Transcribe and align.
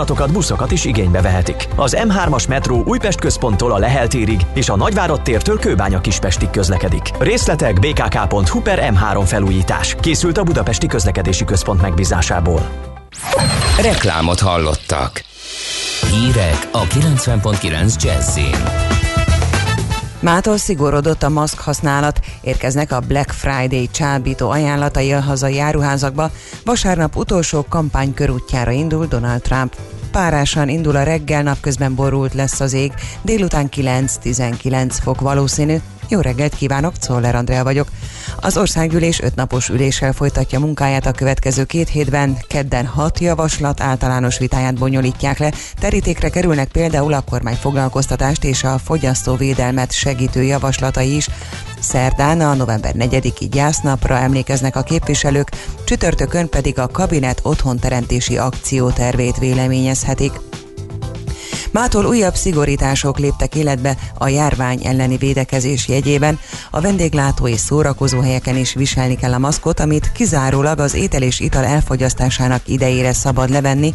vonatokat, 0.00 0.32
buszokat 0.32 0.72
is 0.72 0.84
igénybe 0.84 1.20
vehetik. 1.20 1.68
Az 1.76 1.96
M3-as 1.98 2.48
metró 2.48 2.82
Újpest 2.86 3.20
központtól 3.20 3.72
a 3.72 3.78
Lehel 3.78 4.06
térig 4.06 4.40
és 4.54 4.68
a 4.68 4.76
Nagyvárad 4.76 5.22
tértől 5.22 5.58
Kőbánya 5.58 6.00
Kispestig 6.00 6.50
közlekedik. 6.50 7.10
Részletek 7.18 7.80
bkk.hu 7.80 8.60
per 8.60 8.92
M3 8.92 9.22
felújítás. 9.24 9.96
Készült 10.00 10.38
a 10.38 10.42
Budapesti 10.42 10.86
Közlekedési 10.86 11.44
Központ 11.44 11.82
megbízásából. 11.82 12.68
Reklámot 13.80 14.40
hallottak. 14.40 15.24
Hírek 16.10 16.68
a 16.72 16.82
90.9 16.82 18.02
Jazzin. 18.02 18.85
Mától 20.26 20.56
szigorodott 20.56 21.22
a 21.22 21.28
maszk 21.28 21.60
használat, 21.60 22.20
érkeznek 22.40 22.92
a 22.92 23.00
Black 23.00 23.30
Friday 23.30 23.88
csábító 23.90 24.50
ajánlatai 24.50 25.12
a 25.12 25.20
hazai 25.20 25.58
áruházakba. 25.58 26.30
Vasárnap 26.64 27.16
utolsó 27.16 27.64
kampány 27.68 28.14
körútjára 28.14 28.70
indul 28.70 29.06
Donald 29.06 29.42
Trump. 29.42 29.76
Párásan 30.10 30.68
indul 30.68 30.96
a 30.96 31.02
reggel, 31.02 31.42
napközben 31.42 31.94
borult 31.94 32.34
lesz 32.34 32.60
az 32.60 32.72
ég, 32.72 32.92
délután 33.22 33.68
9-19 33.76 34.96
fok 35.02 35.20
valószínű, 35.20 35.76
jó 36.08 36.20
reggelt 36.20 36.54
kívánok, 36.54 36.98
Czoller 36.98 37.34
Andrea 37.34 37.64
vagyok. 37.64 37.88
Az 38.40 38.56
országgyűlés 38.56 39.20
ötnapos 39.20 39.68
üléssel 39.68 40.12
folytatja 40.12 40.58
munkáját 40.58 41.06
a 41.06 41.12
következő 41.12 41.64
két 41.64 41.88
hétben. 41.88 42.38
Kedden 42.48 42.86
hat 42.86 43.18
javaslat 43.18 43.80
általános 43.80 44.38
vitáját 44.38 44.78
bonyolítják 44.78 45.38
le. 45.38 45.52
Terítékre 45.78 46.28
kerülnek 46.28 46.68
például 46.68 47.12
a 47.12 47.20
kormány 47.20 47.54
foglalkoztatást 47.54 48.44
és 48.44 48.64
a 48.64 48.78
fogyasztóvédelmet 48.78 49.92
segítő 49.92 50.42
javaslatai 50.42 51.16
is. 51.16 51.28
Szerdán 51.80 52.40
a 52.40 52.54
november 52.54 52.94
4-i 52.98 53.46
gyásznapra 53.50 54.18
emlékeznek 54.18 54.76
a 54.76 54.82
képviselők, 54.82 55.50
csütörtökön 55.84 56.48
pedig 56.48 56.78
a 56.78 56.88
kabinet 56.88 57.40
otthonteremtési 57.42 58.36
akciótervét 58.38 59.38
véleményezhetik. 59.38 60.45
Mától 61.76 62.04
újabb 62.06 62.34
szigorítások 62.34 63.18
léptek 63.18 63.54
életbe 63.54 63.96
a 64.18 64.28
járvány 64.28 64.86
elleni 64.86 65.16
védekezés 65.16 65.88
jegyében. 65.88 66.38
A 66.70 66.80
vendéglátó 66.80 67.48
és 67.48 67.60
szórakozó 67.60 68.20
helyeken 68.20 68.56
is 68.56 68.74
viselni 68.74 69.16
kell 69.16 69.32
a 69.32 69.38
maszkot, 69.38 69.80
amit 69.80 70.12
kizárólag 70.12 70.78
az 70.78 70.94
étel 70.94 71.22
és 71.22 71.40
ital 71.40 71.64
elfogyasztásának 71.64 72.68
idejére 72.68 73.12
szabad 73.12 73.50
levenni. 73.50 73.94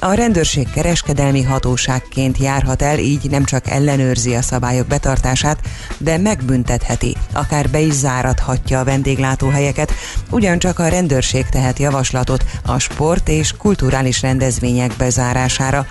A 0.00 0.12
rendőrség 0.12 0.70
kereskedelmi 0.70 1.42
hatóságként 1.42 2.38
járhat 2.38 2.82
el, 2.82 2.98
így 2.98 3.30
nem 3.30 3.44
csak 3.44 3.70
ellenőrzi 3.70 4.34
a 4.34 4.42
szabályok 4.42 4.86
betartását, 4.86 5.58
de 5.98 6.18
megbüntetheti, 6.18 7.16
akár 7.32 7.70
be 7.70 7.80
is 7.80 7.92
záradhatja 7.92 8.78
a 8.78 8.84
vendéglátóhelyeket. 8.84 9.92
Ugyancsak 10.30 10.78
a 10.78 10.88
rendőrség 10.88 11.46
tehet 11.46 11.78
javaslatot 11.78 12.44
a 12.66 12.78
sport 12.78 13.28
és 13.28 13.52
kulturális 13.58 14.22
rendezvények 14.22 14.92
bezárására. 14.98 15.86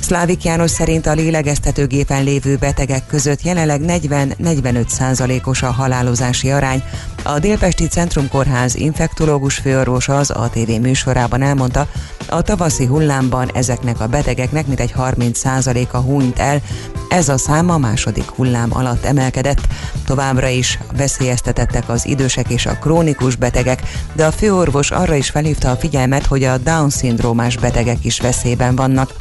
Szlávik 0.00 0.44
János 0.44 0.70
szerint 0.70 1.06
a 1.06 1.12
lélegeztetőgépen 1.12 2.24
lévő 2.24 2.56
betegek 2.56 3.06
között 3.06 3.42
jelenleg 3.42 3.80
40-45 3.86 4.86
százalékos 4.88 5.62
a 5.62 5.70
halálozási 5.70 6.50
arány. 6.50 6.82
A 7.22 7.38
Délpesti 7.38 7.86
Centrum 7.86 8.28
Kórház 8.28 8.74
infektológus 8.74 9.54
főorvosa 9.54 10.18
az 10.18 10.30
ATV 10.30 10.70
műsorában 10.80 11.42
elmondta, 11.42 11.88
a 12.28 12.42
tavaszi 12.42 12.84
hullámban 12.84 13.50
ezeknek 13.54 14.00
a 14.00 14.06
betegeknek 14.06 14.66
mintegy 14.66 14.92
30 14.92 15.38
százaléka 15.38 15.98
hunyt 15.98 16.38
el, 16.38 16.60
ez 17.08 17.28
a 17.28 17.38
szám 17.38 17.70
a 17.70 17.78
második 17.78 18.28
hullám 18.28 18.68
alatt 18.72 19.04
emelkedett. 19.04 19.66
Továbbra 20.04 20.48
is 20.48 20.78
veszélyeztetettek 20.96 21.88
az 21.88 22.06
idősek 22.06 22.50
és 22.50 22.66
a 22.66 22.78
krónikus 22.78 23.36
betegek, 23.36 23.82
de 24.12 24.26
a 24.26 24.32
főorvos 24.32 24.90
arra 24.90 25.14
is 25.14 25.30
felhívta 25.30 25.70
a 25.70 25.76
figyelmet, 25.76 26.26
hogy 26.26 26.44
a 26.44 26.58
Down-szindrómás 26.58 27.56
betegek 27.56 28.04
is 28.04 28.20
veszélyben 28.20 28.76
vannak. 28.76 29.14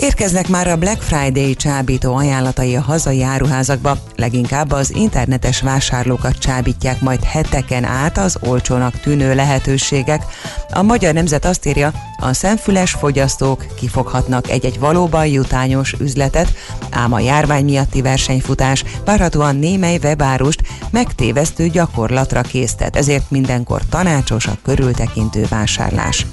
Érkeznek 0.00 0.48
már 0.48 0.68
a 0.68 0.76
Black 0.76 1.02
Friday 1.02 1.54
csábító 1.54 2.14
ajánlatai 2.14 2.76
a 2.76 2.80
hazai 2.80 3.22
áruházakba, 3.22 3.98
leginkább 4.16 4.72
az 4.72 4.94
internetes 4.94 5.60
vásárlókat 5.60 6.38
csábítják 6.38 7.00
majd 7.00 7.22
heteken 7.24 7.84
át 7.84 8.18
az 8.18 8.38
olcsónak 8.40 9.00
tűnő 9.00 9.34
lehetőségek. 9.34 10.22
A 10.70 10.82
Magyar 10.82 11.14
Nemzet 11.14 11.44
azt 11.44 11.66
írja, 11.66 11.92
a 12.16 12.32
szemfüles 12.32 12.90
fogyasztók 12.90 13.66
kifoghatnak 13.74 14.48
egy-egy 14.48 14.78
valóban 14.78 15.26
jutányos 15.26 15.92
üzletet, 15.92 16.52
ám 16.90 17.12
a 17.12 17.20
járvány 17.20 17.64
miatti 17.64 18.02
versenyfutás 18.02 18.84
várhatóan 19.04 19.56
némely 19.56 19.98
webárust 20.02 20.60
megtévesztő 20.90 21.68
gyakorlatra 21.68 22.40
késztet, 22.40 22.96
ezért 22.96 23.30
mindenkor 23.30 23.80
tanácsos 23.90 24.46
a 24.46 24.58
körültekintő 24.62 25.46
vásárlás. 25.48 26.26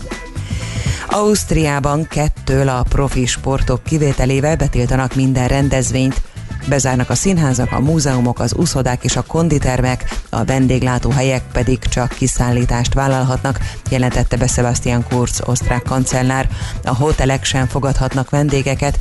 Ausztriában 1.13 2.07
kettől 2.07 2.67
a 2.69 2.83
profi 2.89 3.25
sportok 3.25 3.83
kivételével 3.83 4.55
betiltanak 4.55 5.15
minden 5.15 5.47
rendezvényt, 5.47 6.21
Bezárnak 6.67 7.09
a 7.09 7.15
színházak, 7.15 7.71
a 7.71 7.79
múzeumok, 7.79 8.39
az 8.39 8.53
úszodák 8.53 9.03
és 9.03 9.15
a 9.15 9.21
konditermek, 9.21 10.19
a 10.29 10.43
vendéglátóhelyek 10.43 11.43
pedig 11.51 11.79
csak 11.79 12.09
kiszállítást 12.09 12.93
vállalhatnak, 12.93 13.59
jelentette 13.89 14.37
be 14.37 14.47
Sebastian 14.47 15.05
Kurz, 15.09 15.41
osztrák 15.45 15.83
kancellár. 15.83 16.49
A 16.83 16.95
hotelek 16.95 17.43
sem 17.43 17.67
fogadhatnak 17.67 18.29
vendégeket, 18.29 18.99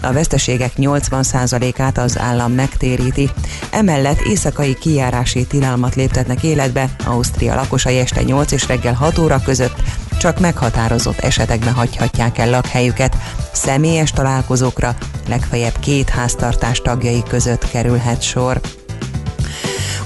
a 0.00 0.12
veszteségek 0.12 0.72
80%-át 0.76 1.98
az 1.98 2.18
állam 2.18 2.52
megtéríti. 2.52 3.30
Emellett 3.70 4.20
éjszakai 4.20 4.74
kijárási 4.74 5.46
tilalmat 5.46 5.94
léptetnek 5.94 6.42
életbe, 6.42 6.88
Ausztria 7.04 7.54
lakosai 7.54 7.98
este 7.98 8.22
8 8.22 8.52
és 8.52 8.66
reggel 8.66 8.94
6 8.94 9.18
óra 9.18 9.40
között 9.44 9.82
csak 10.24 10.40
meghatározott 10.40 11.18
esetekben 11.18 11.72
hagyhatják 11.72 12.38
el 12.38 12.50
lakhelyüket. 12.50 13.16
Személyes 13.52 14.10
találkozókra 14.10 14.96
legfeljebb 15.28 15.78
két 15.78 16.08
háztartás 16.08 16.80
tagjai 17.04 17.22
között 17.22 17.68
kerülhet 17.70 18.22
sor. 18.22 18.60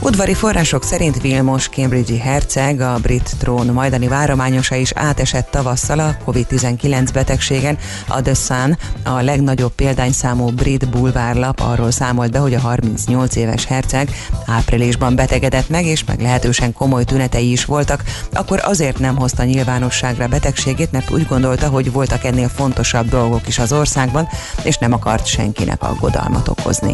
Udvari 0.01 0.35
források 0.35 0.85
szerint 0.85 1.21
Vilmos 1.21 1.69
Cambridge-i 1.69 2.19
herceg, 2.19 2.81
a 2.81 2.99
brit 3.03 3.37
trón 3.39 3.67
majdani 3.67 4.09
várományosa 4.09 4.75
is 4.75 4.93
átesett 4.93 5.51
tavasszal 5.51 5.99
a 5.99 6.17
COVID-19 6.27 7.09
betegségen. 7.13 7.79
A 8.09 8.23
The 8.23 8.35
Sun, 8.35 8.79
a 9.05 9.21
legnagyobb 9.21 9.73
példányszámú 9.73 10.51
brit 10.51 10.89
bulvárlap 10.89 11.61
arról 11.61 11.91
számolt 11.91 12.31
be, 12.31 12.39
hogy 12.39 12.55
a 12.55 12.61
38 12.61 13.37
éves 13.37 13.65
herceg 13.65 14.11
áprilisban 14.47 15.15
betegedett 15.15 15.69
meg, 15.69 15.85
és 15.87 16.05
meglehetősen 16.05 16.73
komoly 16.73 17.05
tünetei 17.05 17.51
is 17.51 17.65
voltak. 17.65 18.05
Akkor 18.33 18.61
azért 18.65 18.99
nem 18.99 19.17
hozta 19.17 19.45
nyilvánosságra 19.45 20.27
betegségét, 20.27 20.93
mert 20.93 21.11
úgy 21.11 21.27
gondolta, 21.27 21.69
hogy 21.69 21.93
voltak 21.93 22.25
ennél 22.25 22.49
fontosabb 22.49 23.09
dolgok 23.09 23.49
is 23.49 23.59
az 23.59 23.73
országban, 23.73 24.29
és 24.63 24.77
nem 24.77 24.93
akart 24.93 25.27
senkinek 25.27 25.83
aggodalmat 25.83 26.49
okozni. 26.49 26.93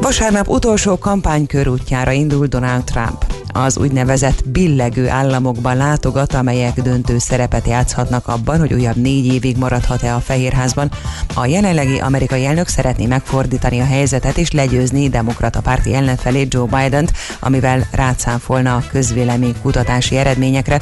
Vasárnap 0.00 0.48
utolsó 0.48 0.98
kampánykörútjára 0.98 2.12
indul 2.12 2.46
Donald 2.46 2.84
Trump. 2.84 3.39
Az 3.52 3.78
úgynevezett 3.78 4.48
billegő 4.48 5.08
államokban 5.08 5.76
látogat, 5.76 6.34
amelyek 6.34 6.80
döntő 6.80 7.18
szerepet 7.18 7.66
játszhatnak 7.66 8.28
abban, 8.28 8.58
hogy 8.58 8.72
újabb 8.72 8.96
négy 8.96 9.26
évig 9.26 9.56
maradhat-e 9.56 10.14
a 10.14 10.20
Fehérházban. 10.20 10.90
A 11.34 11.46
jelenlegi 11.46 11.98
amerikai 11.98 12.44
elnök 12.44 12.68
szeretné 12.68 13.06
megfordítani 13.06 13.80
a 13.80 13.84
helyzetet 13.84 14.38
és 14.38 14.50
legyőzni 14.50 15.08
demokrata 15.08 15.60
párti 15.60 15.94
ellenfelét 15.94 16.54
Joe 16.54 16.66
Biden-t, 16.66 17.12
amivel 17.40 17.86
rátszámfolna 17.90 18.74
a 18.74 18.84
közvélemény 18.90 19.54
kutatási 19.62 20.16
eredményekre. 20.16 20.80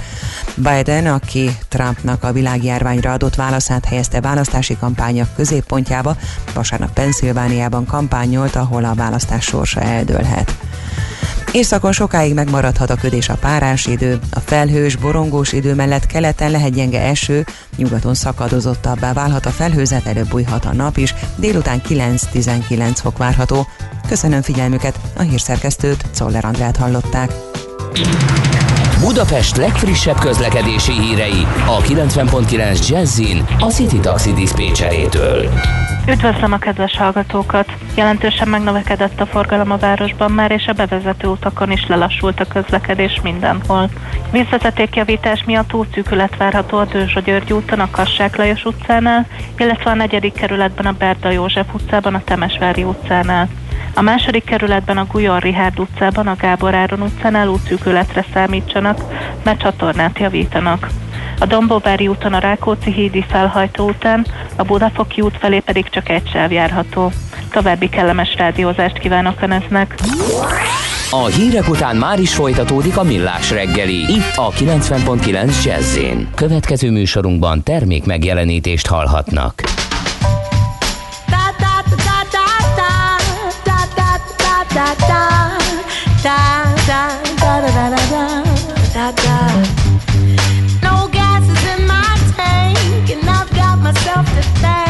Biden, 0.55 1.06
aki 1.06 1.56
Trumpnak 1.69 2.25
a 2.25 2.33
világjárványra 2.33 3.12
adott 3.12 3.35
válaszát 3.35 3.85
helyezte 3.85 4.21
választási 4.21 4.77
kampányok 4.77 5.29
középpontjába, 5.37 6.17
vasárnap 6.55 6.93
Pennsylvániában 6.93 7.87
kampányolt, 7.87 8.56
ahol 8.56 8.85
a 8.85 8.95
választás 8.95 9.45
sorsa 9.45 9.81
eldőlhet. 9.81 10.56
Északon 11.53 11.92
sokáig 11.92 12.34
megmaradhat 12.34 12.91
a 12.91 12.94
ködés 12.94 13.28
a 13.28 13.34
párás 13.34 13.86
idő, 13.86 14.19
a 14.31 14.41
felhős, 14.41 14.97
borongós 14.97 15.53
idő 15.53 15.75
mellett 15.75 16.06
keleten 16.06 16.50
lehet 16.50 16.72
gyenge 16.72 17.00
eső, 17.00 17.44
nyugaton 17.76 18.14
szakadozottabbá 18.14 19.12
válhat 19.12 19.46
a 19.46 19.50
felhőzet, 19.50 20.06
előbb 20.06 20.28
bújhat 20.28 20.64
a 20.64 20.73
nap 20.73 20.96
is, 20.96 21.14
délután 21.37 21.81
9-19 21.88 22.90
fok 22.94 23.19
várható. 23.19 23.67
Köszönöm 24.08 24.43
figyelmüket, 24.43 25.00
a 25.17 25.23
hírszerkesztőt, 25.23 26.05
Czoller 26.11 26.44
Andrát 26.44 26.76
hallották. 26.76 27.32
Budapest 29.00 29.56
legfrissebb 29.56 30.19
közlekedési 30.19 30.93
hírei 30.93 31.47
a 31.67 31.79
90.9 31.81 32.89
Jazzin 32.89 33.45
a 33.59 33.65
City 33.65 33.99
Taxi 33.99 34.33
Dispécsejétől. 34.33 35.49
Üdvözlöm 36.09 36.53
a 36.53 36.59
kedves 36.59 36.97
hallgatókat! 36.97 37.73
Jelentősen 37.97 38.49
megnövekedett 38.49 39.21
a 39.21 39.27
forgalom 39.27 39.71
a 39.71 39.77
városban 39.77 40.31
már, 40.31 40.50
és 40.50 40.67
a 40.67 40.73
bevezető 40.73 41.29
utakon 41.29 41.71
is 41.71 41.87
lelassult 41.87 42.41
a 42.41 42.45
közlekedés 42.45 43.21
mindenhol. 43.23 43.91
Vízvezetékjavítás 44.31 45.45
miatt 45.45 45.75
útszűkület 45.75 46.37
várható 46.37 46.79
a 46.79 46.85
Dőzsa 46.85 47.21
György 47.21 47.53
úton, 47.53 47.81
a 47.81 47.91
Kassák 47.91 48.37
Lajos 48.37 48.65
utcánál, 48.65 49.27
illetve 49.59 49.91
a 49.91 49.95
negyedik 49.95 50.33
kerületben 50.33 50.87
a 50.87 50.93
Berda 50.99 51.31
József 51.31 51.75
utcában, 51.75 52.15
a 52.15 52.25
Temesvári 52.25 52.83
utcánál. 52.85 53.49
A 53.94 54.00
második 54.00 54.44
kerületben 54.44 54.99
a 54.99 55.05
Gujon 55.05 55.38
Rihárd 55.38 55.81
utcában, 55.81 56.26
a 56.26 56.37
Gábor 56.37 56.75
Áron 56.75 57.02
utcánál 57.02 57.49
útszűkületre 57.49 58.25
számítsanak, 58.35 59.00
mert 59.44 59.61
csatornát 59.61 60.19
javítanak. 60.19 60.88
A 61.40 61.46
Dombóvári 61.46 62.08
úton 62.08 62.32
a 62.32 62.38
Rákóczi 62.38 62.93
hídi 62.93 63.25
felhajtó 63.29 63.88
után, 63.88 64.26
a 64.56 64.62
Budafoki 64.62 65.20
út 65.20 65.37
felé 65.38 65.58
pedig 65.58 65.88
csak 65.88 66.08
egy 66.08 66.29
sáv 66.32 66.52
járható. 66.52 67.12
További 67.50 67.88
kellemes 67.88 68.35
rádiózást 68.37 68.99
kívánok 68.99 69.43
Önöknek! 69.43 69.94
A 71.11 71.26
hírek 71.26 71.69
után 71.69 71.96
már 71.96 72.20
is 72.20 72.35
folytatódik 72.35 72.96
a 72.96 73.02
millás 73.02 73.50
reggeli, 73.50 73.94
itt 73.94 74.37
a 74.37 74.50
90.9 74.50 75.64
jazz 75.64 75.99
Következő 76.35 76.90
műsorunkban 76.90 77.62
termék 77.62 78.05
megjelenítést 78.05 78.87
hallhatnak. 78.87 79.62
No 90.82 91.06
gas 91.12 91.44
is 91.44 91.64
in 91.75 91.87
my 91.87 92.17
tank 92.35 93.11
and 93.11 93.29
I've 93.29 93.50
got 93.55 93.79
myself 93.79 94.25
to 94.25 94.43
thank. 94.62 94.88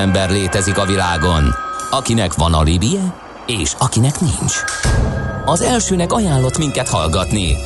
Ember 0.00 0.30
létezik 0.30 0.78
a 0.78 0.84
világon, 0.84 1.54
akinek 1.90 2.34
van 2.34 2.54
alibije, 2.54 3.14
és 3.46 3.72
akinek 3.78 4.20
nincs. 4.20 4.54
Az 5.44 5.60
elsőnek 5.60 6.12
ajánlott 6.12 6.58
minket 6.58 6.88
hallgatni, 6.88 7.56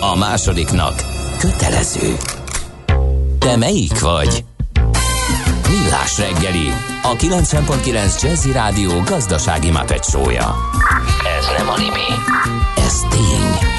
a 0.00 0.16
másodiknak 0.16 1.04
kötelező. 1.38 2.16
Te 3.38 3.56
melyik 3.56 4.00
vagy? 4.00 4.44
Millás 5.68 6.18
reggeli, 6.18 6.72
a 7.02 7.16
90.9 7.16 8.22
Jazzy 8.22 8.52
Rádió 8.52 9.00
gazdasági 9.00 9.70
mapetsója. 9.70 10.56
Ez 11.38 11.46
nem 11.58 11.68
animi, 11.68 12.08
Ez 12.76 13.00
tény. 13.10 13.70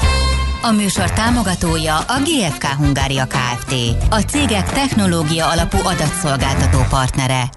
A 0.61 0.71
műsor 0.71 1.11
támogatója 1.11 1.97
a 1.97 2.19
GFK 2.19 2.65
Hungária 2.65 3.25
Kft. 3.25 3.73
A 4.09 4.19
cégek 4.19 4.71
technológia 4.71 5.47
alapú 5.47 5.77
adatszolgáltató 5.77 6.79
partnere. 6.89 7.49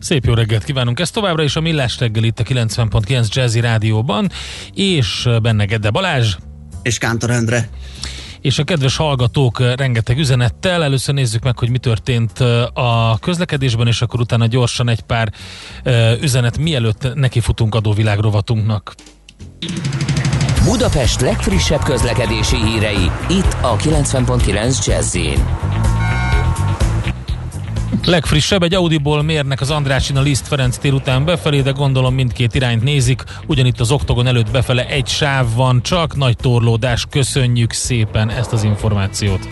Szép 0.00 0.24
jó 0.24 0.34
reggelt 0.34 0.64
kívánunk! 0.64 1.00
Ez 1.00 1.10
továbbra 1.10 1.42
is 1.42 1.56
a 1.56 1.60
Millás 1.60 1.98
reggel 1.98 2.24
itt 2.24 2.38
a 2.40 2.42
90.9 2.42 3.28
Jazzy 3.28 3.60
Rádióban, 3.60 4.30
és 4.74 5.28
benne 5.42 5.64
Gede 5.64 5.90
Balázs, 5.90 6.36
és 6.82 6.98
Kántor 6.98 7.30
Endre. 7.30 7.68
és 8.40 8.58
a 8.58 8.64
kedves 8.64 8.96
hallgatók 8.96 9.60
rengeteg 9.76 10.18
üzenettel. 10.18 10.84
Először 10.84 11.14
nézzük 11.14 11.42
meg, 11.42 11.58
hogy 11.58 11.70
mi 11.70 11.78
történt 11.78 12.40
a 12.72 13.18
közlekedésben, 13.20 13.86
és 13.86 14.02
akkor 14.02 14.20
utána 14.20 14.46
gyorsan 14.46 14.88
egy 14.88 15.00
pár 15.00 15.32
üzenet, 16.20 16.58
mielőtt 16.58 17.14
nekifutunk 17.14 17.74
adóvilág 17.74 18.18
rovatunknak. 18.18 18.94
Budapest 20.64 21.20
legfrissebb 21.20 21.82
közlekedési 21.82 22.56
hírei, 22.56 23.10
itt 23.28 23.56
a 23.60 23.76
90.9 23.76 24.86
jazz 24.86 25.16
Legfrissebb 28.08 28.62
egy 28.62 28.74
Audiból 28.74 29.22
mérnek 29.22 29.60
az 29.60 29.70
Andrásin 29.70 30.16
a 30.16 30.20
Liszt 30.20 30.46
Ferenc 30.46 30.76
tér 30.76 30.92
után 30.92 31.24
befelé, 31.24 31.60
de 31.60 31.70
gondolom 31.70 32.14
mindkét 32.14 32.54
irányt 32.54 32.82
nézik. 32.82 33.22
Ugyanitt 33.46 33.80
az 33.80 33.90
oktogon 33.90 34.26
előtt 34.26 34.50
befele 34.50 34.86
egy 34.86 35.06
sáv 35.06 35.54
van, 35.54 35.82
csak 35.82 36.16
nagy 36.16 36.36
torlódás. 36.36 37.06
Köszönjük 37.10 37.72
szépen 37.72 38.30
ezt 38.30 38.52
az 38.52 38.64
információt. 38.64 39.48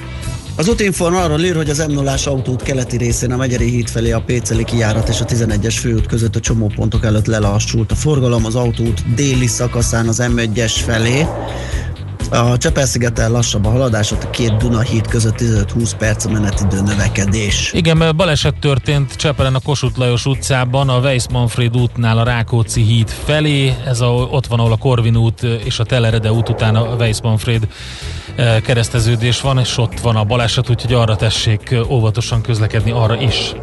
Az 0.57 0.69
útinform 0.69 1.15
arról 1.15 1.41
ír, 1.41 1.57
hogy 1.57 1.71
az 1.71 1.87
m 1.89 1.93
0 1.93 2.15
autót 2.25 2.63
keleti 2.63 2.97
részén 2.97 3.33
a 3.33 3.37
Megyeri 3.37 3.71
híd 3.71 3.89
felé 3.89 4.11
a 4.11 4.21
Péceli 4.21 4.65
kijárat 4.65 5.09
és 5.09 5.21
a 5.21 5.25
11-es 5.25 5.77
főút 5.81 6.07
között 6.07 6.37
a 6.37 6.41
csomópontok 6.41 7.05
előtt 7.05 7.27
lelassult 7.27 7.93
a 7.93 7.95
forgalom, 7.95 8.45
az 8.45 8.55
autóút 8.55 9.15
déli 9.15 9.47
szakaszán 9.47 10.09
az 10.09 10.23
M1-es 10.23 10.73
felé. 10.85 11.27
A 12.31 12.57
Csepel-szigeten 12.57 13.31
lassabb 13.31 13.65
a 13.65 13.69
haladás, 13.69 14.13
ott 14.13 14.25
a 14.25 14.31
két 14.31 14.57
Duna 14.57 14.81
híd 14.81 15.07
között 15.07 15.35
15-20 15.39 15.93
perc 15.99 16.25
a 16.25 16.31
menetidő 16.31 16.81
növekedés. 16.81 17.73
Igen, 17.73 17.97
mert 17.97 18.17
baleset 18.17 18.55
történt 18.55 19.15
Csepelen 19.15 19.55
a 19.55 19.61
Kossuth 19.61 19.99
Lajos 19.99 20.27
utcában, 20.27 20.89
a 20.89 20.99
Weiss 20.99 21.27
Manfred 21.31 21.77
útnál 21.77 22.19
a 22.19 22.23
Rákóczi 22.23 22.83
híd 22.83 23.09
felé, 23.09 23.75
ez 23.87 24.01
a, 24.01 24.07
ott 24.07 24.47
van, 24.47 24.59
ahol 24.59 24.73
a 24.73 24.77
Korvin 24.77 25.17
út 25.17 25.43
és 25.43 25.79
a 25.79 25.85
Telerede 25.85 26.33
út 26.33 26.49
után 26.49 26.77
a 26.77 26.95
Weiss 26.95 27.21
Manfred 27.23 27.69
eh, 28.37 28.61
kereszteződés 28.61 29.41
van, 29.41 29.59
és 29.59 29.79
ott 29.79 30.01
van 30.01 30.17
a 30.17 30.25
baleset, 30.25 30.71
úgyhogy 30.71 30.93
arra 30.93 31.17
tessék 31.17 31.71
eh, 31.71 31.91
óvatosan 31.91 32.43
közlekedni, 32.43 32.91
arra 32.91 33.21
is. 33.21 33.55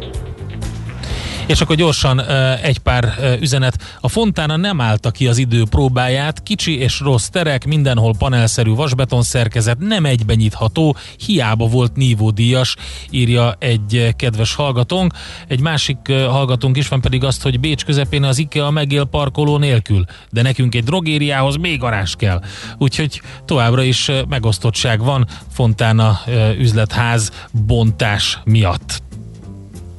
És 1.46 1.60
akkor 1.60 1.76
gyorsan 1.76 2.20
egy 2.62 2.78
pár 2.78 3.14
üzenet. 3.40 3.98
A 4.00 4.08
Fontána 4.08 4.56
nem 4.56 4.80
állta 4.80 5.10
ki 5.10 5.26
az 5.26 5.38
idő 5.38 5.64
próbáját, 5.70 6.42
kicsi 6.42 6.78
és 6.78 7.00
rossz 7.00 7.26
terek, 7.26 7.66
mindenhol 7.66 8.14
panelszerű 8.18 8.70
vasbeton 8.70 9.22
szerkezet, 9.22 9.78
nem 9.78 10.04
egyben 10.04 10.36
nyitható, 10.36 10.96
hiába 11.26 11.66
volt 11.66 11.96
nívódíjas, 11.96 12.76
írja 13.10 13.54
egy 13.58 14.14
kedves 14.16 14.54
hallgatónk. 14.54 15.12
Egy 15.48 15.60
másik 15.60 15.98
hallgatónk 16.08 16.76
is 16.76 16.88
van 16.88 17.00
pedig 17.00 17.24
azt, 17.24 17.42
hogy 17.42 17.60
Bécs 17.60 17.84
közepén 17.84 18.24
az 18.24 18.38
IKEA 18.38 18.70
megél 18.70 19.04
parkoló 19.04 19.58
nélkül, 19.58 20.04
de 20.30 20.42
nekünk 20.42 20.74
egy 20.74 20.84
drogériához 20.84 21.56
még 21.56 21.78
garázs 21.78 22.14
kell. 22.14 22.42
Úgyhogy 22.78 23.20
továbbra 23.44 23.82
is 23.82 24.10
megosztottság 24.28 25.00
van 25.00 25.26
Fontána 25.52 26.20
üzletház 26.58 27.30
bontás 27.66 28.38
miatt. 28.44 29.02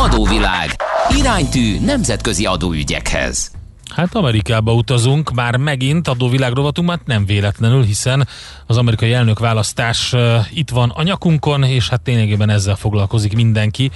Adóvilág, 0.00 0.76
iránytű 1.18 1.80
nemzetközi 1.80 2.46
adóügyekhez. 2.46 3.50
Hát 3.94 4.14
Amerikába 4.14 4.72
utazunk, 4.72 5.32
már 5.32 5.56
megint 5.56 6.08
adóvilág 6.08 6.52
rovatunkban, 6.52 6.96
hát 6.96 7.06
nem 7.06 7.26
véletlenül, 7.26 7.82
hiszen 7.82 8.28
az 8.66 8.76
amerikai 8.76 9.12
elnök 9.12 9.38
választás 9.38 10.12
uh, 10.12 10.36
itt 10.52 10.70
van 10.70 10.90
a 10.90 11.02
nyakunkon, 11.02 11.62
és 11.62 11.88
hát 11.88 12.00
ténylegében 12.00 12.50
ezzel 12.50 12.76
foglalkozik 12.76 13.34
mindenki. 13.34 13.90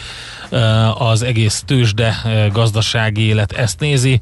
Uh, 0.50 1.02
az 1.02 1.22
egész 1.22 1.62
tőzsde 1.66 2.20
uh, 2.24 2.52
gazdasági 2.52 3.22
élet 3.22 3.52
ezt 3.52 3.80
nézi, 3.80 4.20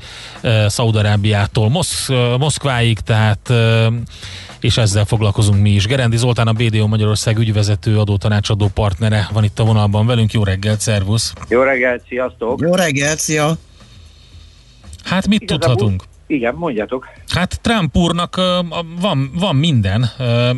Szaudarábiától 0.66 1.68
Mosz, 1.68 2.08
Moszkváig, 2.38 2.98
tehát 2.98 3.52
és 4.64 4.76
ezzel 4.76 5.04
foglalkozunk 5.04 5.60
mi 5.62 5.70
is. 5.70 5.86
Gerendi 5.86 6.16
Zoltán, 6.16 6.46
a 6.46 6.52
BDO 6.52 6.86
Magyarország 6.86 7.38
ügyvezető 7.38 7.98
adótanácsadó 7.98 8.68
partnere 8.74 9.28
van 9.32 9.44
itt 9.44 9.58
a 9.58 9.64
vonalban 9.64 10.06
velünk. 10.06 10.32
Jó 10.32 10.44
reggelt, 10.44 10.80
szervusz! 10.80 11.32
Jó 11.48 11.62
reggelt, 11.62 12.02
sziasztok! 12.08 12.60
Jó 12.60 12.74
reggelt, 12.74 13.18
szia! 13.18 13.56
Hát 15.04 15.26
mit 15.28 15.42
Igazából- 15.42 15.68
tudhatunk? 15.68 16.02
Igen, 16.26 16.54
mondjatok. 16.54 17.08
Hát 17.28 17.60
Trump 17.60 17.96
úrnak 17.96 18.40
van, 19.00 19.30
van 19.34 19.56
minden. 19.56 20.10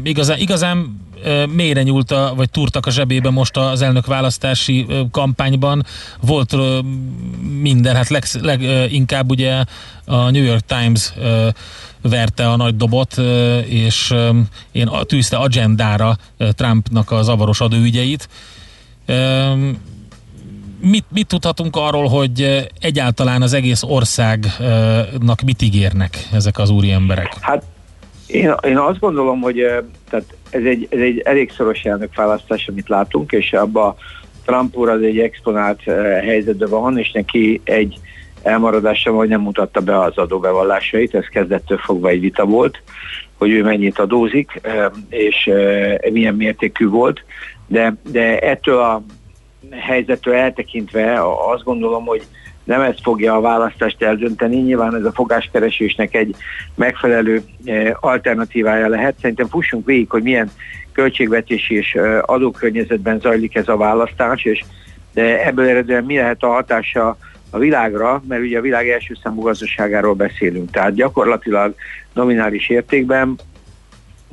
Igazán, 0.02 0.38
igazán 0.38 1.02
mélyre 1.54 1.82
a, 2.10 2.32
vagy 2.36 2.50
túrtak 2.50 2.86
a 2.86 2.90
zsebébe 2.90 3.30
most 3.30 3.56
az 3.56 3.82
elnök 3.82 4.06
választási 4.06 4.86
kampányban. 5.10 5.84
Volt 6.20 6.56
minden, 7.60 7.96
hát 7.96 8.08
leginkább 8.08 8.44
leg, 8.44 8.62
ö, 8.62 8.84
inkább 8.84 9.30
ugye 9.30 9.64
a 10.04 10.30
New 10.30 10.42
York 10.42 10.64
Times 10.66 11.12
verte 12.02 12.50
a 12.50 12.56
nagy 12.56 12.76
dobot, 12.76 13.18
és 13.66 14.14
én 14.72 14.88
tűzte 15.06 15.36
agendára 15.36 16.16
Trumpnak 16.36 17.10
a 17.10 17.22
zavaros 17.22 17.60
adóügyeit. 17.60 18.28
Mit, 20.90 21.04
mit 21.12 21.26
tudhatunk 21.26 21.76
arról, 21.76 22.08
hogy 22.08 22.42
ö, 22.42 22.58
egyáltalán 22.80 23.42
az 23.42 23.52
egész 23.52 23.82
országnak 23.82 25.40
mit 25.44 25.62
ígérnek 25.62 26.28
ezek 26.32 26.58
az 26.58 26.70
úri 26.70 26.90
emberek? 26.90 27.36
Hát 27.40 27.62
én, 28.26 28.54
én 28.62 28.78
azt 28.78 28.98
gondolom, 28.98 29.40
hogy 29.40 29.60
eh, 29.60 29.78
tehát 30.10 30.24
ez, 30.50 30.64
egy, 30.64 30.86
ez 30.90 31.00
egy 31.00 31.18
elég 31.18 31.52
szoros 31.52 31.82
elnökválasztás, 31.82 32.68
amit 32.68 32.88
látunk, 32.88 33.32
és 33.32 33.52
abba 33.52 33.96
Trump 34.44 34.76
úr 34.76 34.88
az 34.88 35.02
egy 35.02 35.18
exponált 35.18 35.88
eh, 35.88 36.22
helyzetben 36.22 36.68
van, 36.68 36.98
és 36.98 37.10
neki 37.12 37.60
egy 37.64 37.98
elmaradása, 38.42 39.12
hogy 39.12 39.28
nem 39.28 39.40
mutatta 39.40 39.80
be 39.80 40.00
az 40.00 40.16
adóbevallásait, 40.16 41.14
ez 41.14 41.26
kezdettől 41.26 41.78
fogva 41.78 42.08
egy 42.08 42.20
vita 42.20 42.44
volt, 42.44 42.82
hogy 43.38 43.50
ő 43.50 43.62
mennyit 43.62 43.98
adózik, 43.98 44.60
eh, 44.62 44.86
és 45.08 45.46
eh, 45.46 45.96
milyen 46.10 46.34
mértékű 46.34 46.88
volt, 46.88 47.24
de, 47.66 47.94
de 48.10 48.38
ettől 48.38 48.78
a 48.78 49.02
helyzettől 49.70 50.34
eltekintve 50.34 51.20
azt 51.52 51.64
gondolom, 51.64 52.04
hogy 52.04 52.22
nem 52.64 52.80
ez 52.80 52.94
fogja 53.02 53.34
a 53.34 53.40
választást 53.40 54.02
eldönteni, 54.02 54.56
nyilván 54.56 54.94
ez 54.94 55.04
a 55.04 55.12
fogáskeresésnek 55.12 56.14
egy 56.14 56.34
megfelelő 56.74 57.42
eh, 57.64 57.92
alternatívája 58.00 58.88
lehet. 58.88 59.14
Szerintem 59.20 59.48
fussunk 59.48 59.86
végig, 59.86 60.10
hogy 60.10 60.22
milyen 60.22 60.50
költségvetési 60.92 61.74
és 61.74 61.94
eh, 61.94 62.18
adókörnyezetben 62.22 63.20
zajlik 63.20 63.54
ez 63.54 63.68
a 63.68 63.76
választás, 63.76 64.44
és 64.44 64.64
ebből 65.14 65.68
eredően 65.68 66.04
mi 66.04 66.16
lehet 66.16 66.42
a 66.42 66.46
hatása 66.46 67.16
a 67.50 67.58
világra, 67.58 68.22
mert 68.28 68.42
ugye 68.42 68.58
a 68.58 68.62
világ 68.62 68.88
első 68.88 69.16
számú 69.22 69.42
gazdaságáról 69.42 70.14
beszélünk. 70.14 70.70
Tehát 70.70 70.94
gyakorlatilag 70.94 71.74
nominális 72.12 72.68
értékben 72.68 73.38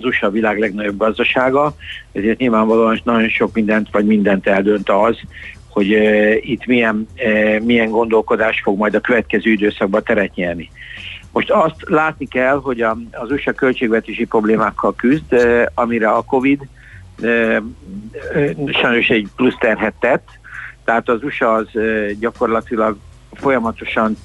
az 0.01 0.07
USA 0.07 0.29
világ 0.29 0.59
legnagyobb 0.59 0.97
gazdasága, 0.97 1.75
ezért 2.11 2.37
nyilvánvalóan 2.37 2.99
nagyon 3.03 3.29
sok 3.29 3.53
mindent 3.53 3.87
vagy 3.91 4.05
mindent 4.05 4.47
eldönt 4.47 4.89
az, 4.89 5.17
hogy 5.69 5.93
uh, 5.93 6.49
itt 6.49 6.65
milyen, 6.65 7.07
uh, 7.17 7.59
milyen 7.59 7.89
gondolkodás 7.89 8.61
fog 8.63 8.77
majd 8.77 8.95
a 8.95 8.99
következő 8.99 9.51
időszakban 9.51 10.03
teret 10.03 10.35
nyerni. 10.35 10.69
Most 11.31 11.49
azt 11.49 11.75
látni 11.87 12.27
kell, 12.27 12.59
hogy 12.59 12.81
a, 12.81 12.97
az 13.11 13.31
USA 13.31 13.51
költségvetési 13.51 14.25
problémákkal 14.25 14.95
küzd, 14.95 15.33
uh, 15.33 15.65
amire 15.73 16.09
a 16.09 16.21
Covid 16.21 16.67
uh, 17.21 17.57
uh, 18.35 18.71
sajnos 18.71 19.07
egy 19.07 19.27
plusz 19.35 19.57
terhet 19.59 19.93
tett, 19.99 20.27
tehát 20.85 21.09
az 21.09 21.23
USA 21.23 21.53
az 21.53 21.67
uh, 21.73 22.11
gyakorlatilag 22.19 22.97
folyamatosan 23.33 24.17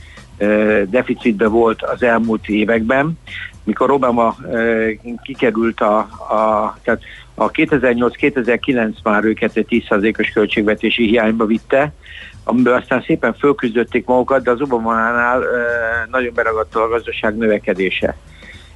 deficitbe 0.84 1.46
volt 1.46 1.82
az 1.82 2.02
elmúlt 2.02 2.48
években, 2.48 3.18
mikor 3.66 3.90
Obama 3.90 4.36
uh, 4.42 4.90
kikerült 5.22 5.80
a, 5.80 5.98
a, 5.98 6.76
tehát 6.82 7.00
a 7.34 7.50
2008-2009 7.50 8.92
már 9.02 9.24
őket 9.24 9.56
egy 9.56 9.84
10%-os 9.88 10.28
költségvetési 10.28 11.06
hiányba 11.06 11.44
vitte, 11.44 11.92
amiből 12.44 12.74
aztán 12.74 13.02
szépen 13.06 13.34
fölküzdötték 13.34 14.06
magukat, 14.06 14.42
de 14.42 14.50
az 14.50 14.60
Obama-nál 14.60 15.38
uh, 15.38 15.46
nagyon 16.10 16.32
beragadt 16.34 16.74
a 16.74 16.88
gazdaság 16.88 17.36
növekedése. 17.36 18.16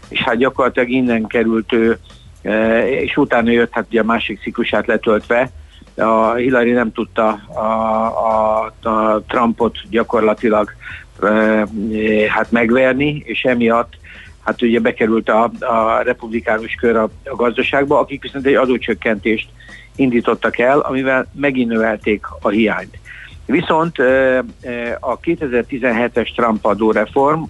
És 0.09 0.21
hát 0.21 0.37
gyakorlatilag 0.37 0.89
innen 0.89 1.27
került 1.27 1.73
ő, 1.73 1.99
uh, 2.43 2.91
és 2.91 3.17
utána 3.17 3.51
jött 3.51 3.73
hát 3.73 3.87
ugye 3.89 4.01
a 4.01 4.05
másik 4.05 4.41
ciklusát 4.41 4.87
letöltve, 4.87 5.51
a 6.01 6.35
Hillary 6.35 6.71
nem 6.71 6.93
tudta 6.93 7.29
a, 7.29 7.61
a, 8.27 8.89
a 8.89 9.23
Trumpot 9.27 9.79
gyakorlatilag 9.91 10.75
e, 11.23 11.67
hát 12.29 12.51
megverni, 12.51 13.23
és 13.27 13.43
emiatt 13.43 13.93
hát 14.45 14.63
ugye 14.63 14.81
bekerült 14.81 15.29
a, 15.29 15.51
a 15.61 16.03
republikánus 16.03 16.75
kör 16.75 16.97
a, 16.97 17.11
a 17.25 17.37
gazdaságba, 17.37 17.99
akik 17.99 18.23
viszont 18.23 18.47
egy 18.47 18.55
adócsökkentést 18.55 19.49
indítottak 19.97 20.59
el, 20.59 20.79
amivel 20.79 21.27
megint 21.35 21.71
növelték 21.71 22.27
a 22.41 22.49
hiányt. 22.49 22.99
Viszont 23.47 23.99
a 25.01 25.21
2017-es 25.21 26.35
Trump 26.35 26.65
adóreform, 26.65 27.43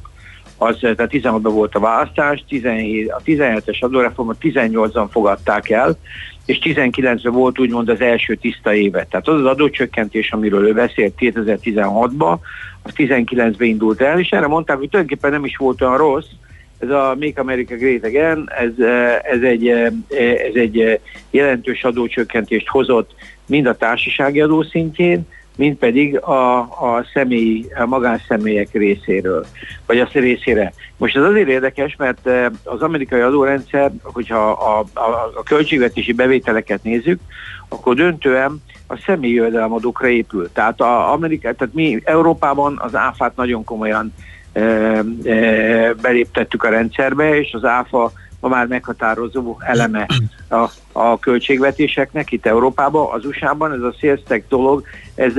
az, 0.56 0.78
tehát 0.80 1.10
16-ban 1.12 1.50
volt 1.52 1.74
a 1.74 1.80
választás, 1.80 2.44
17, 2.48 3.10
a 3.10 3.20
17-es 3.24 3.78
adóreformot 3.80 4.36
18-an 4.40 5.06
fogadták 5.10 5.70
el, 5.70 5.98
és 6.46 6.58
19-ben 6.62 7.32
volt 7.32 7.58
úgymond 7.58 7.88
az 7.88 8.00
első 8.00 8.34
tiszta 8.34 8.74
éve. 8.74 9.06
Tehát 9.10 9.28
az 9.28 9.34
az 9.34 9.44
adócsökkentés, 9.44 10.32
amiről 10.32 10.66
ő 10.66 10.72
beszélt 10.72 11.14
2016-ban, 11.18 12.36
az 12.82 12.92
19-ben 12.96 13.68
indult 13.68 14.00
el, 14.00 14.18
és 14.18 14.30
erre 14.30 14.46
mondták, 14.46 14.76
hogy 14.76 14.88
tulajdonképpen 14.88 15.30
nem 15.30 15.44
is 15.44 15.56
volt 15.56 15.82
olyan 15.82 15.96
rossz, 15.96 16.28
ez 16.80 16.90
a 16.90 17.16
Make 17.20 17.40
America 17.40 17.76
Great 17.76 18.04
Again, 18.04 18.50
ez, 18.58 18.84
ez, 19.22 19.42
egy, 19.42 19.68
ez 20.18 20.54
egy 20.54 21.00
jelentős 21.30 21.84
adócsökkentést 21.84 22.68
hozott 22.68 23.14
mind 23.46 23.66
a 23.66 23.76
társasági 23.76 24.40
adó 24.40 24.62
szintjén, 24.62 25.26
mint 25.56 25.78
pedig 25.78 26.18
a, 26.18 26.58
a 26.60 27.04
személyi, 27.14 27.66
a 27.76 27.86
magánszemélyek 27.86 28.72
részéről, 28.72 29.46
vagy 29.86 29.98
a 29.98 30.08
részére. 30.12 30.72
Most 30.96 31.16
ez 31.16 31.22
azért 31.22 31.48
érdekes, 31.48 31.96
mert 31.96 32.28
az 32.64 32.82
amerikai 32.82 33.20
adórendszer, 33.20 33.90
hogyha 34.02 34.50
a, 34.50 34.78
a, 35.00 35.32
a 35.34 35.42
költségvetési 35.42 36.12
bevételeket 36.12 36.82
nézzük, 36.82 37.20
akkor 37.68 37.94
döntően 37.94 38.62
a 38.86 38.96
személyi 39.06 39.34
jövedelemadókra 39.34 40.08
épül. 40.08 40.52
Tehát, 40.52 40.80
a 40.80 41.12
Amerika, 41.12 41.52
tehát 41.52 41.74
mi 41.74 42.00
Európában 42.04 42.78
az 42.82 42.94
áfát 42.94 43.36
nagyon 43.36 43.64
komolyan 43.64 44.12
beléptettük 46.02 46.62
a 46.62 46.68
rendszerbe, 46.68 47.38
és 47.38 47.52
az 47.52 47.64
áfa 47.64 48.12
ma 48.40 48.48
már 48.48 48.66
meghatározó 48.66 49.56
eleme 49.60 50.06
a, 50.48 50.70
a 50.92 51.18
költségvetéseknek 51.18 52.32
itt 52.32 52.46
Európában, 52.46 53.12
az 53.12 53.24
USA-ban 53.24 53.72
ez 53.72 53.80
a 53.80 53.94
sales 54.00 54.42
dolog, 54.48 54.84
ez 55.20 55.34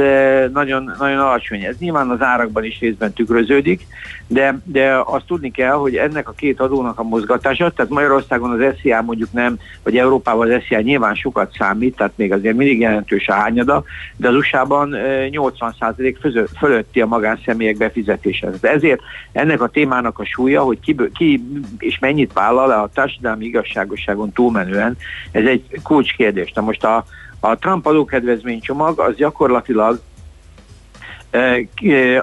nagyon, 0.54 0.96
nagyon 1.00 1.20
alacsony. 1.20 1.64
Ez 1.64 1.76
nyilván 1.80 2.10
az 2.10 2.22
árakban 2.22 2.64
is 2.64 2.80
részben 2.80 3.14
tükröződik, 3.14 3.88
de, 4.28 4.60
de 4.64 5.02
azt 5.06 5.26
tudni 5.26 5.52
kell, 5.52 5.74
hogy 5.74 5.96
ennek 5.96 6.30
a 6.30 6.32
két 6.32 6.60
adónak 6.60 7.00
a 7.00 7.04
mozgatása, 7.04 7.72
tehát 7.72 7.92
Magyarországon 7.92 8.52
az 8.52 8.76
SZIA 8.80 9.02
mondjuk 9.02 9.32
nem, 9.32 9.58
vagy 9.84 9.98
Európában 9.98 10.52
az 10.52 10.62
SZIA 10.64 10.80
nyilván 10.80 11.16
sokat 11.16 11.54
számít, 11.58 11.96
tehát 11.96 12.14
még 12.16 12.32
azért 12.32 12.56
mindig 12.56 12.80
jelentős 12.80 13.28
a 13.28 13.34
hányada, 13.34 13.84
de 14.16 14.28
az 14.28 14.36
USA-ban 14.36 14.90
80% 14.96 16.48
fölötti 16.58 17.02
a 17.02 17.06
magánszemélyek 17.06 17.78
befizetése. 17.78 18.50
Ezért 18.62 19.02
ennek 19.32 19.62
a 19.62 19.68
témának 19.68 20.20
a 20.20 20.26
súlya, 20.26 20.62
hogy 20.62 20.80
ki, 20.80 20.96
ki 21.14 21.44
és 21.78 22.00
mennyit 22.00 22.34
vállal 22.34 22.72
a 22.72 22.90
társadalmi 22.94 23.46
igazságosságon 23.46 24.32
túlmenően, 24.32 24.98
ez 25.32 25.46
egy 25.46 25.64
kulcskérdés. 25.84 26.52
Na 26.52 26.62
most 26.62 26.84
a, 26.84 27.06
a 27.44 27.58
Trump 27.58 27.86
adókedvezménycsomag 27.86 29.00
az 29.00 29.16
gyakorlatilag 29.16 30.02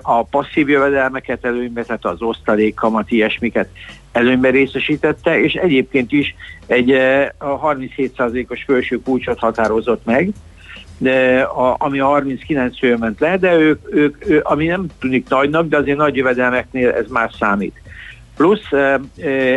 a 0.03 0.25
passzív 0.25 0.69
jövedelmeket 0.69 1.45
előnybe, 1.45 1.83
tehát 1.83 2.05
az 2.05 2.23
osztalék, 2.23 2.75
kamat, 2.75 3.11
ilyesmiket 3.11 3.69
előnybe 4.13 4.51
részesítette, 4.51 5.41
és 5.41 5.55
egyébként 5.55 6.13
is 6.13 6.35
egy 6.67 6.91
a 7.39 7.61
37%-os 7.61 8.65
felső 8.67 9.01
kulcsot 9.03 9.39
határozott 9.39 10.05
meg, 10.05 10.31
de 10.99 11.41
a, 11.41 11.77
ami 11.79 11.99
a 11.99 12.07
39 12.07 12.79
fő 12.79 12.97
ment 12.97 13.21
le, 13.21 13.37
de 13.37 13.55
ők, 13.55 13.95
ők, 13.95 14.29
ők, 14.29 14.49
ami 14.49 14.67
nem 14.67 14.87
tűnik 15.01 15.29
nagynak, 15.29 15.69
de 15.69 15.77
azért 15.77 15.97
nagy 15.97 16.17
jövedelmeknél 16.17 16.91
ez 16.91 17.07
már 17.09 17.31
számít. 17.39 17.81
Plusz 18.38 18.73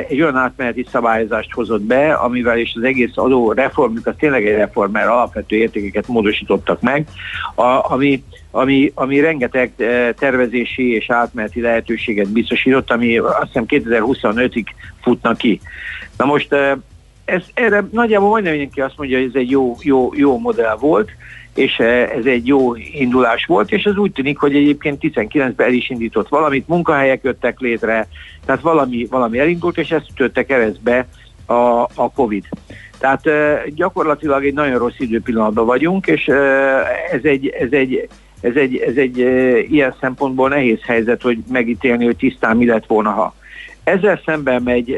egy 0.10 0.22
olyan 0.22 0.36
átmeneti 0.36 0.86
szabályozást 0.92 1.52
hozott 1.52 1.82
be, 1.82 2.14
amivel 2.14 2.58
is 2.58 2.74
az 2.76 2.84
egész 2.84 3.12
adó 3.16 3.52
reformjuk, 3.52 4.08
az 4.08 4.14
tényleg 4.18 4.48
egy 4.48 4.56
reform, 4.56 4.92
mert 4.92 5.08
alapvető 5.08 5.56
értékeket 5.56 6.08
módosítottak 6.08 6.82
meg, 6.82 7.08
a, 7.56 7.92
ami, 7.92 8.24
ami, 8.52 8.92
ami 8.96 9.20
rengeteg 9.20 9.72
tervezési 10.18 10.94
és 10.94 11.10
átmeneti 11.10 11.62
lehetőséget 11.62 12.32
biztosított, 12.32 12.92
ami 12.92 13.18
azt 13.18 13.46
hiszem 13.46 13.66
2025-ig 13.68 14.66
futna 15.02 15.34
ki. 15.34 15.62
Na 16.18 16.26
most 16.26 16.56
ez, 17.26 17.44
erre 17.54 17.88
nagyjából 17.92 18.30
majdnem 18.30 18.52
mindenki 18.52 18.82
azt 18.82 18.98
mondja, 18.98 19.18
hogy 19.18 19.28
ez 19.28 19.36
egy 19.36 19.50
jó, 19.50 19.76
jó, 19.82 20.12
jó 20.16 20.40
modell 20.40 20.76
volt, 20.80 21.10
és 21.54 21.80
eh, 21.80 22.10
ez 22.10 22.26
egy 22.26 22.48
jó 22.48 22.76
indulás 22.76 23.46
volt, 23.46 23.72
és 23.72 23.84
ez 23.84 23.98
úgy 23.98 24.12
tűnik, 24.12 24.38
hogy 24.38 24.56
egyébként 24.56 25.02
19-ben 25.02 25.68
el 25.68 25.74
is 25.74 25.90
indított 25.90 26.28
valamit, 26.28 26.68
munkahelyek 26.68 27.24
jöttek 27.24 27.60
létre, 27.60 28.08
tehát 28.46 28.62
valami, 28.62 29.08
valami 29.10 29.40
elindult, 29.40 29.78
és 29.78 29.92
ezt 29.92 30.10
ütötte 30.12 30.46
keresztbe 30.46 31.08
a, 31.46 31.54
a 31.96 32.12
Covid. 32.16 32.46
Tehát 33.00 33.28
eh, 33.28 33.64
gyakorlatilag 33.68 34.46
egy 34.46 34.54
nagyon 34.54 34.78
rossz 34.78 35.00
időpillanatban 35.00 35.66
vagyunk, 35.66 36.08
és 36.08 36.28
eh, 36.28 37.12
ez 37.12 37.24
egy, 37.24 37.48
ez 37.48 37.72
egy, 37.72 38.08
ez 38.42 38.56
egy, 38.56 38.76
ez 38.78 38.96
egy 38.96 39.18
ilyen 39.72 39.96
szempontból 40.00 40.50
nehéz 40.50 40.80
helyzet, 40.82 41.22
hogy 41.22 41.38
megítélni, 41.52 42.06
hogy 42.06 42.18
tisztán 42.18 42.58
mi 42.58 42.66
lett 42.66 42.86
volna, 42.86 43.10
ha. 43.10 43.36
Ezzel 43.84 44.22
szemben 44.26 44.62
megy 44.62 44.92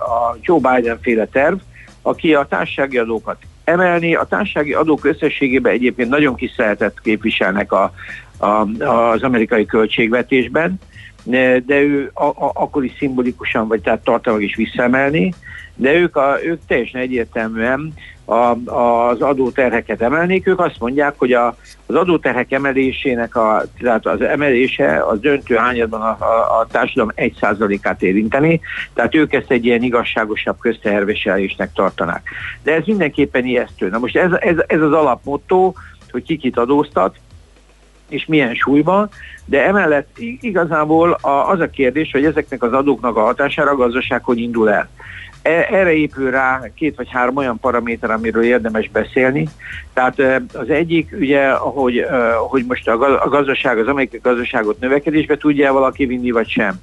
a 0.00 0.36
Joe 0.40 0.58
Biden 0.58 0.98
féle 1.02 1.26
terv, 1.26 1.54
aki 2.02 2.34
a 2.34 2.46
társasági 2.48 2.98
adókat 2.98 3.36
emelni. 3.64 4.14
A 4.14 4.24
társasági 4.24 4.72
adók 4.72 5.04
összességében 5.04 5.72
egyébként 5.72 6.08
nagyon 6.08 6.34
kis 6.34 6.52
szeretet 6.56 7.00
képviselnek 7.02 7.72
a, 7.72 7.92
a, 8.38 8.66
az 8.84 9.22
amerikai 9.22 9.66
költségvetésben, 9.66 10.78
de 11.66 11.80
ő 11.80 12.10
a, 12.14 12.24
a, 12.24 12.50
akkor 12.54 12.84
is 12.84 12.92
szimbolikusan, 12.98 13.68
vagy 13.68 13.80
tehát 13.80 14.04
tartalmak 14.04 14.42
is 14.42 14.56
visszaemelni, 14.56 15.34
de 15.74 15.92
ők, 15.92 16.16
a, 16.16 16.38
ők 16.44 16.60
teljesen 16.66 17.00
egyértelműen 17.00 17.92
a, 18.24 18.72
az 18.74 19.20
adóterheket 19.20 20.02
emelnék. 20.02 20.46
Ők 20.46 20.60
azt 20.60 20.78
mondják, 20.78 21.14
hogy 21.16 21.32
a, 21.32 21.56
az 21.86 21.94
adóterhek 21.94 22.52
emelésének 22.52 23.36
a, 23.36 23.62
tehát 23.78 24.06
az 24.06 24.20
emelése 24.20 25.04
az 25.06 25.20
döntő 25.20 25.54
hányadban 25.54 26.00
a, 26.00 26.16
a, 26.24 26.60
a 26.60 26.66
társadalom 26.70 27.12
1%-át 27.16 28.02
érinteni, 28.02 28.60
tehát 28.94 29.14
ők 29.14 29.32
ezt 29.32 29.50
egy 29.50 29.64
ilyen 29.64 29.82
igazságosabb 29.82 30.58
közteherviselésnek 30.58 31.72
tartanák. 31.72 32.28
De 32.62 32.74
ez 32.74 32.84
mindenképpen 32.86 33.44
ijesztő. 33.44 33.88
Na 33.88 33.98
most 33.98 34.16
ez, 34.16 34.30
ez, 34.40 34.56
ez 34.66 34.80
az 34.80 34.92
alapmotto, 34.92 35.72
hogy 36.10 36.22
kikit 36.22 36.58
adóztat, 36.58 37.16
és 38.12 38.26
milyen 38.26 38.54
súlyban, 38.54 39.08
de 39.44 39.66
emellett 39.66 40.18
igazából 40.40 41.18
az 41.50 41.60
a 41.60 41.70
kérdés, 41.70 42.10
hogy 42.12 42.24
ezeknek 42.24 42.62
az 42.62 42.72
adóknak 42.72 43.16
a 43.16 43.22
hatására 43.22 43.70
a 43.70 43.76
gazdaság 43.76 44.24
hogy 44.24 44.38
indul 44.38 44.70
el. 44.70 44.88
E, 45.42 45.50
erre 45.50 45.92
épül 45.92 46.30
rá 46.30 46.60
két 46.74 46.96
vagy 46.96 47.08
három 47.10 47.36
olyan 47.36 47.58
paraméter, 47.58 48.10
amiről 48.10 48.42
érdemes 48.42 48.90
beszélni. 48.90 49.48
Tehát 49.92 50.20
az 50.52 50.70
egyik, 50.70 51.14
ugye, 51.20 51.50
hogy, 51.50 52.06
hogy 52.48 52.64
most 52.68 52.88
a 52.88 53.28
gazdaság, 53.28 53.78
az 53.78 53.88
amerikai 53.88 54.20
gazdaságot 54.22 54.80
növekedésbe 54.80 55.36
tudja 55.36 55.72
valaki 55.72 56.06
vinni, 56.06 56.30
vagy 56.30 56.48
sem. 56.48 56.80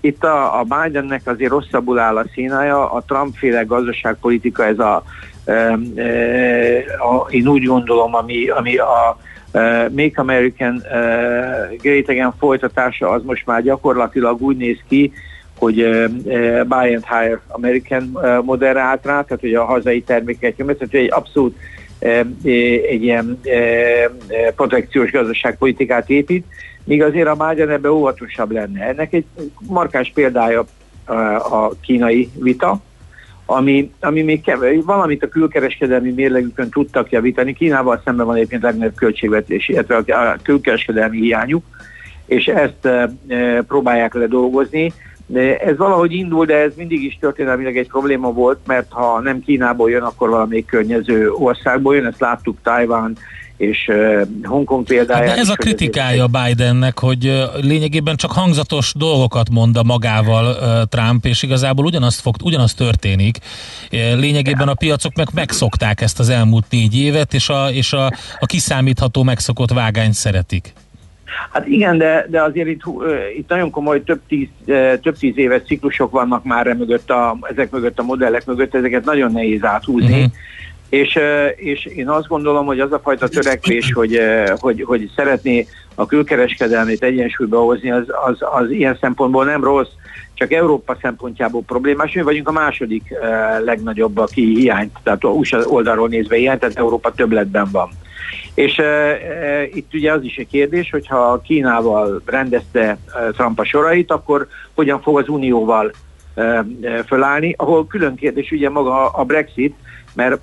Itt 0.00 0.24
a, 0.24 0.58
a 0.58 0.62
Bidennek 0.62 1.22
azért 1.24 1.50
rosszabbul 1.50 1.98
áll 1.98 2.16
a 2.16 2.24
színája, 2.32 2.90
a 2.92 3.02
Trump-féle 3.06 3.62
gazdaságpolitika, 3.62 4.64
ez 4.64 4.78
a, 4.78 5.04
a, 5.44 5.52
a 6.98 7.26
én 7.30 7.48
úgy 7.48 7.64
gondolom, 7.64 8.14
ami, 8.14 8.48
ami 8.48 8.76
a 8.76 9.18
Make 9.90 10.12
American 10.14 10.82
Great 11.82 12.08
Again 12.08 12.32
folytatása, 12.38 13.08
az 13.08 13.22
most 13.22 13.46
már 13.46 13.62
gyakorlatilag 13.62 14.42
úgy 14.42 14.56
néz 14.56 14.78
ki, 14.88 15.12
hogy 15.58 15.82
uh, 15.82 16.04
buy 16.64 16.94
and 16.94 17.04
hire 17.08 17.40
American 17.48 18.10
uh, 18.12 18.44
modellre 18.44 18.80
állt 18.80 19.04
rá, 19.04 19.22
tehát 19.22 19.40
hogy 19.40 19.54
a 19.54 19.64
hazai 19.64 20.02
termékeket 20.02 20.56
nyomja, 20.56 20.76
tehát 20.76 20.94
egy 20.94 21.12
abszolút 21.12 21.56
uh, 22.00 22.20
egy 22.88 23.02
ilyen 23.02 23.40
uh, 23.44 24.54
protekciós 24.54 25.10
gazdaságpolitikát 25.10 26.10
épít, 26.10 26.46
míg 26.84 27.02
azért 27.02 27.28
a 27.28 27.34
Mágyan 27.34 27.70
ebbe 27.70 27.90
óvatosabb 27.90 28.50
lenne. 28.50 28.84
Ennek 28.84 29.12
egy 29.12 29.24
markáns 29.60 30.10
példája 30.14 30.64
uh, 31.08 31.52
a 31.54 31.72
kínai 31.80 32.30
vita, 32.38 32.80
ami, 33.50 33.92
ami 34.00 34.22
még 34.22 34.42
kevés, 34.42 34.84
valamit 34.84 35.22
a 35.22 35.28
külkereskedelmi 35.28 36.10
mérlegükön 36.10 36.70
tudtak 36.70 37.10
javítani. 37.10 37.52
Kínával 37.52 38.00
szemben 38.04 38.26
van 38.26 38.36
egyébként 38.36 38.62
legnagyobb 38.62 38.94
költségvetés, 38.94 39.68
illetve 39.68 39.96
a 39.96 40.36
külkereskedelmi 40.42 41.18
hiányuk, 41.18 41.64
és 42.26 42.46
ezt 42.46 42.86
e, 42.86 43.10
próbálják 43.68 44.14
ledolgozni. 44.14 44.92
De 45.26 45.58
ez 45.58 45.76
valahogy 45.76 46.12
indul, 46.12 46.46
de 46.46 46.56
ez 46.56 46.72
mindig 46.76 47.02
is 47.02 47.18
történelmileg 47.20 47.76
egy 47.76 47.88
probléma 47.88 48.32
volt, 48.32 48.58
mert 48.66 48.92
ha 48.92 49.20
nem 49.20 49.40
Kínából 49.40 49.90
jön, 49.90 50.02
akkor 50.02 50.28
valamelyik 50.28 50.66
környező 50.66 51.30
országból 51.30 51.94
jön, 51.94 52.06
ezt 52.06 52.20
láttuk 52.20 52.58
Tajván 52.62 53.16
és 53.60 53.90
Hongkong. 54.42 54.92
Hát 54.92 55.06
de 55.06 55.36
ez 55.36 55.48
a 55.48 55.54
kritikája 55.54 56.26
Bidennek, 56.26 56.98
hogy 56.98 57.48
lényegében 57.60 58.16
csak 58.16 58.32
hangzatos 58.32 58.92
dolgokat 58.96 59.50
mond 59.50 59.76
a 59.76 59.82
magával 59.82 60.56
Trump, 60.88 61.24
és 61.24 61.42
igazából 61.42 61.84
ugyanazt, 61.84 62.20
fog, 62.20 62.34
ugyanazt 62.44 62.76
történik. 62.76 63.38
Lényegében 63.90 64.68
a 64.68 64.74
piacok 64.74 65.14
meg 65.14 65.28
megszokták 65.34 66.00
ezt 66.00 66.18
az 66.18 66.28
elmúlt 66.28 66.64
négy 66.70 66.98
évet, 66.98 67.34
és 67.34 67.48
a, 67.48 67.70
és 67.70 67.92
a, 67.92 68.06
a 68.38 68.46
kiszámítható 68.46 69.22
megszokott 69.22 69.72
vágányt 69.72 70.14
szeretik. 70.14 70.72
Hát 71.52 71.66
igen, 71.66 71.98
de, 71.98 72.26
de 72.30 72.42
azért 72.42 72.68
itt, 72.68 72.82
itt 73.38 73.48
nagyon 73.48 73.70
komoly 73.70 74.04
több 74.04 74.20
tíz, 74.28 74.48
több 75.02 75.16
tíz 75.18 75.38
éves 75.38 75.62
ciklusok 75.66 76.10
vannak 76.10 76.44
már 76.44 76.66
e 76.66 76.74
mögött 76.74 77.10
a, 77.10 77.38
ezek 77.50 77.70
mögött 77.70 77.98
a 77.98 78.02
modellek 78.02 78.46
mögött, 78.46 78.74
ezeket 78.74 79.04
nagyon 79.04 79.32
nehéz 79.32 79.64
áthúzni. 79.64 80.18
Uh-huh. 80.18 80.32
És, 80.90 81.18
és 81.56 81.84
én 81.84 82.08
azt 82.08 82.28
gondolom, 82.28 82.66
hogy 82.66 82.80
az 82.80 82.92
a 82.92 82.98
fajta 82.98 83.28
törekvés, 83.28 83.92
hogy, 83.92 84.20
hogy, 84.58 84.82
hogy 84.82 85.10
szeretné 85.16 85.66
a 85.94 86.06
külkereskedelmét 86.06 87.02
egyensúlyba 87.02 87.60
hozni, 87.60 87.90
az, 87.90 88.04
az, 88.26 88.36
az 88.40 88.70
ilyen 88.70 88.98
szempontból 89.00 89.44
nem 89.44 89.64
rossz, 89.64 89.90
csak 90.34 90.52
Európa 90.52 90.96
szempontjából 91.00 91.62
problémás. 91.66 92.12
Mi 92.12 92.22
vagyunk 92.22 92.48
a 92.48 92.52
második 92.52 93.14
legnagyobb, 93.64 94.18
aki 94.18 94.54
hiányt, 94.54 94.98
tehát 95.02 95.24
USA 95.24 95.58
oldalról 95.66 96.08
nézve 96.08 96.36
ilyen, 96.36 96.58
tehát 96.58 96.78
Európa 96.78 97.12
többletben 97.12 97.68
van. 97.72 97.88
És 98.54 98.78
e, 98.78 98.82
e, 98.82 99.64
itt 99.64 99.94
ugye 99.94 100.12
az 100.12 100.24
is 100.24 100.36
egy 100.36 100.46
kérdés, 100.46 100.90
hogyha 100.90 101.40
Kínával 101.44 102.22
rendezte 102.24 102.80
e, 102.80 102.98
Trump 103.30 103.58
a 103.58 103.64
sorait, 103.64 104.10
akkor 104.10 104.46
hogyan 104.74 105.00
fog 105.00 105.18
az 105.18 105.28
Unióval 105.28 105.92
e, 106.34 106.42
e, 106.42 106.64
fölállni, 107.06 107.54
ahol 107.58 107.86
külön 107.86 108.14
kérdés 108.14 108.50
ugye 108.50 108.70
maga 108.70 109.08
a 109.08 109.24
Brexit, 109.24 109.74
mert 110.14 110.40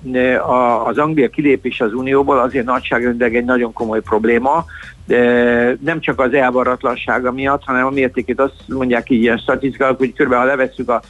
az 0.86 0.98
Anglia 0.98 1.28
kilépés 1.28 1.80
az 1.80 1.92
Unióból 1.92 2.38
azért 2.38 2.64
nagyságrendileg 2.64 3.36
egy 3.36 3.44
nagyon 3.44 3.72
komoly 3.72 4.00
probléma, 4.00 4.64
de 5.06 5.76
nem 5.80 6.00
csak 6.00 6.20
az 6.20 6.32
elvaratlansága 6.32 7.32
miatt, 7.32 7.64
hanem 7.64 7.86
a 7.86 7.90
mértékét 7.90 8.40
azt 8.40 8.54
mondják 8.66 9.10
így 9.10 9.22
ilyen 9.22 9.38
statisztikák, 9.38 9.96
hogy 9.96 10.12
kb. 10.12 10.34
ha 10.34 10.44
levesszük 10.44 10.88
a, 10.88 11.02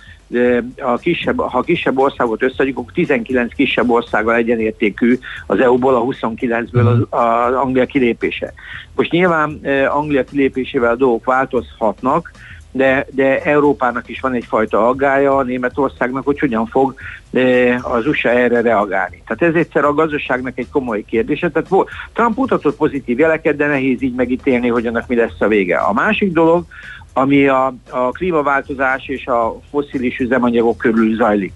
a 0.77 0.97
kisebb, 0.97 1.41
ha 1.41 1.59
a 1.59 1.63
kisebb 1.63 1.99
országot 1.99 2.43
összeadjuk, 2.43 2.79
akkor 2.79 2.93
19 2.93 3.55
kisebb 3.55 3.91
országgal 3.91 4.35
egyenértékű 4.35 5.19
az 5.47 5.61
EU-ból, 5.61 5.95
a 5.95 6.05
29-ből 6.05 6.87
az, 6.87 7.21
az 7.21 7.55
Anglia 7.55 7.87
kilépése. 7.87 8.53
Most 8.95 9.11
nyilván 9.11 9.61
Anglia 9.89 10.25
kilépésével 10.25 10.91
a 10.91 10.97
dolgok 10.97 11.25
változhatnak, 11.25 12.31
de, 12.73 13.07
de 13.11 13.43
Európának 13.43 14.09
is 14.09 14.21
van 14.21 14.33
egyfajta 14.33 14.89
aggája, 14.89 15.37
a 15.37 15.43
Németországnak, 15.43 16.25
hogy 16.25 16.39
hogyan 16.39 16.67
fog 16.67 16.95
eh, 17.33 17.95
az 17.95 18.07
USA 18.07 18.29
erre 18.29 18.61
reagálni. 18.61 19.23
Tehát 19.27 19.55
ez 19.55 19.61
egyszer 19.61 19.85
a 19.85 19.95
gazdaságnak 19.95 20.59
egy 20.59 20.69
komoly 20.71 21.05
kérdése. 21.05 21.51
Tehát 21.51 21.87
Trump 22.13 22.37
mutatott 22.37 22.77
pozitív 22.77 23.19
jeleket, 23.19 23.57
de 23.57 23.67
nehéz 23.67 24.03
így 24.03 24.15
megítélni, 24.15 24.69
hogy 24.69 24.87
annak 24.87 25.09
mi 25.09 25.15
lesz 25.15 25.41
a 25.41 25.49
vége. 25.49 25.77
A 25.77 25.93
másik 25.93 26.33
dolog, 26.33 26.65
ami 27.13 27.47
a, 27.47 27.75
a 27.91 28.11
klímaváltozás 28.11 29.09
és 29.09 29.27
a 29.27 29.61
foszilis 29.71 30.19
üzemanyagok 30.19 30.79
körül 30.79 31.15
zajlik. 31.17 31.53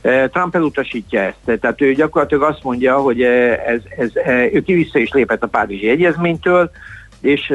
Eh, 0.00 0.28
Trump 0.32 0.54
elutasítja 0.54 1.20
ezt, 1.20 1.60
tehát 1.60 1.80
ő 1.80 1.92
gyakorlatilag 1.92 2.42
azt 2.42 2.62
mondja, 2.62 2.96
hogy 2.96 3.22
eh, 3.22 3.66
ez, 3.66 3.80
ez, 3.96 4.10
ő 4.52 4.62
ki 4.62 4.74
vissza 4.74 4.98
is 4.98 5.10
lépett 5.12 5.42
a 5.42 5.46
Párizsi 5.46 5.88
Egyezménytől, 5.88 6.70
és 7.20 7.52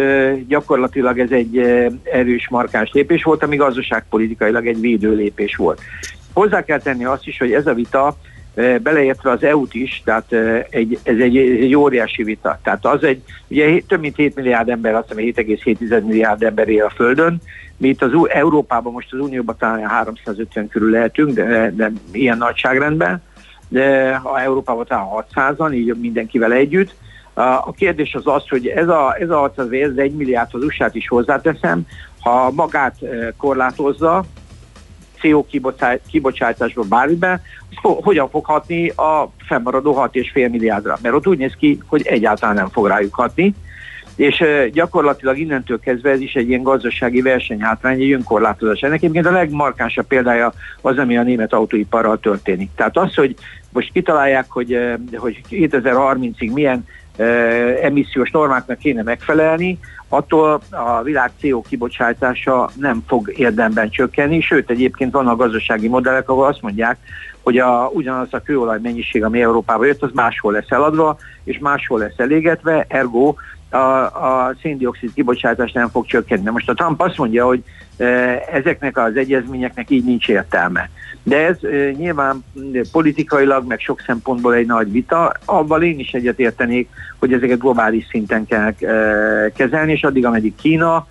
gyakorlatilag 0.47 1.19
ez 1.19 1.31
egy 1.31 1.57
erős, 2.03 2.49
markáns 2.49 2.91
lépés 2.93 3.23
volt, 3.23 3.43
ami 3.43 3.55
gazdaságpolitikailag 3.55 4.67
egy 4.67 4.79
védő 4.79 5.15
lépés 5.15 5.55
volt. 5.55 5.81
Hozzá 6.33 6.63
kell 6.63 6.79
tenni 6.79 7.05
azt 7.05 7.27
is, 7.27 7.37
hogy 7.37 7.51
ez 7.51 7.67
a 7.67 7.73
vita 7.73 8.17
beleértve 8.81 9.31
az 9.31 9.43
EU-t 9.43 9.73
is, 9.73 10.01
tehát 10.05 10.33
egy, 10.69 10.99
ez 11.03 11.17
egy, 11.17 11.37
egy 11.37 11.75
óriási 11.75 12.23
vita. 12.23 12.59
Tehát 12.63 12.85
az 12.85 13.03
egy, 13.03 13.21
ugye 13.47 13.81
több 13.87 13.99
mint 13.99 14.15
7 14.15 14.35
milliárd 14.35 14.69
ember, 14.69 14.95
azt 14.95 15.13
hiszem 15.13 15.45
7,7 15.47 16.05
milliárd 16.05 16.43
ember 16.43 16.67
él 16.67 16.83
a 16.83 16.89
Földön, 16.89 17.41
mi 17.81 17.87
itt 17.87 18.01
az 18.01 18.11
Európában 18.27 18.93
most 18.93 19.13
az 19.13 19.19
Unióban 19.19 19.55
talán 19.59 19.87
350 19.87 20.67
körül 20.67 20.89
lehetünk, 20.89 21.33
de, 21.33 21.71
de 21.75 21.91
ilyen 22.11 22.37
nagyságrendben, 22.37 23.21
de 23.67 24.15
ha 24.15 24.41
Európában 24.41 24.85
talán 24.85 25.07
600-an, 25.33 25.73
így 25.73 25.95
mindenkivel 25.95 26.51
együtt. 26.51 26.95
A 27.33 27.71
kérdés 27.71 28.13
az 28.13 28.27
az, 28.27 28.47
hogy 28.49 28.67
ez 28.67 28.87
a, 28.87 29.15
ez 29.19 29.29
a 29.29 29.37
600 29.37 29.71
ez 29.71 29.97
1 29.97 30.13
milliárd 30.13 30.49
az 30.51 30.63
USA-t 30.63 30.95
is 30.95 31.07
hozzáteszem, 31.07 31.87
ha 32.19 32.51
magát 32.51 32.95
eh, 33.01 33.27
korlátozza, 33.37 34.23
CO 35.19 35.45
kibocsá- 35.45 36.01
kibocsátásba 36.09 36.83
bármiben, 36.83 37.41
hogyan 37.81 38.29
fog 38.29 38.45
hatni 38.45 38.89
a 38.89 39.31
fennmaradó 39.47 39.93
6,5 39.93 40.49
milliárdra. 40.51 40.97
Mert 41.01 41.15
ott 41.15 41.27
úgy 41.27 41.37
néz 41.37 41.53
ki, 41.57 41.79
hogy 41.85 42.07
egyáltalán 42.07 42.55
nem 42.55 42.69
fog 42.69 42.87
rájuk 42.87 43.13
hatni, 43.13 43.55
és 44.15 44.39
eh, 44.39 44.67
gyakorlatilag 44.67 45.37
innentől 45.37 45.79
kezdve 45.79 46.09
ez 46.09 46.19
is 46.19 46.33
egy 46.33 46.49
ilyen 46.49 46.63
gazdasági 46.63 47.21
versenyhátrány, 47.21 48.01
egy 48.01 48.11
önkorlátozás. 48.11 48.79
Ennek 48.81 48.97
egyébként 48.97 49.25
a 49.25 49.31
legmarkánsabb 49.31 50.07
példája 50.07 50.53
az, 50.81 50.97
ami 50.97 51.17
a 51.17 51.23
német 51.23 51.53
autóiparral 51.53 52.19
történik. 52.19 52.69
Tehát 52.75 52.97
az, 52.97 53.15
hogy 53.15 53.35
most 53.69 53.91
kitalálják, 53.91 54.45
hogy, 54.49 54.73
eh, 54.73 54.95
hogy 55.15 55.41
2030-ig 55.49 56.53
milyen 56.53 56.85
emissziós 57.81 58.31
normáknak 58.31 58.77
kéne 58.77 59.03
megfelelni, 59.03 59.79
attól 60.07 60.61
a 60.69 61.01
világ 61.01 61.31
CO 61.39 61.61
kibocsátása 61.61 62.69
nem 62.75 63.03
fog 63.07 63.31
érdemben 63.35 63.89
csökkenni, 63.89 64.41
sőt 64.41 64.69
egyébként 64.69 65.11
vannak 65.11 65.37
gazdasági 65.37 65.87
modellek, 65.87 66.29
ahol 66.29 66.45
azt 66.45 66.61
mondják, 66.61 66.97
hogy 67.41 67.57
a, 67.57 67.89
ugyanaz 67.93 68.27
a 68.31 68.41
kőolaj 68.41 68.79
mennyiség, 68.81 69.23
ami 69.23 69.41
Európába 69.41 69.85
jött, 69.85 70.01
az 70.01 70.09
máshol 70.13 70.51
lesz 70.51 70.69
eladva, 70.69 71.17
és 71.43 71.59
máshol 71.59 71.99
lesz 71.99 72.17
elégetve, 72.17 72.85
ergo 72.87 73.33
a, 73.69 73.77
a 73.77 74.55
széndiokszid 74.61 75.13
kibocsátás 75.13 75.71
nem 75.71 75.89
fog 75.89 76.05
csökkenni. 76.05 76.49
Most 76.49 76.69
a 76.69 76.73
Trump 76.73 77.01
azt 77.01 77.17
mondja, 77.17 77.45
hogy 77.45 77.63
ezeknek 78.51 78.97
az 78.97 79.15
egyezményeknek 79.15 79.89
így 79.89 80.03
nincs 80.03 80.27
értelme. 80.27 80.89
De 81.23 81.45
ez 81.45 81.57
nyilván 81.97 82.45
politikailag, 82.91 83.67
meg 83.67 83.79
sok 83.79 84.01
szempontból 84.05 84.53
egy 84.53 84.65
nagy 84.65 84.91
vita. 84.91 85.33
Avval 85.45 85.83
én 85.83 85.99
is 85.99 86.11
egyetértenék, 86.11 86.89
hogy 87.19 87.33
ezeket 87.33 87.59
globális 87.59 88.07
szinten 88.09 88.45
kell 88.45 88.73
kezelni, 89.55 89.91
és 89.91 90.03
addig, 90.03 90.25
ameddig 90.25 90.55
Kína 90.55 91.07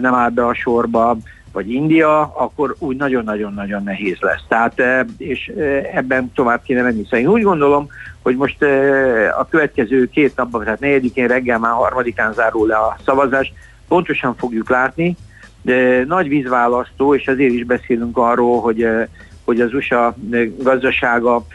nem 0.00 0.14
áll 0.14 0.30
be 0.30 0.46
a 0.46 0.54
sorba, 0.54 1.16
vagy 1.52 1.70
India, 1.70 2.20
akkor 2.20 2.74
úgy 2.78 2.96
nagyon-nagyon-nagyon 2.96 3.82
nehéz 3.82 4.16
lesz. 4.20 4.42
Tehát, 4.48 4.82
és 5.18 5.52
ebben 5.94 6.32
tovább 6.34 6.62
kéne 6.62 6.82
menni. 6.82 7.02
Szóval 7.02 7.20
én 7.20 7.28
úgy 7.28 7.42
gondolom, 7.42 7.88
hogy 8.22 8.36
most 8.36 8.62
a 9.38 9.46
következő 9.50 10.08
két 10.08 10.36
napban, 10.36 10.64
tehát 10.64 10.80
negyedikén 10.80 11.26
reggel 11.26 11.58
már 11.58 11.72
harmadikán 11.72 12.32
zárul 12.32 12.66
le 12.66 12.76
a 12.76 12.96
szavazás, 13.04 13.52
pontosan 13.88 14.34
fogjuk 14.34 14.70
látni, 14.70 15.16
de 15.62 16.04
nagy 16.04 16.28
vízválasztó, 16.28 17.14
és 17.14 17.28
azért 17.28 17.52
is 17.52 17.64
beszélünk 17.64 18.16
arról, 18.16 18.60
hogy, 18.60 18.82
e, 18.82 19.08
hogy 19.44 19.60
az 19.60 19.74
USA 19.74 20.14
gazdasága 20.58 21.46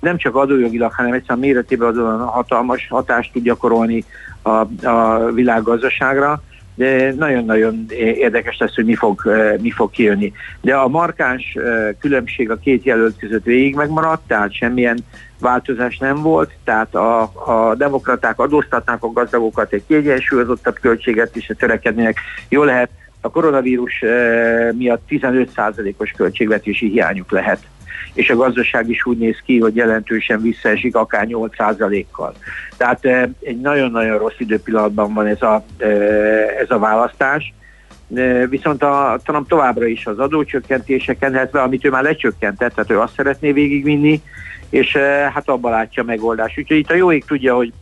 nem 0.00 0.16
csak 0.16 0.34
adójogilag, 0.34 0.92
hanem 0.92 1.12
egyszerűen 1.12 1.38
méretében 1.38 1.88
adóan 1.88 2.18
hatalmas 2.18 2.88
hatást 2.88 3.32
tud 3.32 3.42
gyakorolni 3.42 4.04
a, 4.42 4.86
a 4.88 5.30
világgazdaságra, 5.34 6.42
de 6.74 7.14
nagyon-nagyon 7.14 7.84
érdekes 7.96 8.58
lesz, 8.58 8.74
hogy 8.74 8.84
mi 8.84 8.94
fog, 8.94 9.22
eh, 9.26 9.54
mi 9.60 9.70
fog 9.70 9.90
kijönni. 9.90 10.32
De 10.60 10.74
a 10.74 10.88
markáns 10.88 11.54
eh, 11.54 11.88
különbség 12.00 12.50
a 12.50 12.56
két 12.56 12.84
jelölt 12.84 13.18
között 13.18 13.44
végig 13.44 13.74
megmaradt, 13.74 14.26
tehát 14.26 14.54
semmilyen 14.54 14.98
változás 15.40 15.98
nem 15.98 16.22
volt, 16.22 16.50
tehát 16.64 16.94
a, 16.94 17.20
a 17.22 17.74
demokraták 17.74 18.38
adóztatnák 18.38 19.02
a 19.02 19.12
gazdagokat 19.12 19.72
egy 19.72 19.82
kiegyensúlyozottabb 19.86 20.78
költséget 20.80 21.36
is 21.36 21.50
törekednének. 21.58 22.18
Jó 22.48 22.62
lehet, 22.62 22.90
a 23.20 23.30
koronavírus 23.30 24.02
eh, 24.02 24.72
miatt 24.72 25.02
15%-os 25.08 26.10
költségvetési 26.10 26.88
hiányuk 26.88 27.30
lehet 27.30 27.60
és 28.12 28.30
a 28.30 28.36
gazdaság 28.36 28.88
is 28.88 29.06
úgy 29.06 29.18
néz 29.18 29.38
ki, 29.44 29.58
hogy 29.58 29.76
jelentősen 29.76 30.42
visszaesik, 30.42 30.96
akár 30.96 31.26
8%-kal. 31.28 32.34
Tehát 32.76 33.04
eh, 33.04 33.28
egy 33.40 33.60
nagyon-nagyon 33.60 34.18
rossz 34.18 34.38
időpillanatban 34.38 35.14
van 35.14 35.26
ez 35.26 35.42
a, 35.42 35.64
eh, 35.76 36.56
ez 36.60 36.70
a 36.70 36.78
választás. 36.78 37.54
Viszont 38.48 38.82
a 38.82 39.20
Trump 39.24 39.48
továbbra 39.48 39.86
is 39.86 40.06
az 40.06 40.18
adócsökkentéseken, 40.18 41.32
illetve 41.32 41.62
amit 41.62 41.84
ő 41.84 41.90
már 41.90 42.02
lecsökkentett, 42.02 42.74
tehát 42.74 42.90
ő 42.90 43.00
azt 43.00 43.14
szeretné 43.14 43.52
végigvinni, 43.52 44.22
és 44.70 44.96
hát 45.34 45.48
abban 45.48 45.70
látja 45.70 46.02
a 46.02 46.06
megoldást. 46.06 46.58
Úgyhogy 46.58 46.76
itt 46.76 46.90
a 46.90 46.94
jó 46.94 47.12
ég 47.12 47.24
tudja, 47.24 47.54
hogy 47.54 47.72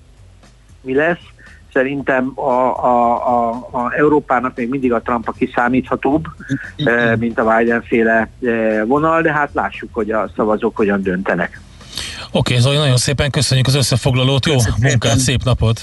mi 0.81 0.95
lesz. 0.95 1.36
Szerintem 1.77 2.33
a, 2.35 2.51
a, 2.85 3.29
a, 3.29 3.69
a 3.71 3.93
Európának 3.97 4.57
még 4.57 4.69
mindig 4.69 4.93
a 4.93 5.01
Trump 5.03 5.29
a 5.29 5.33
kiszámíthatóbb, 5.33 6.27
eh, 6.77 7.17
mint 7.17 7.39
a 7.39 7.57
Biden 7.57 7.83
féle 7.83 8.29
eh, 8.43 8.83
vonal, 8.87 9.23
de 9.23 9.33
hát 9.33 9.51
lássuk, 9.53 9.89
hogy 9.93 10.11
a 10.11 10.31
szavazók 10.37 10.77
hogyan 10.77 11.03
döntenek. 11.03 11.61
Oké, 12.31 12.39
okay, 12.39 12.59
Zoli, 12.59 12.77
nagyon 12.77 12.97
szépen 12.97 13.31
köszönjük 13.31 13.67
az 13.67 13.75
összefoglalót, 13.75 14.47
jó 14.47 14.53
Köszönöm 14.53 14.77
munkát, 14.81 15.01
szépen. 15.01 15.19
szép 15.19 15.43
napot! 15.45 15.81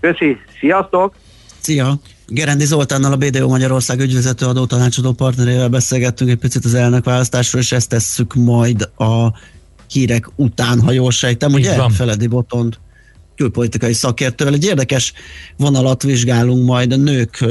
Köszi, 0.00 0.36
sziasztok! 0.60 1.14
Szia! 1.58 1.94
Gerendi 2.26 2.64
Zoltánnal 2.64 3.12
a 3.12 3.16
BDO 3.16 3.48
Magyarország 3.48 4.00
ügyvezető 4.00 4.46
adó 4.46 4.66
tanácsadó 4.66 5.12
partnerével 5.12 5.68
beszélgettünk 5.68 6.30
egy 6.30 6.38
picit 6.38 6.64
az 6.64 6.74
elnökválasztásról, 6.74 7.62
és 7.62 7.72
ezt 7.72 7.88
tesszük 7.88 8.34
majd 8.34 8.90
a 8.96 9.32
hírek 9.90 10.28
után, 10.36 10.80
ha 10.80 10.92
jól 10.92 11.10
sejtem, 11.10 11.52
ugye? 11.52 11.88
Feledi 11.90 12.26
Botond 12.26 12.78
külpolitikai 13.36 13.92
szakértővel. 13.92 14.54
Egy 14.54 14.64
érdekes 14.64 15.12
vonalat 15.56 16.02
vizsgálunk 16.02 16.66
majd 16.66 16.92
a 16.92 16.96
nők 16.96 17.44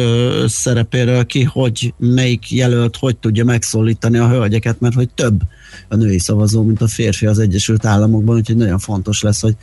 szerepéről 0.47 1.25
ki, 1.25 1.43
hogy 1.43 1.93
melyik 1.97 2.51
jelölt 2.51 2.97
hogy 2.97 3.17
tudja 3.17 3.43
megszólítani 3.45 4.17
a 4.17 4.29
hölgyeket, 4.29 4.79
mert 4.79 4.95
hogy 4.95 5.09
több 5.09 5.41
a 5.89 5.95
női 5.95 6.19
szavazó, 6.19 6.63
mint 6.63 6.81
a 6.81 6.87
férfi 6.87 7.25
az 7.25 7.39
Egyesült 7.39 7.85
Államokban, 7.85 8.35
úgyhogy 8.35 8.57
nagyon 8.57 8.79
fontos 8.79 9.21
lesz, 9.21 9.41
hogy 9.41 9.55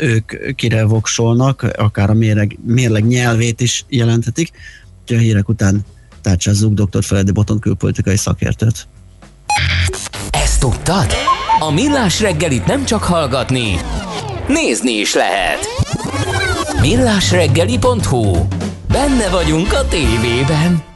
ők 0.00 0.54
kire 0.54 0.84
voksolnak, 0.84 1.62
akár 1.76 2.10
a 2.10 2.14
mérleg, 2.14 2.58
mérleg 2.64 3.06
nyelvét 3.06 3.60
is 3.60 3.84
jelenthetik. 3.88 4.50
Úgyhogy 5.00 5.16
a 5.16 5.20
hírek 5.20 5.48
után 5.48 5.84
tárcsázzuk 6.20 6.80
dr. 6.80 7.04
Feledi 7.04 7.30
Boton 7.30 7.58
külpolitikai 7.58 8.16
szakértőt. 8.16 8.86
Ezt 10.30 10.60
tudtad? 10.60 11.06
A 11.58 11.70
Millás 11.70 12.20
reggelit 12.20 12.66
nem 12.66 12.84
csak 12.84 13.02
hallgatni, 13.02 13.80
nézni 14.48 14.92
is 14.92 15.14
lehet. 15.14 15.58
Millásreggeli.hu 16.80 18.46
Benne 18.92 19.28
vagyunk 19.28 19.72
a 19.72 19.88
tévében. 19.88 20.95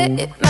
it. 0.00 0.49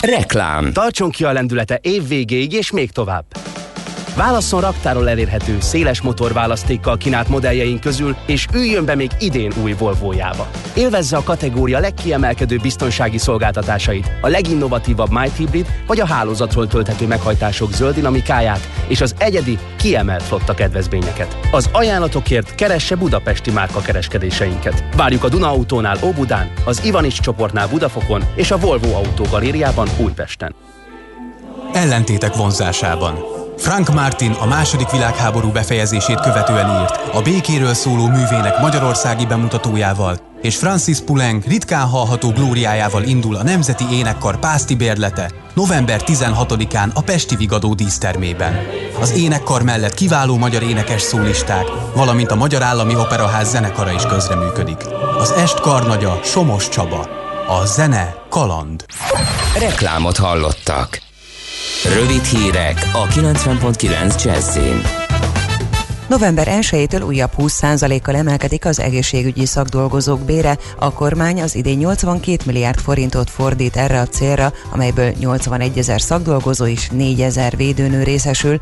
Reklám. 0.00 0.72
Tartson 0.72 1.10
ki 1.10 1.24
a 1.24 1.32
lendülete 1.32 1.78
év 1.82 2.08
végéig 2.08 2.52
és 2.52 2.70
még 2.70 2.90
tovább. 2.90 3.24
Válasszon 4.16 4.60
raktáról 4.60 5.08
elérhető, 5.08 5.56
széles 5.60 6.00
motorválasztékkal 6.00 6.96
kínált 6.96 7.28
modelljeink 7.28 7.80
közül, 7.80 8.16
és 8.26 8.46
üljön 8.52 8.84
be 8.84 8.94
még 8.94 9.10
idén 9.18 9.52
új 9.62 9.72
Volvo-jába. 9.72 10.46
Élvezze 10.74 11.16
a 11.16 11.22
kategória 11.22 11.78
legkiemelkedő 11.78 12.56
biztonsági 12.62 13.18
szolgáltatásait, 13.18 14.10
a 14.20 14.28
leginnovatívabb 14.28 15.10
Might 15.10 15.36
Hybrid 15.36 15.66
vagy 15.86 16.00
a 16.00 16.06
hálózatról 16.06 16.66
tölthető 16.66 17.06
meghajtások 17.06 17.72
zöld 17.72 17.94
dinamikáját 17.94 18.68
és 18.88 19.00
az 19.00 19.14
egyedi, 19.18 19.58
kiemelt 19.76 20.22
flotta 20.22 20.54
kedvezményeket. 20.54 21.38
Az 21.50 21.68
ajánlatokért 21.72 22.54
keresse 22.54 22.94
budapesti 22.94 23.50
márka 23.50 23.80
kereskedéseinket. 23.80 24.84
Várjuk 24.96 25.24
a 25.24 25.28
Duna 25.28 25.50
Autónál 25.50 25.98
Óbudán, 26.02 26.52
az 26.64 26.84
Ivanics 26.84 27.20
csoportnál 27.20 27.68
Budafokon 27.68 28.22
és 28.34 28.50
a 28.50 28.58
Volvo 28.58 28.94
Autó 28.94 29.24
Galériában 29.30 29.88
Újpesten. 29.98 30.54
Ellentétek 31.72 32.34
vonzásában. 32.34 33.35
Frank 33.58 33.94
Martin 33.94 34.30
a 34.30 34.46
második 34.46 34.90
világháború 34.90 35.50
befejezését 35.50 36.20
követően 36.20 36.80
írt 36.80 37.14
a 37.14 37.22
békéről 37.22 37.74
szóló 37.74 38.06
művének 38.06 38.60
magyarországi 38.60 39.26
bemutatójával, 39.26 40.18
és 40.42 40.56
Francis 40.56 40.98
Poulenc 41.00 41.44
ritkán 41.46 41.86
hallható 41.86 42.30
glóriájával 42.30 43.02
indul 43.02 43.36
a 43.36 43.42
Nemzeti 43.42 43.84
Énekkar 43.92 44.38
Pászti 44.38 44.74
bérlete 44.74 45.30
november 45.54 46.00
16-án 46.04 46.92
a 46.94 47.00
Pesti 47.00 47.36
Vigadó 47.36 47.74
dísztermében. 47.74 48.66
Az 49.00 49.12
énekkar 49.12 49.62
mellett 49.62 49.94
kiváló 49.94 50.36
magyar 50.36 50.62
énekes 50.62 51.02
szólisták, 51.02 51.66
valamint 51.94 52.30
a 52.30 52.36
Magyar 52.36 52.62
Állami 52.62 52.96
Operaház 52.96 53.50
zenekara 53.50 53.92
is 53.92 54.02
közreműködik. 54.02 54.86
Az 55.18 55.30
est 55.30 55.60
karnagya 55.60 56.20
Somos 56.22 56.68
Csaba. 56.68 57.08
A 57.48 57.64
zene 57.64 58.14
kaland. 58.28 58.84
Reklámot 59.58 60.16
hallottak. 60.16 61.05
Rövid 61.94 62.24
hírek 62.24 62.90
a 62.92 63.06
90.9 63.06 64.24
Jazzin. 64.24 64.82
November 66.08 66.48
1-től 66.60 67.06
újabb 67.06 67.30
20%-kal 67.38 68.14
emelkedik 68.14 68.64
az 68.64 68.80
egészségügyi 68.80 69.46
szakdolgozók 69.46 70.20
bére, 70.20 70.58
a 70.78 70.92
kormány 70.92 71.42
az 71.42 71.54
idén 71.54 71.78
82 71.78 72.36
milliárd 72.46 72.78
forintot 72.78 73.30
fordít 73.30 73.76
erre 73.76 74.00
a 74.00 74.06
célra, 74.06 74.52
amelyből 74.70 75.12
81 75.18 75.78
ezer 75.78 76.00
szakdolgozó 76.00 76.66
és 76.66 76.88
4 76.88 77.20
ezer 77.20 77.56
védőnő 77.56 78.02
részesül. 78.02 78.58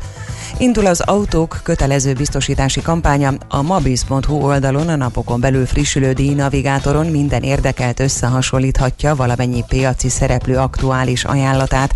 Indul 0.57 0.85
az 0.85 1.01
autók 1.01 1.59
kötelező 1.63 2.13
biztosítási 2.13 2.81
kampánya, 2.81 3.33
a 3.47 3.61
mabiz.hu 3.61 4.35
oldalon 4.35 4.87
a 4.89 4.95
napokon 4.95 5.39
belül 5.39 5.65
frissülő 5.65 6.13
díjnavigátoron 6.13 7.05
minden 7.05 7.43
érdekelt 7.43 7.99
összehasonlíthatja 7.99 9.15
valamennyi 9.15 9.63
piaci 9.67 10.09
szereplő 10.09 10.57
aktuális 10.57 11.23
ajánlatát. 11.23 11.95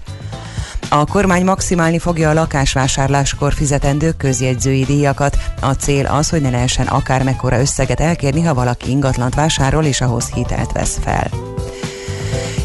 A 0.89 1.05
kormány 1.05 1.43
maximálni 1.43 1.99
fogja 1.99 2.29
a 2.29 2.33
lakásvásárláskor 2.33 3.53
fizetendő 3.53 4.11
közjegyzői 4.11 4.83
díjakat. 4.83 5.37
A 5.61 5.71
cél 5.71 6.05
az, 6.05 6.29
hogy 6.29 6.41
ne 6.41 6.49
lehessen 6.49 6.87
akármekkora 6.87 7.59
összeget 7.59 7.99
elkérni, 7.99 8.41
ha 8.41 8.53
valaki 8.53 8.89
ingatlant 8.89 9.35
vásárol 9.35 9.83
és 9.83 10.01
ahhoz 10.01 10.29
hitelt 10.33 10.71
vesz 10.71 10.99
fel. 11.03 11.29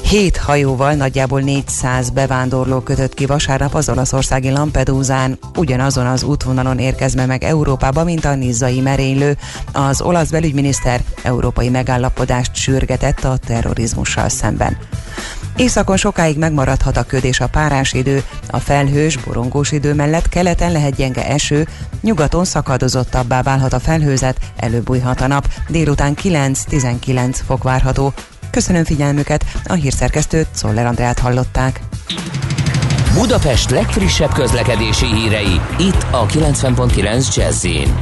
Hét 0.09 0.37
hajóval 0.37 0.93
nagyjából 0.93 1.41
400 1.41 2.11
bevándorló 2.11 2.81
kötött 2.81 3.15
ki 3.15 3.27
vasárnap 3.27 3.75
az 3.75 3.89
olaszországi 3.89 4.51
Lampedusán. 4.51 5.39
Ugyanazon 5.57 6.07
az 6.07 6.23
útvonalon 6.23 6.79
érkezme 6.79 7.27
meg 7.27 7.45
Európába, 7.45 8.05
mint 8.05 8.25
a 8.25 8.35
nizzai 8.35 8.81
merénylő. 8.81 9.37
Az 9.73 10.01
olasz 10.01 10.31
belügyminiszter 10.31 11.01
európai 11.23 11.69
megállapodást 11.69 12.55
sürgetett 12.55 13.25
a 13.25 13.37
terrorizmussal 13.37 14.29
szemben. 14.29 14.77
Északon 15.57 15.97
sokáig 15.97 16.39
megmaradhat 16.39 16.97
a 16.97 17.03
köd 17.03 17.25
és 17.25 17.41
a 17.41 17.47
párás 17.47 17.93
idő, 17.93 18.23
a 18.51 18.59
felhős, 18.59 19.17
borongós 19.17 19.73
idő 19.73 19.95
mellett 19.95 20.29
keleten 20.29 20.73
lehet 20.73 20.95
gyenge 20.95 21.27
eső, 21.27 21.69
nyugaton 22.01 22.45
szakadozottabbá 22.45 23.43
válhat 23.43 23.73
a 23.73 23.81
felhőzet, 23.81 24.39
előbújhat 24.57 25.21
a 25.21 25.27
nap, 25.27 25.49
délután 25.69 26.17
9-19 26.23 27.37
fok 27.47 27.63
várható. 27.63 28.13
Köszönöm 28.51 28.85
figyelmüket, 28.85 29.45
a 29.65 29.73
hírszerkesztőt 29.73 30.49
Szoller 30.53 30.87
Andrát 30.87 31.19
hallották. 31.19 31.81
Budapest 33.15 33.71
legfrissebb 33.71 34.33
közlekedési 34.33 35.07
hírei, 35.07 35.61
itt 35.79 36.07
a 36.11 36.27
90.9 36.27 37.35
Jazzin. 37.35 37.95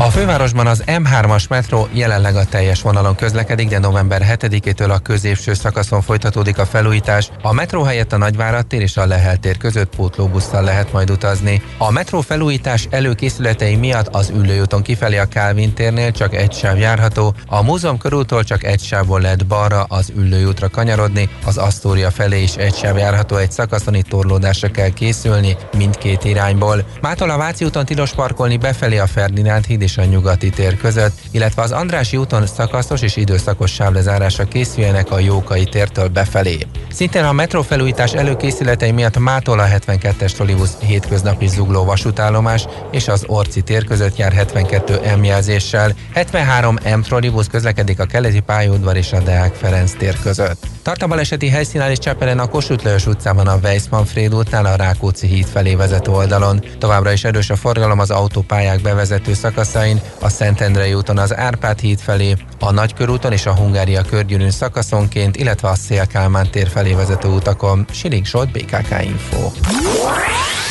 A 0.00 0.10
fővárosban 0.10 0.66
az 0.66 0.82
M3-as 0.86 1.48
metró 1.48 1.88
jelenleg 1.92 2.36
a 2.36 2.44
teljes 2.44 2.82
vonalon 2.82 3.14
közlekedik, 3.14 3.68
de 3.68 3.78
november 3.78 4.36
7-től 4.40 4.90
a 4.90 4.98
középső 4.98 5.54
szakaszon 5.54 6.02
folytatódik 6.02 6.58
a 6.58 6.66
felújítás. 6.66 7.30
A 7.42 7.52
metró 7.52 7.82
helyett 7.82 8.12
a 8.12 8.16
Nagyvárad 8.16 8.66
tér 8.66 8.80
és 8.80 8.96
a 8.96 9.06
Lehel 9.06 9.36
tér 9.36 9.56
között 9.56 9.96
pótlóbusszal 9.96 10.62
lehet 10.62 10.92
majd 10.92 11.10
utazni. 11.10 11.62
A 11.78 11.90
metró 11.90 12.20
felújítás 12.20 12.86
előkészületei 12.90 13.76
miatt 13.76 14.14
az 14.14 14.32
ülőúton 14.34 14.82
kifelé 14.82 15.18
a 15.18 15.24
Kálvin 15.24 15.74
térnél 15.74 16.12
csak 16.12 16.34
egy 16.34 16.52
sáv 16.52 16.78
járható, 16.78 17.34
a 17.46 17.62
múzeum 17.62 17.98
körútól 17.98 18.44
csak 18.44 18.64
egy 18.64 18.80
sávból 18.80 19.20
lehet 19.20 19.46
balra 19.46 19.82
az 19.82 20.12
ülőútra 20.16 20.68
kanyarodni, 20.68 21.28
az 21.44 21.56
Asztória 21.56 22.10
felé 22.10 22.42
is 22.42 22.54
egy 22.54 22.74
sáv 22.74 22.96
járható 22.96 23.36
egy 23.36 23.52
szakaszon, 23.52 23.94
itt 23.94 24.08
torlódásra 24.08 24.70
kell 24.70 24.90
készülni 24.90 25.56
mindkét 25.76 26.24
irányból. 26.24 26.84
Mától 27.00 27.30
a 27.30 27.36
Váci 27.36 27.64
úton 27.64 27.84
tilos 27.84 28.12
parkolni 28.12 28.56
befelé 28.56 28.98
a 28.98 29.06
Ferdinánd 29.06 29.64
híd 29.64 29.86
és 29.88 29.96
a 29.96 30.04
nyugati 30.04 30.50
tér 30.50 30.76
között, 30.76 31.18
illetve 31.30 31.62
az 31.62 31.72
Andrási 31.72 32.16
úton 32.16 32.46
szakaszos 32.46 33.02
és 33.02 33.16
időszakos 33.16 33.72
sávlezárásra 33.72 34.44
készüljenek 34.44 35.10
a 35.10 35.18
Jókai 35.18 35.64
tértől 35.64 36.08
befelé. 36.08 36.58
Szintén 36.92 37.24
a 37.24 37.32
metró 37.32 37.62
felújítás 37.62 38.12
előkészületei 38.12 38.90
miatt 38.90 39.18
mától 39.18 39.58
a 39.58 39.66
72-es 39.66 40.32
trollibusz 40.32 40.76
hétköznapi 40.80 41.46
zugló 41.46 41.84
vasútállomás 41.84 42.66
és 42.90 43.08
az 43.08 43.24
Orci 43.26 43.60
tér 43.60 43.84
között 43.84 44.16
jár 44.16 44.32
72 44.32 45.16
M 45.16 45.24
jelzéssel, 45.24 45.94
73 46.14 46.74
M 46.96 47.00
trollibusz 47.00 47.46
közlekedik 47.46 48.00
a 48.00 48.04
keleti 48.04 48.40
pályaudvar 48.40 48.96
és 48.96 49.12
a 49.12 49.20
Deák 49.20 49.54
Ferenc 49.54 49.92
tér 49.92 50.18
között. 50.22 50.66
Tart 50.82 51.02
a 51.02 51.06
baleseti 51.06 51.48
helyszínen 51.48 51.90
és 51.90 51.98
Csepelen 51.98 52.38
a 52.38 52.46
Kossuth 52.46 52.84
Lajos 52.84 53.06
utcában 53.06 53.46
a 53.46 53.58
Weissmanfréd 53.62 54.34
útnál 54.34 54.66
a 54.66 54.76
Rákóczi 54.76 55.26
híd 55.26 55.46
felé 55.46 55.74
vezető 55.74 56.10
oldalon. 56.10 56.64
Továbbra 56.78 57.12
is 57.12 57.24
erős 57.24 57.50
a 57.50 57.56
forgalom 57.56 57.98
az 57.98 58.10
autópályák 58.10 58.80
bevezető 58.80 59.34
szakaszain, 59.78 60.00
a 60.20 60.28
Szentendrei 60.28 60.94
úton 60.94 61.18
az 61.18 61.36
Árpád 61.36 61.80
híd 61.80 61.98
felé, 61.98 62.36
a 62.60 62.72
Nagykörúton 62.72 63.32
és 63.32 63.46
a 63.46 63.54
Hungária 63.54 64.02
körgyűrűn 64.02 64.50
szakaszonként, 64.50 65.36
illetve 65.36 65.68
a 65.68 65.74
Szélkálmán 65.74 66.50
tér 66.50 66.68
felé 66.68 66.92
vezető 66.92 67.28
utakon. 67.28 67.84
Siling 67.90 68.26
Solt, 68.26 68.50
BKK 68.52 69.02
Info. 69.02 69.50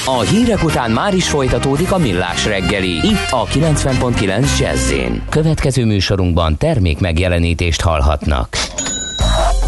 A 0.06 0.20
hírek 0.20 0.64
után 0.64 0.92
már 0.92 1.14
is 1.14 1.30
folytatódik 1.30 1.92
a 1.92 1.98
millás 1.98 2.46
reggeli, 2.46 2.96
itt 3.08 3.28
a 3.30 3.46
90.9 3.46 4.60
jazz 4.60 4.94
Következő 5.30 5.86
műsorunkban 5.86 6.58
termék 6.58 7.00
megjelenítést 7.00 7.82
hallhatnak. 7.82 8.48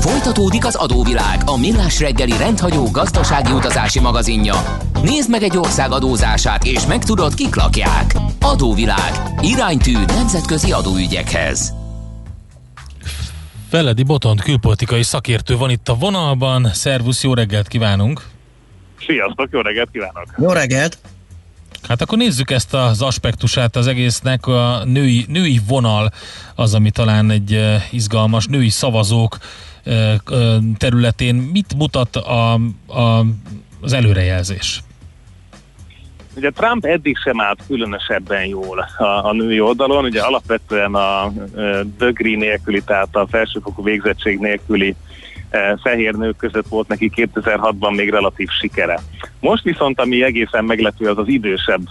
Folytatódik 0.10 0.66
az 0.66 0.76
adóvilág, 0.76 1.42
a 1.46 1.58
millás 1.58 2.00
reggeli 2.00 2.38
rendhagyó 2.38 2.92
gazdasági 2.92 3.52
utazási 3.52 4.00
magazinja. 4.00 4.78
Nézd 5.04 5.30
meg 5.30 5.44
egy 5.44 5.58
ország 5.58 5.92
adózását, 5.92 6.64
és 6.64 6.86
megtudod, 6.86 7.34
kik 7.34 7.56
lakják. 7.56 8.14
Adóvilág. 8.42 9.12
Iránytű 9.42 9.92
nemzetközi 9.92 10.72
adóügyekhez. 10.72 11.74
Feledi 13.70 14.04
Botont 14.04 14.42
külpolitikai 14.42 15.04
szakértő 15.04 15.58
van 15.58 15.70
itt 15.70 15.88
a 15.88 15.96
vonalban. 15.96 16.70
Szervusz, 16.74 17.24
jó 17.24 17.34
reggelt 17.34 17.68
kívánunk! 17.68 18.22
Sziasztok, 19.06 19.48
jó 19.52 19.62
reggelt 19.62 19.90
kívánok! 19.92 20.26
Jó 20.38 20.50
reggelt! 20.52 20.98
Hát 21.88 22.02
akkor 22.02 22.18
nézzük 22.18 22.52
ezt 22.52 22.74
az 22.74 23.02
aspektusát 23.02 23.76
az 23.76 23.88
egésznek. 23.88 24.46
A 24.48 24.84
női, 24.86 25.26
női 25.28 25.62
vonal 25.68 26.12
az, 26.56 26.74
ami 26.74 26.92
talán 26.92 27.32
egy 27.32 27.54
eh, 27.54 27.84
izgalmas, 27.92 28.46
női 28.46 28.70
szavazók 28.70 29.38
területén. 30.78 31.36
Mit 31.36 31.74
mutat 31.78 32.16
a, 32.16 32.54
a, 32.88 33.26
az 33.82 33.94
előrejelzés? 33.94 34.84
ugye 36.40 36.50
Trump 36.50 36.86
eddig 36.86 37.18
sem 37.18 37.42
állt 37.42 37.64
különösebben 37.68 38.46
jól 38.46 38.88
a, 38.98 39.04
a 39.04 39.34
női 39.34 39.60
oldalon, 39.60 40.04
ugye 40.04 40.22
alapvetően 40.22 40.96
a 40.96 41.32
degree 41.98 42.38
nélküli, 42.38 42.82
tehát 42.82 43.16
a 43.16 43.28
felsőfokú 43.28 43.84
végzettség 43.84 44.40
nélküli 44.40 44.96
fehér 45.84 46.14
nők 46.14 46.38
között 46.38 46.68
volt 46.68 46.88
neki 46.88 47.12
2006-ban 47.16 47.96
még 47.96 48.10
relatív 48.10 48.50
sikere. 48.50 49.00
Most 49.40 49.64
viszont, 49.64 50.00
ami 50.00 50.24
egészen 50.24 50.66
meglepő, 50.66 51.10
az 51.10 51.18
az 51.18 51.28
idősebb 51.28 51.82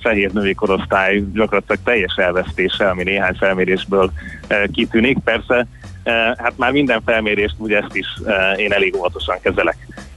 fehér 0.00 0.32
női 0.32 0.54
korosztály 0.54 1.22
gyakorlatilag 1.32 1.80
teljes 1.84 2.14
elvesztése, 2.16 2.88
ami 2.88 3.02
néhány 3.02 3.34
felmérésből 3.34 4.12
kitűnik. 4.72 5.18
Persze, 5.18 5.66
hát 6.36 6.52
már 6.56 6.72
minden 6.72 7.02
felmérést, 7.04 7.54
ugye 7.58 7.78
ezt 7.78 7.96
is 7.96 8.06
ö, 8.24 8.52
én 8.52 8.72
elég 8.72 8.96
óvatosan 8.96 9.38
kezelek. 9.42 9.76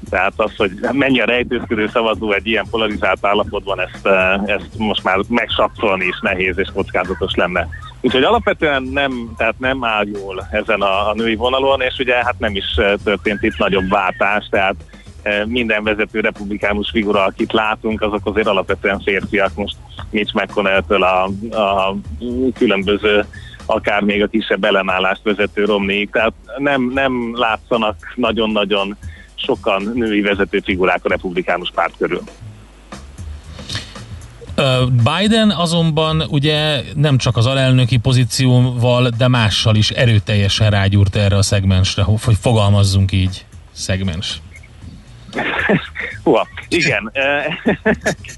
Tehát 0.09 0.33
az, 0.35 0.55
hogy 0.55 0.71
mennyi 0.91 1.19
a 1.19 1.25
rejtőzködő 1.25 1.89
szavazó 1.93 2.31
egy 2.31 2.47
ilyen 2.47 2.65
polarizált 2.69 3.25
állapotban, 3.25 3.79
ezt, 3.79 4.05
eh, 4.05 4.33
ezt 4.45 4.69
most 4.77 5.03
már 5.03 5.19
megsapszolni 5.27 6.05
is 6.05 6.19
nehéz 6.21 6.57
és 6.57 6.69
kockázatos 6.73 7.33
lenne. 7.35 7.67
Úgyhogy 8.01 8.23
alapvetően 8.23 8.83
nem, 8.83 9.33
tehát 9.37 9.59
nem 9.59 9.83
áll 9.83 10.05
jól 10.07 10.47
ezen 10.51 10.81
a, 10.81 11.09
a 11.09 11.13
női 11.13 11.35
vonalon, 11.35 11.81
és 11.81 11.97
ugye 11.99 12.15
hát 12.15 12.39
nem 12.39 12.55
is 12.55 12.75
eh, 12.75 12.93
történt 13.03 13.43
itt 13.43 13.57
nagyobb 13.57 13.89
váltás, 13.89 14.47
tehát 14.49 14.75
eh, 15.21 15.45
minden 15.45 15.83
vezető 15.83 16.19
republikánus 16.19 16.89
figura, 16.89 17.23
akit 17.23 17.53
látunk, 17.53 18.01
azok 18.01 18.21
azért 18.23 18.47
alapvetően 18.47 18.99
férfiak. 18.99 19.55
Most 19.55 19.75
Mitch 20.09 20.35
McConnell-től 20.35 21.03
a, 21.03 21.23
a 21.51 21.95
különböző 22.53 23.25
akár 23.67 24.01
még 24.01 24.23
a 24.23 24.27
kisebb 24.27 24.63
ellenállást 24.63 25.23
vezető 25.23 25.65
Romney, 25.65 26.07
tehát 26.11 26.33
nem, 26.57 26.91
nem 26.93 27.31
látszanak 27.35 27.95
nagyon-nagyon 28.15 28.97
sokan 29.35 29.91
női 29.93 30.21
vezető 30.21 30.59
figurák 30.59 31.05
a 31.05 31.09
republikánus 31.09 31.71
párt 31.75 31.93
körül. 31.97 32.21
Biden 34.89 35.49
azonban 35.49 36.23
ugye 36.29 36.81
nem 36.95 37.17
csak 37.17 37.37
az 37.37 37.45
alelnöki 37.45 37.97
pozícióval, 37.97 39.09
de 39.17 39.27
mással 39.27 39.75
is 39.75 39.89
erőteljesen 39.89 40.69
rágyúrt 40.69 41.15
erre 41.15 41.35
a 41.35 41.41
szegmensre, 41.41 42.03
hogy 42.03 42.37
fogalmazzunk 42.41 43.11
így, 43.11 43.45
szegmens. 43.71 44.41
Húha, 46.27 46.47
igen, 46.67 47.09
eh, 47.13 47.45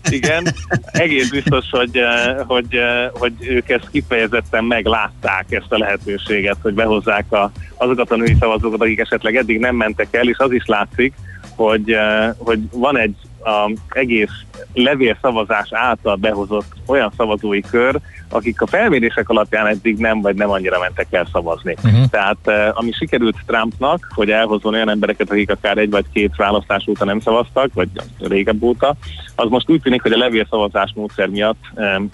igen, 0.10 0.48
egész 0.86 1.30
biztos, 1.30 1.66
hogy, 1.72 1.98
eh, 1.98 2.38
hogy, 2.48 2.76
eh, 2.76 3.10
hogy 3.14 3.34
ők 3.40 3.70
ezt 3.70 3.90
kifejezetten 3.92 4.64
meglátták 4.64 5.46
ezt 5.50 5.72
a 5.72 5.78
lehetőséget, 5.78 6.58
hogy 6.62 6.74
behozzák 6.74 7.32
a, 7.32 7.52
azokat 7.78 8.12
a 8.12 8.16
női 8.16 8.36
szavazókat, 8.40 8.82
akik 8.82 9.00
esetleg 9.00 9.36
eddig 9.36 9.60
nem 9.60 9.76
mentek 9.76 10.08
el, 10.12 10.28
és 10.28 10.38
az 10.38 10.52
is 10.52 10.66
látszik, 10.66 11.14
hogy, 11.56 11.96
hogy 12.38 12.60
van 12.72 12.98
egy 12.98 13.16
a 13.44 13.72
egész 13.90 14.32
levélszavazás 14.74 15.70
által 15.72 16.16
behozott 16.16 16.74
olyan 16.86 17.12
szavazói 17.18 17.62
kör, 17.62 18.00
akik 18.30 18.62
a 18.62 18.68
felmérések 18.68 19.30
alapján 19.30 19.68
eddig 19.68 19.98
nem 19.98 20.22
vagy 20.22 20.36
nem 20.36 20.50
annyira 20.50 20.80
mentek 20.80 21.08
el 21.10 21.28
szavazni. 21.32 21.76
Uh-huh. 21.84 22.06
Tehát 22.10 22.38
eh, 22.44 22.70
ami 22.74 22.92
sikerült 22.92 23.36
Trumpnak, 23.46 24.08
hogy 24.16 24.32
elhozzon 24.32 24.74
olyan 24.74 24.90
embereket, 24.90 25.32
akik 25.32 25.52
akár 25.52 25.78
egy 25.78 25.90
vagy 25.90 26.06
két 26.14 26.36
választás 26.36 26.88
óta 26.88 27.06
nem 27.06 27.20
szavaztak, 27.20 27.74
vagy 27.74 27.90
régebb 28.20 28.64
óta, 28.64 28.96
az 29.36 29.50
most 29.50 29.70
úgy 29.70 29.82
tűnik, 29.82 30.02
hogy 30.02 30.12
a 30.12 30.18
levélszavazás 30.18 30.92
módszer 30.96 31.28
miatt 31.28 31.64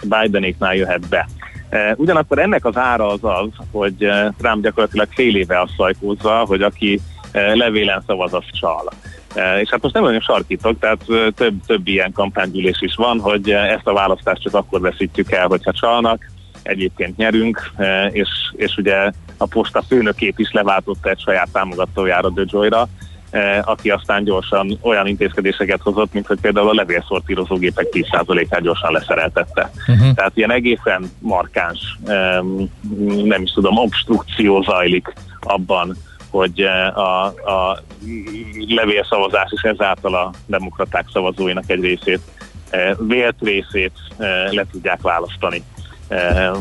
Bidenéknál 0.02 0.74
jöhet 0.74 1.08
be. 1.08 1.28
Eh, 1.68 1.92
Ugyanakkor 1.96 2.38
ennek 2.38 2.64
az 2.64 2.76
ára 2.76 3.06
az 3.06 3.20
az, 3.22 3.48
hogy 3.70 4.04
eh, 4.04 4.26
Trump 4.38 4.62
gyakorlatilag 4.62 5.08
fél 5.10 5.36
éve 5.36 5.60
azt 5.60 5.74
szajkózza, 5.76 6.44
hogy 6.46 6.62
aki 6.62 7.00
levélen 7.54 8.02
szavaz, 8.06 8.34
az 8.34 8.44
csal. 8.52 8.92
Eh, 9.36 9.60
És 9.60 9.68
hát 9.70 9.82
most 9.82 9.94
nem 9.94 10.04
nagyon 10.04 10.20
sarkítok, 10.20 10.78
tehát 10.78 11.04
eh, 11.08 11.26
több, 11.34 11.54
több 11.66 11.86
ilyen 11.86 12.12
kampánygyűlés 12.12 12.80
is 12.80 12.94
van, 12.94 13.20
hogy 13.20 13.50
eh, 13.50 13.72
ezt 13.72 13.86
a 13.86 13.92
választást 13.92 14.42
csak 14.42 14.54
akkor 14.54 14.80
veszítjük 14.80 15.32
el, 15.32 15.46
hogyha 15.46 15.72
csalnak, 15.72 16.30
egyébként 16.62 17.16
nyerünk, 17.16 17.70
eh, 17.76 18.08
és, 18.12 18.28
és 18.52 18.76
ugye 18.76 19.10
a 19.36 19.46
posta 19.46 19.82
főnökét 19.82 20.38
is 20.38 20.52
leváltotta 20.52 21.10
egy 21.10 21.20
saját 21.20 21.48
támogatójára, 21.52 22.30
DeJoy-ra, 22.30 22.88
eh, 23.30 23.60
aki 23.64 23.90
aztán 23.90 24.24
gyorsan 24.24 24.78
olyan 24.82 25.06
intézkedéseket 25.06 25.80
hozott, 25.80 26.12
mint 26.12 26.26
hogy 26.26 26.40
például 26.40 26.68
a 26.68 26.74
levélszortírozógépek 26.74 27.86
10%-át 27.90 28.60
gyorsan 28.60 28.92
leszereltette. 28.92 29.70
Uh-huh. 29.86 30.14
Tehát 30.14 30.36
ilyen 30.36 30.52
egészen 30.52 31.10
markáns, 31.18 31.98
em, 32.06 32.70
nem 33.24 33.42
is 33.42 33.50
tudom, 33.50 33.76
obstrukció 33.76 34.62
zajlik 34.62 35.12
abban, 35.40 35.96
hogy 36.30 36.60
eh, 36.60 36.98
a, 36.98 37.24
a 37.26 37.82
levélszavazás 38.68 39.48
és 39.50 39.62
ezáltal 39.62 40.14
a 40.14 40.30
demokraták 40.46 41.04
szavazóinak 41.12 41.70
egy 41.70 41.80
részét, 41.80 42.20
eh, 42.70 42.92
vélt 42.98 43.36
részét 43.40 43.92
eh, 44.18 44.50
le 44.50 44.64
tudják 44.70 45.00
választani 45.02 45.62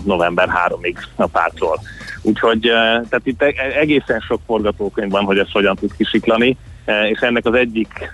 november 0.04 0.50
3-ig 0.68 0.96
a 1.16 1.26
pártról. 1.28 1.80
Úgyhogy 2.22 2.68
eh, 2.68 2.74
tehát 3.10 3.22
itt 3.24 3.42
e- 3.42 3.80
egészen 3.80 4.20
sok 4.20 4.42
forgatókönyv 4.46 5.12
van, 5.12 5.24
hogy 5.24 5.38
ez 5.38 5.52
hogyan 5.52 5.76
tud 5.76 5.96
kisiklani, 5.98 6.58
és 7.12 7.20
ennek 7.20 7.46
az 7.46 7.54
egyik 7.54 8.12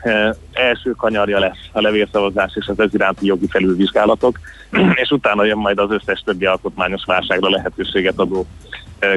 első 0.52 0.92
kanyarja 0.92 1.40
lesz 1.40 1.70
a 1.72 1.82
levélszavazás 1.82 2.52
és 2.56 2.68
az 2.68 2.80
ez 2.80 2.94
iránti 2.94 3.26
jogi 3.26 3.48
felülvizsgálatok, 3.48 4.40
és 5.02 5.10
utána 5.10 5.44
jön 5.44 5.58
majd 5.58 5.80
az 5.80 5.92
összes 5.92 6.22
többi 6.26 6.46
alkotmányos 6.46 7.04
válságra 7.06 7.50
lehetőséget 7.50 8.20
adó 8.20 8.46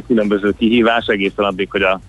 különböző 0.06 0.54
kihívás, 0.58 1.06
egészen 1.06 1.44
addig, 1.44 1.70
hogy 1.70 1.82
a 1.82 2.00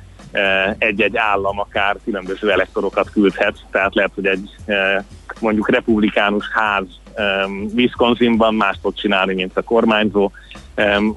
egy-egy 0.78 1.18
állam 1.18 1.60
akár 1.60 1.98
különböző 2.04 2.52
elektorokat 2.52 3.10
küldhet, 3.10 3.56
tehát 3.72 3.96
lehet, 3.96 4.12
hogy 4.16 4.26
egy 4.26 4.50
eh, 4.66 5.04
mondjuk 5.40 5.70
republikánus 5.70 6.50
ház 6.52 6.86
em, 7.14 7.70
Wisconsinban 7.74 8.56
más 8.56 8.78
tud 8.82 8.96
csinálni, 8.96 9.34
mint 9.34 9.58
a 9.58 9.62
kormányzó, 9.62 10.32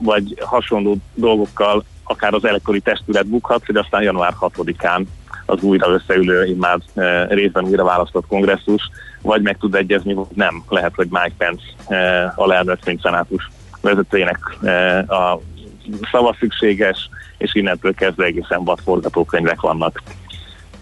vagy 0.01 0.35
hasonló 0.41 0.97
dolgokkal 1.15 1.85
akár 2.05 2.35
az 2.35 2.45
elektori 2.45 2.81
testület 2.81 3.27
bukhat, 3.27 3.67
hogy 3.67 3.77
aztán 3.77 4.03
január 4.03 4.35
6-án 4.41 5.05
az 5.47 5.63
újra 5.63 5.91
összeülő, 5.91 6.57
e, 6.95 7.27
részben 7.27 7.65
újra 7.65 7.85
választott 7.85 8.27
kongresszus, 8.27 8.91
vagy 9.23 9.43
meg 9.43 9.57
tud 9.59 9.75
egyezni, 9.75 10.15
vagy 10.15 10.27
nem. 10.35 10.63
Lehet, 10.69 10.95
hogy 10.95 11.07
Mike 11.11 11.33
Pence 11.39 11.63
e, 11.89 12.33
alelnök, 12.37 12.85
mint 12.85 13.01
szenátus 13.01 13.51
vezetőjének 13.81 14.39
e, 14.63 14.99
a 14.99 15.41
szava 16.11 16.37
szükséges, 16.39 17.09
és 17.39 17.55
innentől 17.55 17.95
kezdve 17.95 18.25
egészen 18.25 18.65
vad 18.65 18.79
forgatókönyvek 18.85 19.61
vannak. 19.61 20.03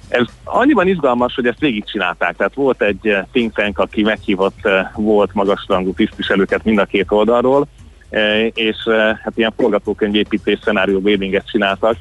Ez 0.09 0.25
annyiban 0.45 0.89
izgalmas, 0.89 1.35
hogy 1.35 1.47
ezt 1.47 1.59
végigcsinálták. 1.59 2.37
Tehát 2.37 2.55
volt 2.55 2.83
egy 2.83 3.09
eh, 3.09 3.25
think 3.33 3.55
tank, 3.55 3.79
aki 3.79 4.03
meghívott 4.03 4.67
eh, 4.67 4.87
volt 4.95 5.35
magasrangú 5.35 5.93
tisztviselőket 5.93 6.65
mind 6.65 6.79
a 6.79 6.85
két 6.85 7.11
oldalról, 7.11 7.67
eh, 8.11 8.47
és 8.55 8.77
hát 9.23 9.33
ilyen 9.35 9.53
forgatókönyvépítés 9.57 10.59
szenárió 10.63 11.01
buildinget 11.01 11.51
csináltak, 11.51 11.97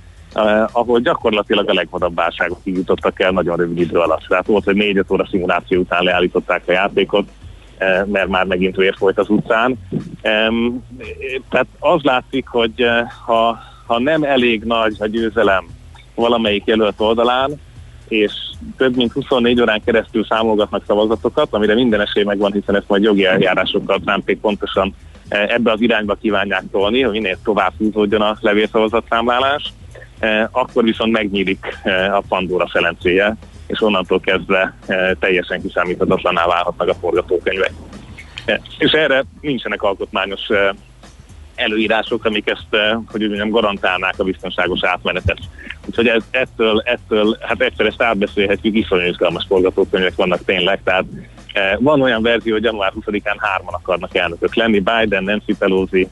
ahol 0.72 0.99
gyakorlatilag 0.99 1.70
a 1.70 1.74
legvadabb 1.74 2.16
válságokig 2.16 2.76
jutottak 2.76 3.22
el 3.22 3.32
nagyon 3.32 3.58
rövid 3.58 3.80
idő 3.80 3.97
alatt. 3.97 4.26
Tehát 4.28 4.45
volt, 4.45 4.64
hogy 4.64 4.76
4-5 4.78 5.12
óra 5.12 5.28
szimuláció 5.30 5.80
után 5.80 6.03
leállították 6.03 6.64
a 6.68 6.72
játékot, 6.72 7.30
mert 8.05 8.28
már 8.28 8.45
megint 8.45 8.76
vér 8.76 8.95
folyt 8.97 9.19
az 9.19 9.30
utcán. 9.30 9.78
Tehát 11.49 11.67
az 11.80 12.01
látszik, 12.01 12.47
hogy 12.47 12.71
eh, 12.76 13.07
ha, 13.26 13.59
ha 13.86 13.99
nem 13.99 14.23
elég 14.23 14.63
nagy 14.63 14.95
a 14.99 15.05
győzelem 15.05 15.65
valamelyik 16.15 16.65
jelölt 16.65 16.99
oldalán, 16.99 17.61
és 18.07 18.32
több 18.78 18.95
mint 18.95 19.11
24 19.11 19.61
órán 19.61 19.82
keresztül 19.86 20.26
számolgatnak 20.26 20.84
szavazatokat, 20.88 21.47
amire 21.51 21.73
minden 21.73 22.01
esély 22.01 22.23
megvan, 22.23 22.51
hiszen 22.51 22.76
ezt 22.76 22.88
majd 22.88 23.03
jogi 23.03 23.26
eljárásokkal 23.26 23.99
Trumpék 23.99 24.39
pontosan 24.39 24.95
eh, 25.28 25.47
ebbe 25.47 25.71
az 25.71 25.82
irányba 25.82 26.15
kívánják 26.15 26.63
tolni, 26.71 27.01
hogy 27.01 27.13
minél 27.13 27.38
tovább 27.43 27.73
húzódjon 27.78 28.21
a 28.21 28.38
levélszavazatszámlálás, 28.39 29.73
eh, 30.19 30.47
akkor 30.51 30.84
viszont 30.84 31.11
megnyílik 31.11 31.80
eh, 31.84 32.15
a 32.15 32.23
Pandora 32.28 32.69
szelencéje, 32.73 33.38
és 33.68 33.82
onnantól 33.82 34.20
kezdve 34.20 34.76
teljesen 35.20 35.61
kiszámíthatatlaná 35.61 36.45
válhatnak 36.45 36.89
a 36.89 36.93
forgatókönyvek. 36.93 37.72
És 38.78 38.91
erre 38.91 39.24
nincsenek 39.41 39.82
alkotmányos 39.82 40.49
előírások, 41.55 42.26
amik 42.26 42.49
ezt, 42.49 42.68
eh, 42.70 42.97
hogy 43.07 43.22
úgy 43.22 43.28
mondjam, 43.28 43.49
garantálnák 43.49 44.13
a 44.18 44.24
biztonságos 44.24 44.84
átmenetet. 44.84 45.38
Úgyhogy 45.86 46.07
ez, 46.07 46.24
ettől, 46.32 46.82
ettől, 46.86 47.38
hát 47.41 47.61
egyszer 47.61 47.86
ezt 47.86 48.01
átbeszélhetjük, 48.01 48.76
iszonyú 48.76 49.07
izgalmas 49.07 49.45
forgatókönyvek 49.47 50.16
vannak 50.16 50.45
tényleg, 50.45 50.80
tehát 50.84 51.05
eh, 51.53 51.76
van 51.80 52.01
olyan 52.01 52.22
verzió, 52.22 52.53
hogy 52.53 52.63
január 52.63 52.93
20-án 52.99 53.38
hárman 53.38 53.74
akarnak 53.74 54.16
elnökök 54.16 54.55
lenni, 54.55 54.80
Biden, 54.80 55.24
Nancy 55.24 55.55
Pelosi 55.57 56.07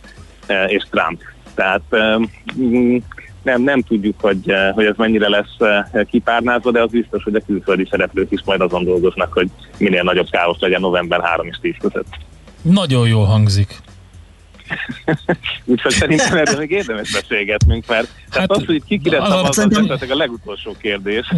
eh, 0.45 0.71
és 0.71 0.83
Trump. 0.89 1.21
Tehát 1.55 1.81
eh, 1.89 2.17
mm, 2.57 2.97
nem, 3.43 3.61
nem 3.61 3.81
tudjuk, 3.81 4.15
hogy, 4.21 4.49
eh, 4.49 4.71
hogy 4.73 4.85
ez 4.85 4.95
mennyire 4.97 5.29
lesz 5.29 5.55
eh, 5.59 6.03
kipárnázva, 6.09 6.71
de 6.71 6.81
az 6.81 6.91
biztos, 6.91 7.23
hogy 7.23 7.35
a 7.35 7.41
külföldi 7.45 7.87
szereplők 7.89 8.31
is 8.31 8.41
majd 8.45 8.61
azon 8.61 8.83
dolgoznak, 8.83 9.33
hogy 9.33 9.49
minél 9.77 10.03
nagyobb 10.03 10.29
káosz 10.29 10.59
legyen 10.59 10.81
november 10.81 11.21
3 11.23 11.47
és 11.47 11.57
10 11.61 11.75
között. 11.79 12.17
Nagyon 12.61 13.07
jól 13.07 13.25
hangzik. 13.25 13.75
Úgyhogy 15.65 15.91
szerintem 15.91 16.37
erről 16.37 16.57
még 16.59 16.71
érdemes 16.71 17.11
beszélgetnünk, 17.11 17.87
mert 17.87 18.07
hát, 18.07 18.31
tehát 18.31 18.51
az, 18.51 18.65
hogy 18.65 18.75
itt 18.75 18.85
ki 18.85 18.99
kire 18.99 19.21
az- 19.21 19.29
szavaz, 19.29 19.57
az 19.57 19.77
esetleg 19.77 20.11
a 20.11 20.15
legutolsó 20.15 20.75
kérdés. 20.81 21.33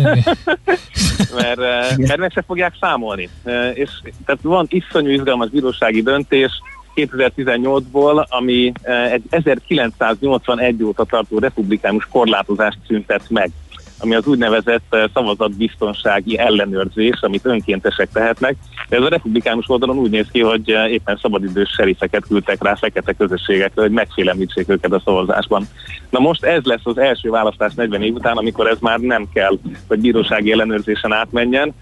mert, 1.39 1.59
eh, 1.59 1.97
mert 1.97 2.17
meg 2.17 2.31
se 2.31 2.43
fogják 2.47 2.73
számolni. 2.79 3.29
És 3.73 3.89
tehát 4.25 4.41
van 4.41 4.65
iszonyú 4.69 5.09
izgalmas 5.09 5.49
bírósági 5.49 6.01
döntés 6.01 6.51
2018-ból, 6.95 8.27
ami 8.29 8.71
eh, 8.81 9.11
egy 9.11 9.23
1981 9.29 10.83
óta 10.83 11.03
tartó 11.03 11.39
republikánus 11.39 12.07
korlátozást 12.11 12.77
szüntet 12.87 13.29
meg 13.29 13.51
ami 13.99 14.15
az 14.15 14.27
úgynevezett 14.27 14.83
eh, 14.89 15.03
szavazatbiztonsági 15.13 16.37
ellenőrzés, 16.37 17.19
amit 17.21 17.45
önkéntesek 17.45 18.09
tehetnek. 18.13 18.55
De 18.89 18.97
ez 18.97 19.03
a 19.03 19.09
republikánus 19.09 19.69
oldalon 19.69 19.97
úgy 19.97 20.09
néz 20.09 20.27
ki, 20.31 20.41
hogy 20.41 20.71
eh, 20.71 20.91
éppen 20.91 21.19
szabadidős 21.21 21.69
serifeket 21.69 22.27
küldtek 22.27 22.63
rá 22.63 22.75
fekete 22.75 23.13
közösségekre, 23.13 23.81
hogy 23.81 23.91
megfélemlítsék 23.91 24.69
őket 24.69 24.91
a 24.91 25.01
szavazásban. 25.05 25.67
Na 26.09 26.19
most 26.19 26.43
ez 26.43 26.63
lesz 26.63 26.81
az 26.83 26.97
első 26.97 27.29
választás 27.29 27.73
40 27.73 28.01
év 28.01 28.13
után, 28.13 28.37
amikor 28.37 28.67
ez 28.67 28.77
már 28.79 28.99
nem 28.99 29.27
kell, 29.33 29.57
hogy 29.87 29.99
bírósági 29.99 30.51
ellenőrzésen 30.51 31.13
átmenjen, 31.13 31.73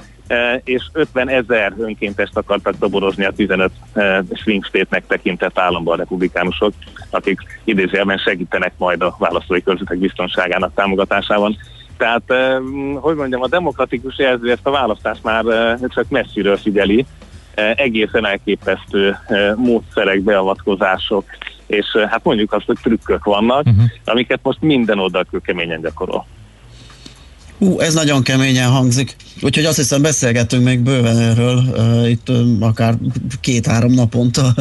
és 0.64 0.84
50 0.94 1.30
ezer 1.30 1.74
önkéntest 1.78 2.38
akartak 2.38 2.78
toborozni 2.80 3.26
a 3.26 3.32
15 3.32 3.72
eh, 3.94 4.20
swing 4.34 4.66
state-nek 4.66 5.08
tekintett 5.08 5.60
államban 5.60 5.94
a 5.94 5.98
republikánusok, 5.98 6.74
akik 7.10 7.40
idézőjelben 7.64 8.18
segítenek 8.18 8.74
majd 8.78 9.02
a 9.02 9.16
választói 9.20 9.64
körzetek 9.64 9.98
biztonságának 9.98 10.74
támogatásában. 10.76 11.58
Tehát, 11.98 12.24
eh, 12.28 12.58
hogy 12.96 13.16
mondjam, 13.16 13.42
a 13.42 13.48
demokratikus 13.48 14.18
jelző 14.18 14.52
ezt 14.52 14.68
a 14.68 14.72
választást 14.72 15.24
már 15.24 15.44
csak 15.88 16.10
messziről 16.10 16.58
figyeli, 16.58 17.06
egészen 17.76 18.26
elképesztő 18.26 19.18
módszerek, 19.56 20.22
beavatkozások, 20.22 21.26
és 21.66 21.86
hát 22.10 22.24
mondjuk 22.24 22.54
azt, 22.54 22.66
hogy 22.66 22.78
trükkök 22.82 23.24
vannak, 23.24 23.66
uh-huh. 23.66 23.84
amiket 24.06 24.40
most 24.42 24.62
minden 24.62 25.00
oldal 25.00 25.26
kőkeményen 25.32 25.82
gyakorol. 25.82 26.26
Hú, 27.64 27.80
ez 27.80 27.94
nagyon 27.94 28.24
keményen 28.24 28.70
hangzik. 28.70 29.16
Úgyhogy 29.42 29.66
azt 29.66 29.78
hiszem 29.78 30.02
beszélgetünk 30.02 30.64
még 30.64 30.80
bőven 30.80 31.20
erről, 31.20 31.58
uh, 31.58 32.10
itt 32.10 32.30
uh, 32.30 32.38
akár 32.60 32.96
két-három 33.42 33.92
naponta 33.92 34.54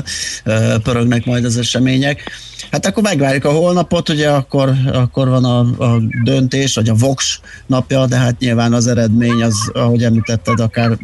uh, 0.44 0.78
pörögnek 0.82 1.24
majd 1.24 1.44
az 1.44 1.56
események. 1.56 2.30
Hát 2.70 2.86
akkor 2.86 3.02
megvárjuk 3.02 3.44
a 3.44 3.50
holnapot, 3.50 4.08
ugye 4.08 4.30
akkor, 4.30 4.72
akkor 4.92 5.28
van 5.28 5.44
a, 5.44 5.58
a 5.58 6.00
döntés, 6.24 6.74
vagy 6.74 6.88
a 6.88 6.94
Vox 6.94 7.40
napja, 7.66 8.06
de 8.06 8.16
hát 8.16 8.38
nyilván 8.38 8.72
az 8.72 8.86
eredmény 8.86 9.42
az, 9.42 9.70
ahogy 9.72 10.04
említetted, 10.04 10.60
akár 10.60 10.98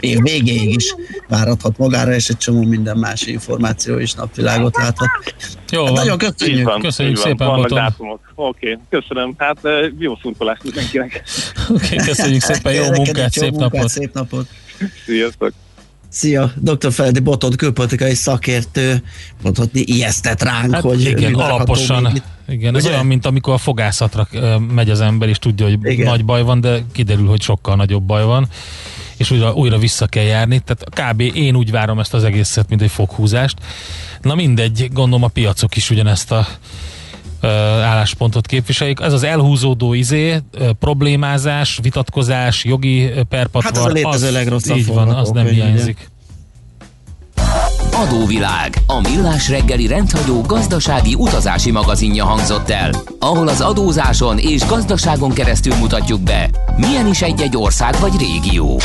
év 0.00 0.18
végéig 0.22 0.74
is 0.74 0.94
várathat 1.28 1.78
magára, 1.78 2.14
és 2.14 2.28
egy 2.28 2.36
csomó 2.36 2.62
minden 2.62 2.96
más 2.96 3.26
információ 3.26 3.98
is 3.98 4.12
napvilágot 4.12 4.76
láthat. 4.76 5.08
Jó, 5.70 5.84
Hát 5.84 5.94
van. 5.94 6.04
nagyon 6.04 6.18
köszönjük. 6.18 6.58
Így 6.58 6.64
van, 6.64 6.80
Köszönjük 6.80 7.16
így 7.16 7.22
van. 7.22 7.30
szépen, 7.30 7.46
Vannak. 7.46 7.94
Oké, 8.34 8.72
okay, 8.72 8.78
köszönöm. 8.90 9.34
Hát 9.36 9.58
jó 9.98 10.16
szurkolást 10.22 10.62
mindenkinek. 10.62 11.22
Oké, 11.74 11.96
köszönjük 11.96 12.42
szépen, 12.42 12.72
jó 12.72 12.90
munkát, 12.90 13.32
szép 13.32 13.50
munkát, 13.50 13.72
napot. 13.72 13.88
Szép 13.90 14.14
napot. 14.14 14.48
Sziasztok! 15.06 15.52
Szia, 16.08 16.52
dr. 16.56 16.92
Feledi 16.92 17.20
Botond, 17.20 17.56
külpolitikai 17.56 18.14
szakértő, 18.14 19.02
mondhatni 19.42 19.80
ijesztett 19.86 20.42
ránk, 20.42 20.72
Hát 20.72 20.82
hogy 20.82 21.00
igen, 21.00 21.34
alaposan. 21.34 22.02
még. 22.02 22.22
Igen, 22.48 22.76
ez 22.76 22.84
Ugye? 22.84 22.92
olyan, 22.92 23.06
mint 23.06 23.26
amikor 23.26 23.54
a 23.54 23.58
fogászatra 23.58 24.28
megy 24.74 24.90
az 24.90 25.00
ember, 25.00 25.28
és 25.28 25.38
tudja, 25.38 25.66
hogy 25.66 25.78
Igen. 25.82 26.06
nagy 26.06 26.24
baj 26.24 26.42
van, 26.42 26.60
de 26.60 26.84
kiderül, 26.92 27.26
hogy 27.26 27.42
sokkal 27.42 27.76
nagyobb 27.76 28.02
baj 28.02 28.24
van, 28.24 28.48
és 29.16 29.30
újra, 29.30 29.52
újra 29.52 29.78
vissza 29.78 30.06
kell 30.06 30.24
járni. 30.24 30.62
Tehát 30.64 31.12
kb. 31.12 31.20
én 31.20 31.56
úgy 31.56 31.70
várom 31.70 31.98
ezt 31.98 32.14
az 32.14 32.24
egészet, 32.24 32.68
mint 32.68 32.82
egy 32.82 32.90
foghúzást. 32.90 33.58
Na 34.22 34.34
mindegy, 34.34 34.88
gondolom 34.92 35.22
a 35.22 35.28
piacok 35.28 35.76
is 35.76 35.90
ugyanezt 35.90 36.32
a 36.32 36.46
álláspontot 37.84 38.46
képviseljük. 38.46 39.00
Ez 39.00 39.12
az 39.12 39.22
elhúzódó 39.22 39.92
izé, 39.92 40.38
problémázás, 40.78 41.78
vitatkozás, 41.82 42.64
jogi 42.64 43.10
perpatvar. 43.28 43.62
Hát 43.62 43.76
ez 43.76 43.84
a 43.84 43.88
létező 43.88 44.32
legrosszabb 44.32 44.76
Így 44.76 44.86
van, 44.86 44.96
az 44.96 45.04
nem 45.06 45.14
forgatókönyv, 45.14 45.52
ugye? 45.52 45.64
hiányzik. 45.64 46.12
Adóvilág, 47.92 48.78
a 48.86 49.00
millás 49.00 49.48
reggeli 49.48 49.86
rendhagyó 49.86 50.40
gazdasági 50.40 51.14
utazási 51.14 51.70
magazinja 51.70 52.24
hangzott 52.24 52.70
el, 52.70 52.90
ahol 53.18 53.48
az 53.48 53.60
adózáson 53.60 54.38
és 54.38 54.66
gazdaságon 54.66 55.32
keresztül 55.32 55.74
mutatjuk 55.74 56.20
be, 56.20 56.50
milyen 56.76 57.06
is 57.06 57.22
egy-egy 57.22 57.56
ország 57.56 57.94
vagy 58.00 58.12
régió. 58.18 58.80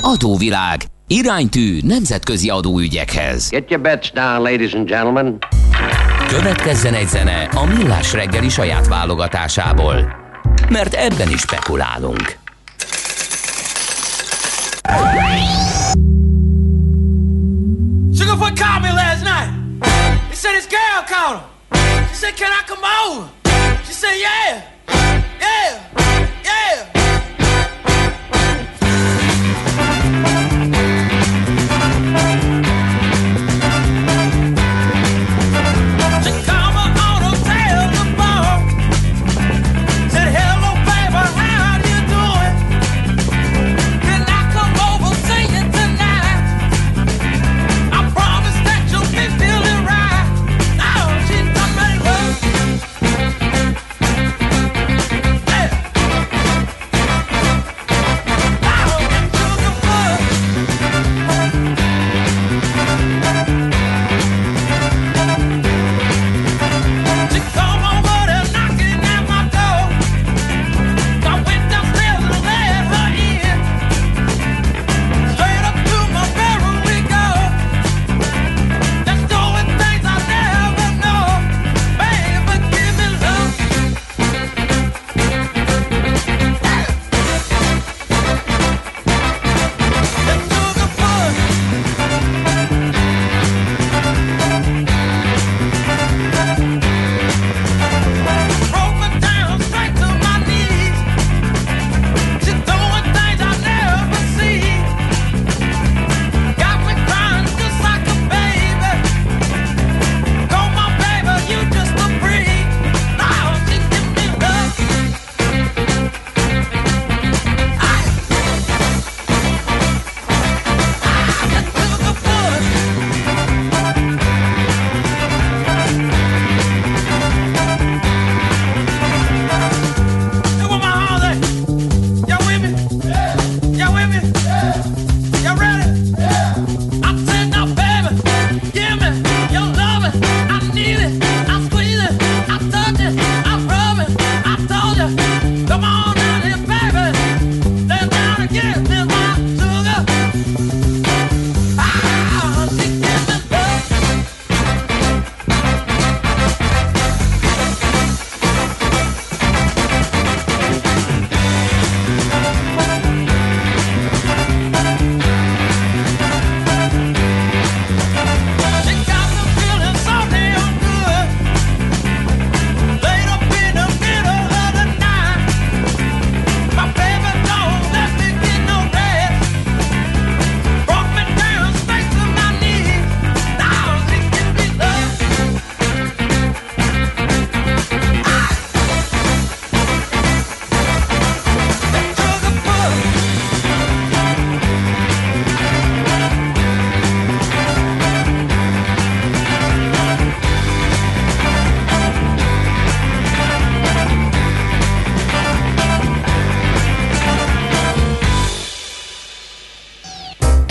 Adóvilág, 0.00 0.82
iránytű 1.06 1.78
nemzetközi 1.82 2.48
adóügyekhez. 2.48 3.48
Get 3.48 3.70
your 3.70 3.82
bets 3.82 4.12
down, 4.12 4.42
ladies 4.42 4.72
and 4.72 4.88
gentlemen. 4.88 5.38
Következzen 6.28 6.94
egy 6.94 7.08
zene 7.08 7.48
a 7.54 7.64
millás 7.64 8.12
reggeli 8.12 8.48
saját 8.48 8.86
válogatásából, 8.86 10.16
mert 10.68 10.94
ebben 10.94 11.28
is 11.28 11.40
spekulálunk. 11.40 12.36
Sugarfoot 18.14 18.58
called 18.58 18.82
me 18.82 18.92
last 18.92 19.22
night. 19.22 19.50
He 20.28 20.34
said 20.34 20.54
his 20.54 20.66
girl 20.66 21.02
called 21.06 21.40
him. 21.40 22.06
She 22.08 22.14
said, 22.14 22.34
Can 22.36 22.50
I 22.50 22.62
come 22.66 22.84
over? 23.04 23.28
She 23.86 23.92
said, 23.92 24.16
Yeah. 24.18 24.62
Yeah. 25.40 25.80
Yeah. 26.44 27.07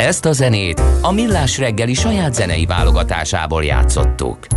Ezt 0.07 0.25
a 0.25 0.31
zenét 0.31 0.81
a 1.01 1.11
Millás 1.11 1.57
reggeli 1.57 1.93
saját 1.93 2.33
zenei 2.33 2.65
válogatásából 2.65 3.63
játszottuk. 3.63 4.47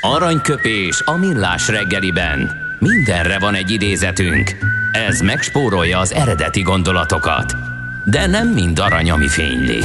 Aranyköpés 0.00 1.02
a 1.04 1.16
Millás 1.16 1.68
reggeliben. 1.68 2.50
Mindenre 2.78 3.38
van 3.38 3.54
egy 3.54 3.70
idézetünk. 3.70 4.56
Ez 4.92 5.20
megspórolja 5.20 5.98
az 5.98 6.12
eredeti 6.12 6.60
gondolatokat. 6.60 7.54
De 8.10 8.26
nem 8.26 8.48
mind 8.48 8.78
arany, 8.78 9.10
ami 9.10 9.28
fényli. 9.28 9.80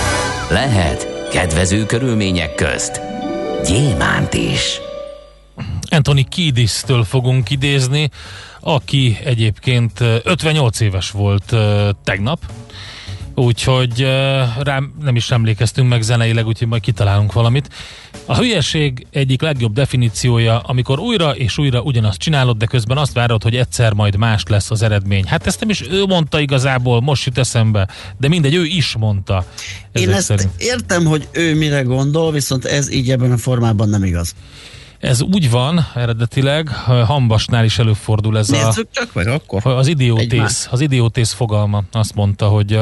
Lehet 0.49 1.27
kedvező 1.31 1.85
körülmények 1.85 2.55
közt 2.55 3.01
gyémánt 3.65 4.33
is. 4.33 4.79
Anthony 5.89 6.25
Kiedis-től 6.29 7.03
fogunk 7.03 7.49
idézni, 7.49 8.09
aki 8.59 9.17
egyébként 9.23 9.99
ö, 9.99 10.15
58 10.23 10.79
éves 10.79 11.11
volt 11.11 11.55
tegnap, 12.03 12.39
úgyhogy 13.39 14.07
rám 14.59 14.93
nem 15.01 15.15
is 15.15 15.31
emlékeztünk 15.31 15.89
meg 15.89 16.01
zeneileg, 16.01 16.47
úgyhogy 16.47 16.67
majd 16.67 16.81
kitalálunk 16.81 17.33
valamit. 17.33 17.69
A 18.25 18.37
hülyeség 18.37 19.07
egyik 19.11 19.41
legjobb 19.41 19.73
definíciója, 19.73 20.59
amikor 20.59 20.99
újra 20.99 21.35
és 21.35 21.57
újra 21.57 21.81
ugyanazt 21.81 22.19
csinálod, 22.19 22.57
de 22.57 22.65
közben 22.65 22.97
azt 22.97 23.13
várod, 23.13 23.43
hogy 23.43 23.55
egyszer 23.55 23.93
majd 23.93 24.15
más 24.15 24.43
lesz 24.47 24.71
az 24.71 24.81
eredmény. 24.81 25.25
Hát 25.27 25.47
ezt 25.47 25.59
nem 25.59 25.69
is 25.69 25.81
ő 25.89 26.05
mondta 26.05 26.39
igazából, 26.39 27.01
most 27.01 27.25
jut 27.25 27.37
eszembe, 27.37 27.87
de 28.17 28.27
mindegy, 28.27 28.53
ő 28.53 28.65
is 28.65 28.95
mondta. 28.99 29.45
Én 29.91 30.09
ezt 30.09 30.25
szerint. 30.25 30.49
értem, 30.57 31.05
hogy 31.05 31.27
ő 31.31 31.55
mire 31.55 31.81
gondol, 31.81 32.31
viszont 32.31 32.65
ez 32.65 32.91
így 32.91 33.11
ebben 33.11 33.31
a 33.31 33.37
formában 33.37 33.89
nem 33.89 34.03
igaz. 34.03 34.35
Ez 34.99 35.21
úgy 35.21 35.49
van 35.49 35.85
eredetileg, 35.95 36.69
Hambasnál 37.05 37.65
is 37.65 37.79
előfordul 37.79 38.37
ez 38.37 38.49
a... 38.49 38.65
Nézzük 38.65 38.87
csak 38.91 39.13
meg 39.13 39.27
akkor. 39.27 39.65
Az 39.65 39.87
idiótész, 39.87 40.67
az 40.71 40.81
idiótész 40.81 41.31
fogalma 41.31 41.83
azt 41.91 42.15
mondta, 42.15 42.47
hogy 42.47 42.73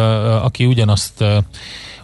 aki 0.41 0.65
ugyanazt 0.65 1.23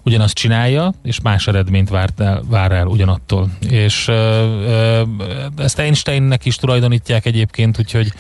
ugyanazt 0.05 0.33
csinálja, 0.33 0.93
és 1.03 1.21
más 1.21 1.47
eredményt 1.47 1.89
várt 1.89 2.19
el, 2.19 2.43
vár 2.49 2.71
el 2.71 2.87
ugyanattól. 2.87 3.49
És 3.69 4.07
ezt 5.57 5.79
Einsteinnek 5.79 6.45
is 6.45 6.55
tulajdonítják 6.55 7.25
egyébként, 7.25 7.79
úgyhogy 7.79 8.13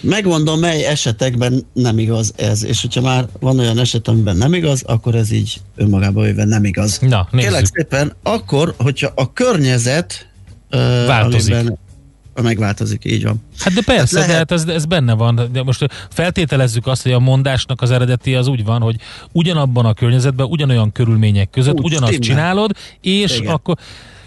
Megmondom, 0.00 0.60
mely 0.60 0.84
esetekben 0.84 1.66
nem 1.72 1.98
igaz 1.98 2.32
ez, 2.36 2.64
és 2.64 2.80
hogyha 2.80 3.00
már 3.00 3.26
van 3.40 3.58
olyan 3.58 3.78
eset, 3.78 4.08
amiben 4.08 4.36
nem 4.36 4.54
igaz, 4.54 4.82
akkor 4.82 5.14
ez 5.14 5.30
így 5.30 5.60
önmagában 5.76 6.24
véve 6.24 6.44
nem 6.44 6.64
igaz. 6.64 6.98
Na, 6.98 7.28
nézzük. 7.30 7.50
Kérlek 7.50 7.66
szépen, 7.72 8.12
akkor, 8.22 8.74
hogyha 8.78 9.12
a 9.14 9.32
környezet 9.32 10.28
Változik. 11.06 11.54
amiben 11.54 11.78
megváltozik, 12.42 13.04
így 13.04 13.24
van. 13.24 13.42
Hát 13.58 13.72
de 13.74 13.80
persze, 13.84 14.14
lehet- 14.14 14.30
de 14.30 14.36
hát 14.36 14.52
ez, 14.52 14.64
ez 14.64 14.84
benne 14.84 15.14
van. 15.14 15.48
De 15.52 15.62
most 15.62 15.86
feltételezzük 16.10 16.86
azt, 16.86 17.02
hogy 17.02 17.12
a 17.12 17.18
mondásnak 17.18 17.82
az 17.82 17.90
eredeti 17.90 18.34
az 18.34 18.46
úgy 18.46 18.64
van, 18.64 18.80
hogy 18.82 18.96
ugyanabban 19.32 19.86
a 19.86 19.94
környezetben, 19.94 20.46
ugyanolyan 20.46 20.92
körülmények 20.92 21.50
között 21.50 21.74
Úgy, 21.74 21.84
ugyanazt 21.84 22.12
stimmel. 22.12 22.28
csinálod, 22.36 22.70
és 23.00 23.38
Igen. 23.38 23.52
akkor 23.52 23.76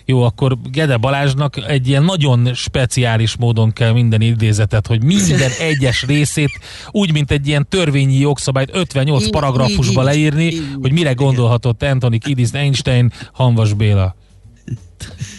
jó, 0.05 0.23
akkor 0.23 0.57
Gede 0.71 0.97
Balázsnak 0.97 1.57
egy 1.67 1.87
ilyen 1.87 2.03
nagyon 2.03 2.53
speciális 2.53 3.37
módon 3.37 3.71
kell 3.73 3.91
minden 3.91 4.21
idézetet, 4.21 4.87
hogy 4.87 5.03
minden 5.03 5.51
egyes 5.69 6.03
részét 6.03 6.59
úgy, 6.91 7.11
mint 7.11 7.31
egy 7.31 7.47
ilyen 7.47 7.67
törvényi 7.69 8.19
jogszabályt 8.19 8.69
58 8.75 9.23
Így, 9.23 9.29
paragrafusba 9.31 9.99
így, 10.01 10.05
leírni, 10.07 10.43
így. 10.45 10.63
hogy 10.81 10.91
mire 10.91 11.13
gondolhatott 11.13 11.83
Anthony 11.83 12.19
Kiddis, 12.19 12.49
Einstein, 12.51 13.11
Hanvas 13.31 13.73
Béla. 13.73 14.15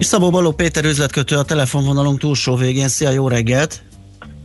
És 0.00 0.06
Szabó 0.06 0.30
Baló 0.30 0.52
Péter 0.52 0.84
üzletkötő 0.84 1.36
a 1.36 1.42
telefonvonalunk 1.42 2.18
túlsó 2.18 2.56
végén. 2.56 2.88
Szia, 2.88 3.10
jó 3.10 3.28
reggelt! 3.28 3.82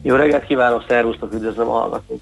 Jó 0.01 0.15
reggelt 0.15 0.45
kívánok, 0.45 0.83
szervusztok, 0.87 1.33
üdvözlöm 1.33 1.67
a 1.67 1.71
hallgatók. 1.71 2.19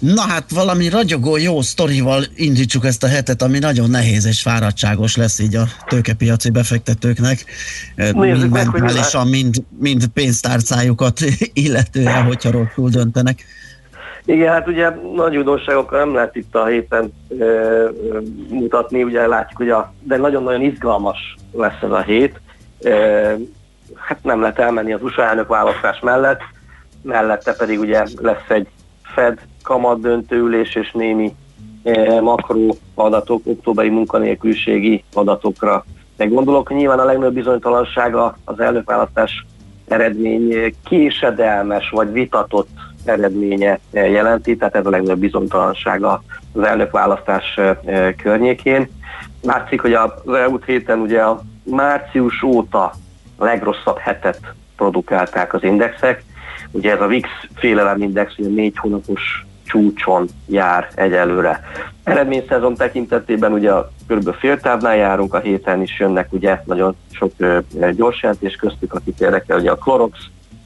Na 0.00 0.20
hát 0.20 0.50
valami 0.50 0.88
ragyogó 0.88 1.36
jó 1.36 1.60
sztorival 1.60 2.22
indítsuk 2.34 2.84
ezt 2.84 3.02
a 3.02 3.06
hetet, 3.06 3.42
ami 3.42 3.58
nagyon 3.58 3.90
nehéz 3.90 4.26
és 4.26 4.42
fáradtságos 4.42 5.16
lesz 5.16 5.38
így 5.38 5.56
a 5.56 5.64
tőkepiaci 5.88 6.50
befektetőknek. 6.50 7.44
Eh, 7.94 8.12
mind 8.12 8.50
mentálisan, 8.50 9.26
mind, 9.28 9.54
mind 9.78 10.06
pénztárcájukat 10.06 11.20
illetően, 11.66 12.22
hogyha 12.22 12.50
rosszul 12.50 12.90
döntenek. 12.90 13.44
Igen, 14.24 14.52
hát 14.52 14.68
ugye 14.68 14.90
nagy 15.14 15.36
újdonságokkal 15.36 15.98
nem 15.98 16.14
lehet 16.14 16.36
itt 16.36 16.54
a 16.54 16.66
héten 16.66 17.12
ö, 17.38 17.88
mutatni, 18.48 19.02
ugye 19.02 19.26
látjuk, 19.26 19.58
hogy 19.58 19.70
a, 19.70 19.92
de 20.02 20.16
nagyon-nagyon 20.16 20.62
izgalmas 20.62 21.36
lesz 21.52 21.82
ez 21.82 21.90
a 21.90 22.02
hét. 22.02 22.40
Hát 23.94 24.18
nem 24.22 24.40
lehet 24.40 24.58
elmenni 24.58 24.92
az 24.92 25.02
USA 25.02 25.22
elnök 25.22 25.48
választás 25.48 26.00
mellett, 26.00 26.40
mellette 27.02 27.52
pedig 27.52 27.80
ugye 27.80 28.02
lesz 28.20 28.48
egy 28.48 28.68
Fed 29.02 29.38
kamat 29.62 30.00
döntőülés 30.00 30.74
és 30.74 30.92
némi 30.92 31.34
makro 32.20 32.68
adatok, 32.94 33.40
októberi 33.44 33.88
munkanélküliségi 33.88 35.04
adatokra. 35.14 35.84
Meg 36.16 36.32
gondolok, 36.32 36.74
nyilván 36.74 36.98
a 36.98 37.04
legnagyobb 37.04 37.34
bizonytalansága 37.34 38.36
az 38.44 38.60
elnökválasztás 38.60 39.46
eredmény 39.88 40.74
késedelmes 40.84 41.90
vagy 41.90 42.12
vitatott 42.12 42.68
eredménye 43.04 43.78
jelenti, 43.92 44.56
tehát 44.56 44.74
ez 44.74 44.86
a 44.86 44.90
legnagyobb 44.90 45.18
bizonytalansága 45.18 46.22
az 46.52 46.62
elnökválasztás 46.62 47.60
környékén. 48.22 48.88
Látszik, 49.42 49.80
hogy 49.80 49.92
az 49.92 50.34
elmúlt 50.34 50.64
héten 50.64 50.98
ugye 50.98 51.22
a 51.22 51.42
március 51.70 52.42
óta 52.42 52.92
legrosszabb 53.38 53.98
hetet 53.98 54.40
produkálták 54.76 55.54
az 55.54 55.62
indexek. 55.62 56.24
Ugye 56.70 56.92
ez 56.92 57.00
a 57.00 57.06
VIX 57.06 57.28
félelemindex 57.54 58.38
ugye 58.38 58.48
négy 58.48 58.76
hónapos 58.76 59.46
csúcson 59.66 60.28
jár 60.46 60.88
egyelőre. 60.94 61.60
Eredményszezon 62.04 62.74
tekintetében 62.74 63.52
ugye 63.52 63.72
kb. 64.08 64.34
féltávnál 64.34 64.96
járunk, 64.96 65.34
a 65.34 65.38
héten 65.38 65.82
is 65.82 65.98
jönnek 65.98 66.32
ugye 66.32 66.60
nagyon 66.64 66.96
sok 67.12 67.32
gyors 67.92 68.22
jelentés 68.22 68.56
köztük, 68.56 68.94
akit 68.94 69.20
érdekel, 69.20 69.58
ugye 69.58 69.70
a 69.70 69.76
Clorox, 69.76 70.18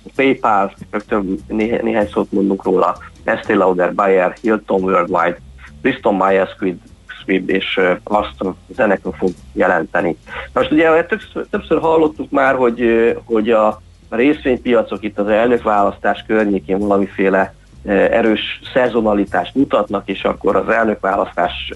a 0.04 0.10
PayPal, 0.16 0.72
rögtön 0.90 1.38
né- 1.48 1.82
néhány 1.82 2.08
szót 2.12 2.32
mondunk 2.32 2.64
róla, 2.64 2.96
Estée 3.24 3.56
Lauder, 3.56 3.94
Bayer, 3.94 4.36
Hilton 4.40 4.82
Worldwide, 4.82 5.38
Bristol 5.80 6.12
Myers 6.12 6.50
Squibb, 6.50 6.80
Squibb 7.20 7.50
és 7.50 7.76
ö, 7.76 7.92
Aston 8.02 8.56
zenekről 8.74 9.14
fog 9.18 9.30
jelenteni. 9.52 10.16
Most 10.52 10.70
ugye 10.70 11.04
többször, 11.04 11.46
többször 11.50 11.78
hallottuk 11.80 12.30
már, 12.30 12.54
hogy, 12.54 12.82
hogy 13.24 13.50
a 13.50 13.80
részvénypiacok 14.10 15.02
itt 15.02 15.18
az 15.18 15.28
elnökválasztás 15.28 16.24
környékén 16.26 16.78
valamiféle 16.78 17.54
erős 17.84 18.60
szezonalitást 18.72 19.54
mutatnak, 19.54 20.08
és 20.08 20.24
akkor 20.24 20.56
az 20.56 20.68
elnökválasztás 20.68 21.72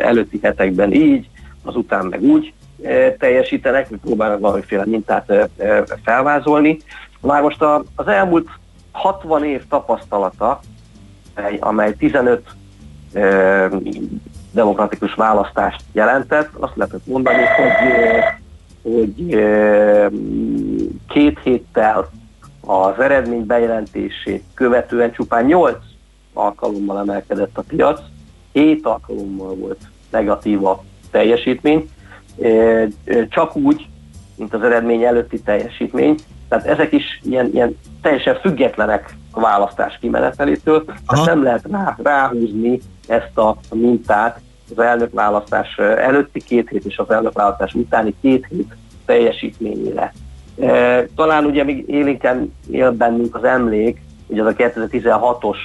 előtti 0.00 0.38
hetekben 0.42 0.92
így, 0.92 1.28
azután 1.62 2.06
meg 2.06 2.22
úgy 2.22 2.52
teljesítenek, 3.18 3.88
vagy 3.88 3.98
próbálnak 3.98 4.40
valamiféle 4.40 4.86
mintát 4.86 5.32
felvázolni. 6.04 6.78
Már 7.20 7.42
most 7.42 7.62
a, 7.62 7.84
az 7.94 8.08
elmúlt 8.08 8.48
60 8.92 9.44
év 9.44 9.62
tapasztalata, 9.68 10.60
amely- 11.34 11.58
amely 11.60 11.94
15 11.94 12.46
ö, 13.12 13.66
demokratikus 14.58 15.14
választást 15.14 15.80
jelentett, 15.92 16.50
azt 16.58 16.76
lehetett 16.76 17.06
mondani, 17.06 17.42
hogy, 17.56 17.90
ö, 17.90 18.90
hogy 18.90 19.34
ö, 19.34 20.06
két 21.08 21.38
héttel 21.42 22.08
az 22.60 23.00
eredmény 23.00 23.46
bejelentését 23.46 24.44
követően 24.54 25.12
csupán 25.12 25.44
8 25.44 25.76
alkalommal 26.32 26.98
emelkedett 26.98 27.58
a 27.58 27.62
piac, 27.68 28.00
7 28.52 28.86
alkalommal 28.86 29.54
volt 29.54 29.80
negatív 30.10 30.64
a 30.66 30.84
teljesítmény, 31.10 31.90
ö, 32.38 32.84
csak 33.28 33.56
úgy, 33.56 33.88
mint 34.36 34.54
az 34.54 34.62
eredmény 34.62 35.02
előtti 35.02 35.40
teljesítmény. 35.40 36.14
Tehát 36.48 36.66
ezek 36.66 36.92
is 36.92 37.20
ilyen, 37.22 37.50
ilyen 37.52 37.78
teljesen 38.02 38.34
függetlenek 38.40 39.14
a 39.30 39.40
választás 39.40 39.98
kimenetelétől, 40.00 40.84
tehát 40.84 41.26
nem 41.26 41.42
lehet 41.42 41.66
rá, 41.70 41.96
ráhúzni 42.02 42.80
ezt 43.06 43.38
a 43.38 43.56
mintát 43.74 44.40
az 44.76 44.78
elnökválasztás 44.78 45.78
előtti 45.78 46.40
két 46.40 46.68
hét 46.68 46.84
és 46.84 46.98
az 46.98 47.10
elnökválasztás 47.10 47.74
utáni 47.74 48.14
két 48.20 48.46
hét 48.50 48.76
teljesítményére. 49.06 50.12
Talán 51.14 51.44
ugye 51.44 51.64
még 51.64 51.84
élénken 51.88 52.54
él 52.70 52.90
bennünk 52.90 53.34
az 53.34 53.44
emlék, 53.44 54.02
ugye 54.26 54.42
az 54.42 54.46
a 54.46 54.52
2016-os 54.52 55.56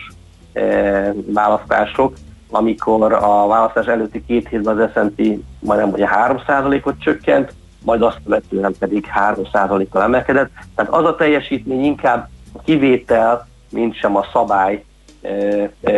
e, 0.54 1.14
választások, 1.26 2.14
amikor 2.50 3.14
a 3.14 3.48
választás 3.48 3.86
előtti 3.86 4.26
két 4.26 4.48
hétben 4.48 4.80
az 4.80 4.90
S&P 4.94 5.40
majdnem 5.60 5.90
ugye 5.90 6.08
3%-ot 6.28 7.00
csökkent, 7.00 7.54
majd 7.84 8.02
azt 8.02 8.20
követően 8.24 8.76
pedig 8.80 9.06
3%-kal 9.30 10.02
emelkedett. 10.02 10.50
Tehát 10.76 10.92
az 10.92 11.06
a 11.06 11.16
teljesítmény 11.16 11.84
inkább 11.84 12.30
a 12.54 12.62
kivétel, 12.62 13.48
mint 13.70 13.96
sem 13.96 14.16
a 14.16 14.26
szabály 14.34 14.84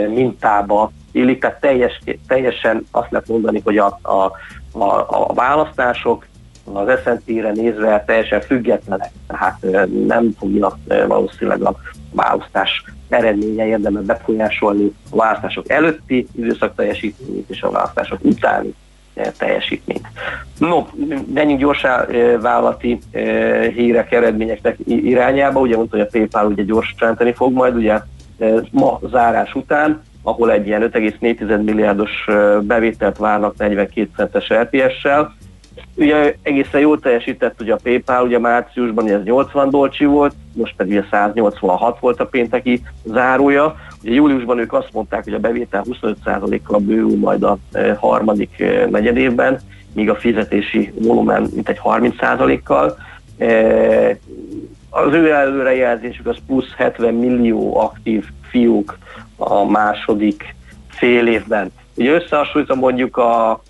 mintába 0.08 0.92
illik, 1.12 1.40
tehát 1.40 1.60
teljes, 1.60 2.02
teljesen 2.28 2.88
azt 2.92 3.12
lehet 3.12 3.28
mondani, 3.28 3.62
hogy 3.64 3.78
a, 3.78 4.00
a, 4.02 4.32
a, 4.72 5.06
a 5.10 5.34
választások 5.34 6.26
az 6.74 7.00
S&P-re 7.04 7.52
nézve 7.52 8.04
teljesen 8.06 8.42
függetlenek, 8.42 9.12
tehát 9.28 9.66
nem 10.08 10.32
fogja 10.40 10.78
e, 10.88 11.06
valószínűleg 11.06 11.62
a 11.62 11.76
választás 12.12 12.84
eredménye 13.10 13.66
érdemel 13.66 14.02
befolyásolni 14.02 14.92
a 15.12 15.16
választások 15.16 15.70
előtti 15.70 16.28
időszak 16.36 16.76
teljesítményét 16.76 17.50
és 17.50 17.62
a 17.62 17.72
választások 17.72 18.20
utáni 18.24 18.74
teljesítményt. 19.38 20.08
No, 20.58 20.86
menjünk 21.34 21.60
gyorsan 21.60 22.06
vállalati 22.42 23.00
hírek, 23.76 24.12
eredményeknek 24.12 24.78
irányába. 24.86 25.60
Ugye 25.60 25.76
mondta, 25.76 25.98
hogy 25.98 26.06
a 26.06 26.18
PayPal 26.18 26.46
ugye 26.46 26.64
gyorsítani 26.64 27.34
fog 27.34 27.54
majd, 27.54 27.76
ugye 27.76 28.00
ma 28.72 29.00
zárás 29.12 29.56
után, 29.56 30.02
ahol 30.24 30.52
egy 30.52 30.68
ilyen 30.68 30.90
5,4 30.94 31.64
milliárdos 31.64 32.26
bevételt 32.62 33.18
várnak 33.18 33.58
42 33.58 34.10
centes 34.16 34.54
RPS-sel. 34.54 35.36
Ugye 35.96 36.36
egészen 36.42 36.82
jól 36.82 37.00
teljesített 37.00 37.62
ugye 37.62 37.74
a 37.74 37.80
PayPal, 37.84 38.26
ugye 38.26 38.40
márciusban 38.40 39.04
ugye 39.04 39.16
ez 39.16 39.24
80 39.24 39.70
dolcsi 39.70 40.06
volt, 40.06 40.34
most 40.54 40.74
pedig 40.76 40.92
ugye 40.92 41.04
186 41.12 42.00
volt 42.00 42.20
a 42.20 42.26
pénteki 42.26 42.82
zárója. 43.04 43.76
Ugye 44.04 44.14
júliusban 44.14 44.60
ők 44.60 44.74
azt 44.74 44.94
mondták, 44.94 45.24
hogy 45.24 45.34
a 45.34 45.40
bevétel 45.40 45.84
25%-kal 46.02 46.80
bővül 46.80 47.18
majd 47.18 47.44
a 47.44 47.58
harmadik 48.00 48.64
negyedévben, 48.90 49.60
míg 49.94 50.10
a 50.10 50.16
fizetési 50.16 50.94
volumen 51.02 51.48
mintegy 51.54 51.80
30%-kal. 51.84 52.98
E, 54.96 55.00
az 55.00 55.14
ő 55.14 55.32
előrejelzésük 55.32 56.28
az 56.28 56.38
plusz 56.48 56.74
70 56.78 57.14
millió 57.14 57.80
aktív 57.80 58.26
fiúk 58.50 58.98
a 59.38 59.64
második 59.64 60.56
fél 60.88 61.28
évben. 61.28 61.72
Ugye 61.96 62.12
összehasonlítom 62.12 62.80
mondjuk 62.80 63.18
a 63.18 63.62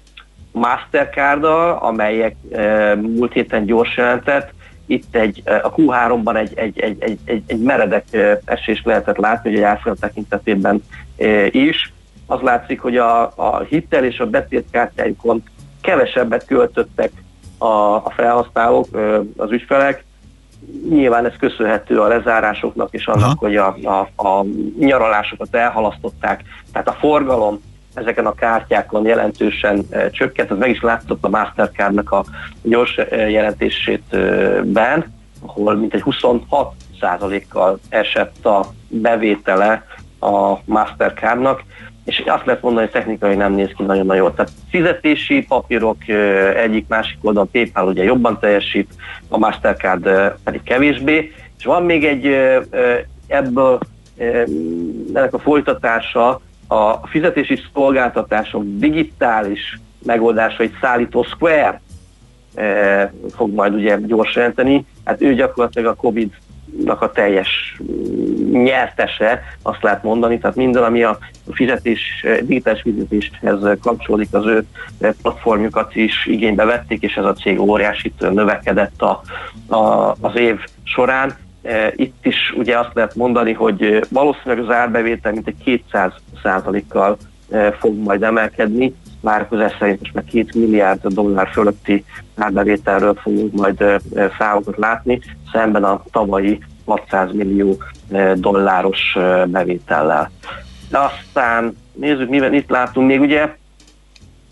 Mastercard-dal, 0.51 1.77
amelyek 1.81 2.35
e, 2.51 2.95
múlt 2.95 3.33
héten 3.33 3.65
gyors 3.65 3.97
jelentett, 3.97 4.53
itt 4.87 5.15
egy, 5.15 5.41
a 5.45 5.73
Q3-ban 5.73 6.37
egy, 6.37 6.53
egy, 6.55 6.79
egy, 6.79 6.97
egy, 6.99 7.19
egy, 7.25 7.43
egy 7.47 7.59
meredek 7.59 8.13
e, 8.13 8.39
esés 8.45 8.81
lehetett 8.83 9.17
látni, 9.17 9.49
hogy 9.49 9.59
a 9.59 9.61
járfolyam 9.61 9.97
tekintetében 9.97 10.83
e, 11.17 11.45
is. 11.45 11.93
Az 12.25 12.41
látszik, 12.41 12.79
hogy 12.79 12.97
a, 12.97 13.21
a 13.35 13.59
hittel 13.69 14.03
és 14.03 14.19
a 14.19 14.29
betétkártyájukon 14.29 15.43
kevesebbet 15.81 16.45
költöttek 16.45 17.11
a, 17.57 17.65
a 17.95 18.11
felhasználók, 18.15 18.87
e, 18.93 19.21
az 19.37 19.51
ügyfelek, 19.51 20.04
nyilván 20.89 21.25
ez 21.25 21.33
köszönhető 21.39 22.01
a 22.01 22.07
lezárásoknak 22.07 22.87
és 22.91 23.07
annak, 23.07 23.23
Aha. 23.23 23.35
hogy 23.39 23.55
a, 23.55 23.75
a, 23.83 24.27
a 24.27 24.45
nyaralásokat 24.79 25.55
elhalasztották. 25.55 26.43
Tehát 26.71 26.87
a 26.87 26.97
forgalom 26.99 27.61
ezeken 27.93 28.25
a 28.25 28.33
kártyákon 28.33 29.05
jelentősen 29.05 29.85
e, 29.89 30.09
csökkent, 30.09 30.51
ez 30.51 30.57
meg 30.57 30.69
is 30.69 30.81
látszott 30.81 31.23
a 31.23 31.29
Mastercardnak 31.29 32.11
a 32.11 32.25
gyors 32.61 32.97
e, 32.97 33.29
jelentését 33.29 34.13
e, 34.13 34.17
ben, 34.61 35.13
ahol 35.45 35.75
mintegy 35.75 36.01
26 36.01 36.73
százalékkal 36.99 37.79
esett 37.89 38.45
a 38.45 38.65
bevétele 38.87 39.85
a 40.19 40.53
Mastercardnak, 40.65 41.63
és 42.05 42.23
azt 42.25 42.45
lehet 42.45 42.61
mondani, 42.61 42.85
hogy 42.85 42.93
technikai 42.93 43.35
nem 43.35 43.53
néz 43.53 43.71
ki 43.77 43.83
nagyon-nagyon 43.83 44.21
jól. 44.21 44.33
Tehát 44.33 44.51
fizetési 44.69 45.45
papírok 45.45 46.07
egyik 46.55 46.87
másik 46.87 47.17
oldalon 47.21 47.51
PayPal 47.51 47.87
ugye 47.87 48.03
jobban 48.03 48.39
teljesít, 48.39 48.93
a 49.29 49.37
Mastercard 49.37 50.09
pedig 50.43 50.63
kevésbé, 50.63 51.33
és 51.57 51.65
van 51.65 51.83
még 51.83 52.05
egy 52.05 52.25
ebből 53.27 53.79
ennek 55.13 55.33
a 55.33 55.39
folytatása, 55.39 56.41
a 56.67 57.07
fizetési 57.07 57.59
szolgáltatások 57.73 58.63
digitális 58.65 59.79
megoldásait 60.05 60.77
szállító 60.81 61.23
Square 61.23 61.81
fog 63.35 63.53
majd 63.53 63.73
ugye 63.73 63.97
gyors 64.05 64.35
jelenteni. 64.35 64.85
Hát 65.05 65.21
ő 65.21 65.33
gyakorlatilag 65.33 65.91
a 65.91 65.95
Covid 65.95 66.33
a 66.85 67.11
teljes 67.11 67.77
nyertese, 68.51 69.43
azt 69.61 69.83
lehet 69.83 70.03
mondani, 70.03 70.37
tehát 70.39 70.55
minden, 70.55 70.83
ami 70.83 71.03
a 71.03 71.17
fizetés, 71.51 72.25
digitális 72.41 72.81
fizetéshez 72.81 73.77
kapcsolódik, 73.81 74.27
az 74.31 74.45
ő 74.45 74.65
platformjukat 75.21 75.95
is 75.95 76.25
igénybe 76.25 76.65
vették, 76.65 77.01
és 77.01 77.15
ez 77.15 77.25
a 77.25 77.33
cég 77.33 77.59
óriásit 77.59 78.33
növekedett 78.33 79.01
a, 79.01 79.21
a, 79.75 80.11
az 80.21 80.35
év 80.35 80.59
során. 80.83 81.35
Itt 81.95 82.25
is 82.25 82.53
ugye 82.57 82.79
azt 82.79 82.93
lehet 82.93 83.15
mondani, 83.15 83.53
hogy 83.53 84.05
valószínűleg 84.09 84.63
az 84.63 84.75
árbevétel 84.75 85.31
mintegy 85.31 85.57
200 85.63 86.13
százalékkal 86.43 87.17
fog 87.79 87.97
majd 87.97 88.23
emelkedni, 88.23 88.93
várakozás 89.25 89.75
szerint 89.79 89.99
most 89.99 90.13
már 90.13 90.23
két 90.23 90.53
milliárd 90.55 91.07
dollár 91.07 91.47
fölötti 91.47 92.05
árbevételről 92.35 93.13
fogunk 93.13 93.53
majd 93.53 94.01
számokat 94.37 94.77
látni, 94.77 95.21
szemben 95.51 95.83
a 95.83 96.03
tavalyi 96.11 96.59
600 96.85 97.31
millió 97.31 97.77
dolláros 98.35 99.17
bevétellel. 99.45 100.31
De 100.89 100.97
aztán 100.99 101.77
nézzük, 101.93 102.29
mivel 102.29 102.53
itt 102.53 102.69
látunk 102.69 103.07
még, 103.07 103.19
ugye, 103.19 103.55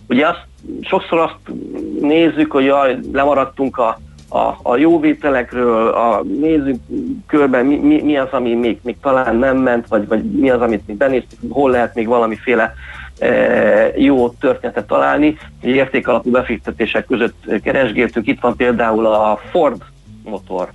ugye 0.10 0.28
azt, 0.28 0.46
sokszor 0.82 1.20
azt 1.20 1.56
nézzük, 2.02 2.52
hogy 2.52 2.66
jaj, 2.66 3.00
lemaradtunk 3.12 3.78
a, 3.78 4.00
a, 4.30 4.56
a 4.62 4.78
jó 4.78 5.00
vételekről, 5.00 5.88
a, 5.88 6.24
nézzük 6.40 6.82
körben, 7.28 7.66
mi, 7.66 7.76
mi, 7.76 8.02
mi 8.02 8.18
az, 8.18 8.30
ami 8.32 8.54
még, 8.54 8.80
még 8.84 8.96
talán 9.02 9.36
nem 9.36 9.58
ment, 9.58 9.88
vagy, 9.88 10.08
vagy 10.08 10.24
mi 10.24 10.50
az, 10.50 10.62
amit 10.62 10.88
még 10.88 10.98
benéztük, 10.98 11.40
hol 11.50 11.72
lehet 11.72 11.96
még 11.96 12.08
valamiféle 12.08 12.74
jó 13.95 14.30
történetet 14.30 14.88
találni. 14.88 15.38
Értékalapú 15.61 16.32
befektetések 16.32 17.05
között 17.05 17.61
keresgéltük. 17.64 18.28
Itt 18.28 18.39
van 18.39 18.55
például 18.55 19.05
a 19.05 19.39
Ford 19.51 19.82
motor, 20.24 20.70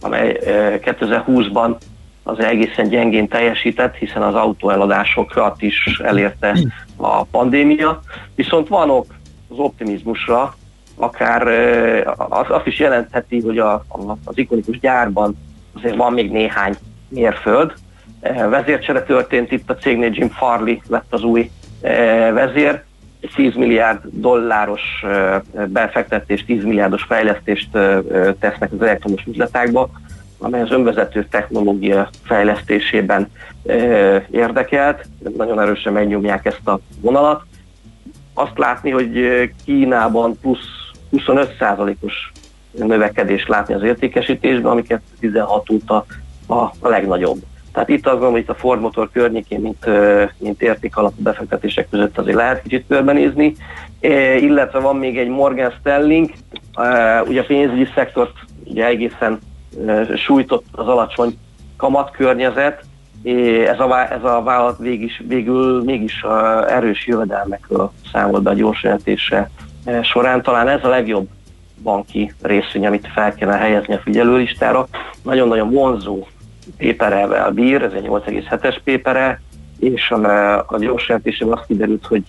amely 0.00 0.38
2020-ban 0.84 1.76
az 2.22 2.38
egészen 2.38 2.88
gyengén 2.88 3.28
teljesített, 3.28 3.94
hiszen 3.94 4.22
az 4.22 4.34
autóeladásokat 4.34 5.62
is 5.62 6.00
elérte 6.02 6.58
a 6.96 7.24
pandémia. 7.24 8.00
Viszont 8.34 8.68
van 8.68 8.90
ok 8.90 9.06
az 9.48 9.58
optimizmusra, 9.58 10.54
akár 10.96 11.46
az, 12.16 12.46
azt 12.48 12.66
is 12.66 12.78
jelentheti, 12.78 13.40
hogy 13.40 13.58
a, 13.58 13.84
az 14.24 14.38
ikonikus 14.38 14.80
gyárban 14.80 15.36
azért 15.72 15.96
van 15.96 16.12
még 16.12 16.30
néhány 16.30 16.76
mérföld. 17.08 17.72
Vezércsere 18.48 19.02
történt 19.02 19.52
itt 19.52 19.70
a 19.70 19.76
cégnél, 19.76 20.10
Jim 20.12 20.28
Farley 20.28 20.76
lett 20.88 21.12
az 21.12 21.22
új 21.22 21.50
vezér, 22.32 22.82
10 23.34 23.54
milliárd 23.54 24.00
dolláros 24.04 25.04
befektetés, 25.66 26.44
10 26.44 26.64
milliárdos 26.64 27.02
fejlesztést 27.02 27.68
tesznek 28.38 28.72
az 28.72 28.82
elektromos 28.82 29.24
üzletákba, 29.26 29.90
amely 30.38 30.60
az 30.60 30.70
önvezető 30.70 31.26
technológia 31.30 32.10
fejlesztésében 32.24 33.30
érdekelt. 34.30 35.06
Nagyon 35.36 35.60
erősen 35.60 35.92
megnyomják 35.92 36.44
ezt 36.44 36.68
a 36.68 36.80
vonalat. 37.00 37.42
Azt 38.34 38.58
látni, 38.58 38.90
hogy 38.90 39.10
Kínában 39.64 40.38
plusz 40.40 40.68
25%-os 41.12 42.32
növekedést 42.70 43.48
látni 43.48 43.74
az 43.74 43.82
értékesítésben, 43.82 44.70
ami 44.70 44.82
2016 44.82 45.70
óta 45.70 46.06
a 46.80 46.88
legnagyobb. 46.88 47.38
Tehát 47.74 47.88
itt 47.88 48.06
azt 48.06 48.12
gondolom, 48.12 48.32
hogy 48.32 48.42
itt 48.42 48.48
a 48.48 48.54
Ford 48.54 48.80
Motor 48.80 49.10
környékén, 49.12 49.60
mint, 49.60 49.86
mint 50.38 50.62
értékalapú 50.62 51.22
befektetések 51.22 51.88
között 51.90 52.18
azért 52.18 52.36
lehet 52.36 52.62
kicsit 52.62 52.84
körbenézni, 52.88 53.54
illetve 54.40 54.78
van 54.78 54.96
még 54.96 55.18
egy 55.18 55.28
Morgan 55.28 55.72
Stanley, 55.80 56.26
ugye 57.26 57.40
a 57.40 57.44
pénzügyi 57.46 57.86
szektort 57.94 58.32
ugye 58.64 58.86
egészen 58.86 59.38
sújtott 60.16 60.64
az 60.72 60.86
alacsony 60.86 61.38
kamatkörnyezet, 61.76 62.84
ez 63.66 63.80
a, 63.80 64.12
ez 64.12 64.24
a 64.24 64.42
vállalat 64.44 64.78
végül, 64.78 65.08
végül 65.28 65.82
mégis 65.84 66.22
a 66.22 66.70
erős 66.72 67.06
jövedelmekről 67.06 67.92
számolt 68.12 68.42
be 68.42 68.50
a 68.50 68.54
gyors 68.54 68.82
jelentése 68.82 69.50
során. 70.02 70.42
Talán 70.42 70.68
ez 70.68 70.84
a 70.84 70.88
legjobb 70.88 71.28
banki 71.82 72.32
részvény, 72.42 72.86
amit 72.86 73.08
fel 73.14 73.34
kellene 73.34 73.58
helyezni 73.58 73.94
a 73.94 73.98
figyelőlistára. 73.98 74.88
Nagyon-nagyon 75.22 75.70
vonzó 75.70 76.26
péperevel 76.76 77.50
bír, 77.50 77.82
ez 77.82 77.92
egy 77.92 78.06
8,7-es 78.08 78.76
pépere, 78.84 79.40
és 79.78 80.10
a, 80.10 80.58
a 80.58 80.78
gyors 80.78 81.08
jelentésem 81.08 81.52
azt 81.52 81.66
kiderült, 81.66 82.06
hogy 82.06 82.24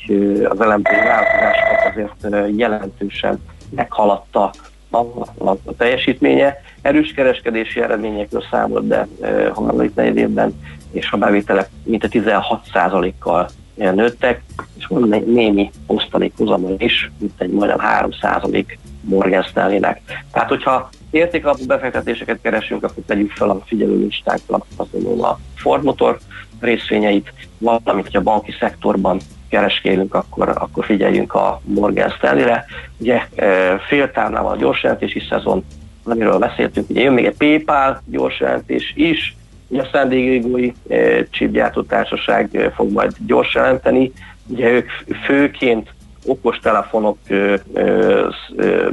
az 0.49 0.61
elemzői 0.61 0.95
változásokat 0.95 2.11
azért 2.21 2.57
jelentősen 2.57 3.39
meghaladta 3.69 4.51
a, 4.89 4.97
a, 4.97 5.49
a 5.65 5.75
teljesítménye. 5.77 6.61
Erős 6.81 7.11
kereskedési 7.13 7.81
eredményekről 7.81 8.43
számolt 8.51 8.83
be 8.83 9.07
e, 9.21 9.49
harmadik 9.49 9.95
negyed 9.95 10.17
évben, 10.17 10.61
és 10.91 11.11
a 11.11 11.17
bevételek 11.17 11.69
mint 11.83 12.07
16%-kal 12.11 13.49
nőttek, 13.75 14.41
és 14.77 14.85
van 14.85 15.07
né- 15.07 15.25
némi 15.25 15.71
osztalék 15.85 16.33
hozamon 16.37 16.75
is, 16.77 17.11
mint 17.19 17.41
egy 17.41 17.51
majdnem 17.51 17.79
3% 17.81 18.65
Morgan 19.05 19.43
Stanley-nek. 19.43 20.01
Tehát, 20.31 20.49
hogyha 20.49 20.89
értékalapú 21.09 21.65
befektetéseket 21.65 22.39
keresünk, 22.41 22.83
akkor 22.83 23.03
tegyük 23.05 23.31
fel 23.31 23.49
a 23.49 23.59
figyelő 23.65 23.97
listákra 23.97 24.65
mondom, 24.91 25.23
a 25.23 25.39
Ford 25.55 25.83
Motor 25.83 26.17
részvényeit, 26.59 27.33
valamint, 27.57 28.05
hogy 28.05 28.15
a 28.15 28.21
banki 28.21 28.55
szektorban 28.59 29.19
kereskedünk, 29.49 30.13
akkor, 30.13 30.49
akkor 30.49 30.85
figyeljünk 30.85 31.33
a 31.33 31.61
Morgan 31.63 32.09
Stanley-re. 32.09 32.65
Ugye 32.97 33.21
e, 33.35 33.77
féltávnál 33.77 34.43
van 34.43 34.51
a 34.51 34.57
gyorsjelentési 34.57 35.21
szezon, 35.29 35.65
amiről 36.03 36.37
beszéltünk, 36.37 36.89
ugye 36.89 37.01
jön 37.01 37.13
még 37.13 37.25
egy 37.25 37.37
PayPal 37.37 38.01
gyorsjelentés 38.05 38.93
is, 38.95 39.35
ugye 39.67 39.81
a 39.81 39.87
San 39.91 40.09
Diego-i 40.09 40.73
e, 40.89 41.27
chipgyártó 41.29 41.81
társaság 41.81 42.55
e, 42.55 42.71
fog 42.71 42.91
majd 42.91 43.11
gyors 43.25 43.53
jelenteni, 43.53 44.11
ugye 44.47 44.69
ők 44.69 44.89
főként 45.25 45.93
okostelefonok 46.25 47.17
ö, 47.27 47.55
ö, 47.73 48.27
ö, 48.55 48.89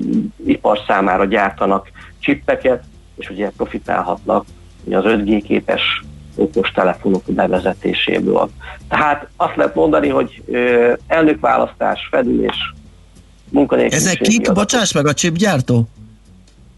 ipar 0.46 0.78
számára 0.86 1.24
gyártanak 1.24 1.90
csippeket, 2.18 2.84
és 3.16 3.30
ugye 3.30 3.50
profitálhatnak 3.56 4.44
ugye 4.84 4.98
az 4.98 5.04
5G 5.06 5.42
képes 5.46 6.02
okostelefonok 6.36 7.22
bevezetéséből. 7.26 8.50
Tehát 8.88 9.28
azt 9.36 9.56
lehet 9.56 9.74
mondani, 9.74 10.08
hogy 10.08 10.42
ö, 10.46 10.92
elnökválasztás, 11.06 12.08
fedülés, 12.10 12.74
munkanélküliség. 13.48 14.06
Ezek 14.06 14.20
kik? 14.20 14.52
Bocsáss 14.52 14.92
meg, 14.92 15.06
a 15.06 15.14
chipgyártó? 15.14 15.88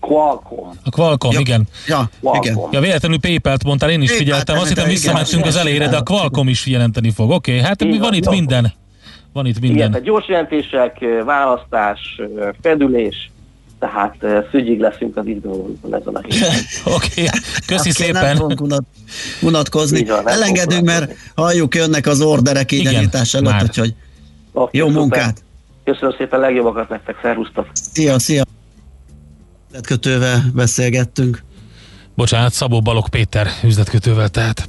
Qualcomm. 0.01 0.71
A 0.85 0.91
Qualcomm, 0.91 1.33
Ja, 1.33 1.41
igen. 1.41 1.69
Ja, 1.87 2.11
igen. 2.33 2.59
Ja, 2.71 2.81
véletlenül 2.81 3.21
PayPal-t 3.21 3.65
mondtál, 3.65 3.91
én 3.91 4.03
is 4.03 4.09
PayPal-t 4.09 4.29
figyeltem, 4.29 4.59
azt 4.59 4.69
hittem 4.69 4.89
visszamentünk 4.89 5.39
igen. 5.39 5.49
az 5.49 5.57
elejére, 5.57 5.89
de 5.89 5.97
a 5.97 6.03
Qualcomm 6.03 6.49
is 6.49 6.67
jelenteni 6.67 7.11
fog. 7.11 7.31
Oké, 7.31 7.51
okay, 7.51 7.65
hát 7.65 7.83
van, 7.83 7.99
van, 7.99 8.15
itt 8.15 8.25
jó. 8.25 8.31
minden. 8.31 8.73
Van 9.35 9.47
itt 9.47 9.57
Igen, 9.57 9.70
minden. 9.70 9.91
tehát 9.91 10.07
gyors 10.07 10.28
jelentések, 10.28 11.05
választás, 11.24 12.20
fedülés, 12.62 13.30
tehát 13.78 14.16
szügyig 14.51 14.80
leszünk 14.80 15.16
az 15.16 15.26
izgalomban 15.26 15.95
ezen 15.95 16.14
a 16.14 16.20
héten. 16.22 16.55
Oké, 16.95 17.22
okay. 17.22 17.41
köszi 17.66 17.89
Hát, 17.89 17.97
szépen. 17.97 18.22
Nem 18.24 18.37
fogunk 18.37 18.61
unat, 18.61 18.85
unatkozni. 19.43 19.99
Így 19.99 20.09
van, 20.09 20.22
nem 20.22 20.35
Elengedünk, 20.35 20.70
fogunk 20.70 20.87
mert 20.87 21.16
halljuk, 21.35 21.74
jönnek 21.74 22.07
az 22.07 22.20
orderek 22.20 22.72
Igen, 22.72 22.95
nyitás 22.95 23.35
előtt, 23.35 23.51
már. 23.51 23.62
úgyhogy 23.62 23.95
Oké, 24.53 24.78
jó 24.78 24.87
szuper. 24.87 25.01
munkát. 25.01 25.43
Köszönöm 25.85 26.14
szépen, 26.18 26.41
legjobbakat 26.41 26.89
nektek, 26.89 27.18
szervusztok! 27.22 27.66
Szia, 27.72 28.18
szia. 28.18 28.43
Kötővel 29.87 30.43
beszélgettünk. 30.55 31.43
Bocsánat, 32.14 32.53
Szabó 32.53 32.80
Balog 32.80 33.09
Péter 33.09 33.47
üzletkötővel 33.64 34.28
tehát. 34.28 34.68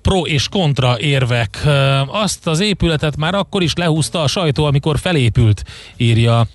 pro 0.01 0.21
és 0.21 0.47
kontra 0.49 0.99
érvek. 0.99 1.67
Azt 2.07 2.47
az 2.47 2.59
épületet 2.59 3.17
már 3.17 3.33
akkor 3.33 3.61
is 3.61 3.73
lehúzta 3.73 4.21
a 4.21 4.27
sajtó, 4.27 4.65
amikor 4.65 4.99
felépült, 4.99 5.63
írja 5.97 6.47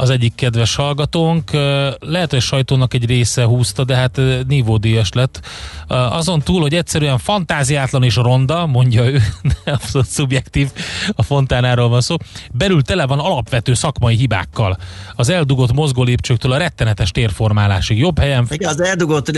az 0.00 0.10
egyik 0.10 0.34
kedves 0.34 0.74
hallgatónk. 0.74 1.50
Lehet, 1.98 2.30
hogy 2.30 2.40
sajtónak 2.40 2.94
egy 2.94 3.06
része 3.06 3.44
húzta, 3.44 3.84
de 3.84 3.94
hát 3.96 4.20
nívódíjas 4.48 5.12
lett. 5.12 5.40
Azon 5.88 6.40
túl, 6.40 6.60
hogy 6.60 6.74
egyszerűen 6.74 7.18
fantáziátlan 7.18 8.02
és 8.02 8.16
ronda, 8.16 8.66
mondja 8.66 9.04
ő, 9.04 9.22
de 9.64 9.72
abszolút 9.72 10.06
szubjektív, 10.06 10.70
a 11.12 11.22
fontánáról 11.22 11.88
van 11.88 12.00
szó, 12.00 12.16
belül 12.52 12.82
tele 12.82 13.06
van 13.06 13.18
alapvető 13.18 13.74
szakmai 13.74 14.16
hibákkal. 14.16 14.78
Az 15.16 15.28
eldugott 15.28 15.72
mozgólépcsőktől 15.72 16.52
a 16.52 16.56
rettenetes 16.56 17.10
térformálásig. 17.10 17.98
Jobb 17.98 18.18
helyen 18.18 18.46
Igen, 18.50 18.68
az 18.68 18.80
eldugott, 18.80 19.28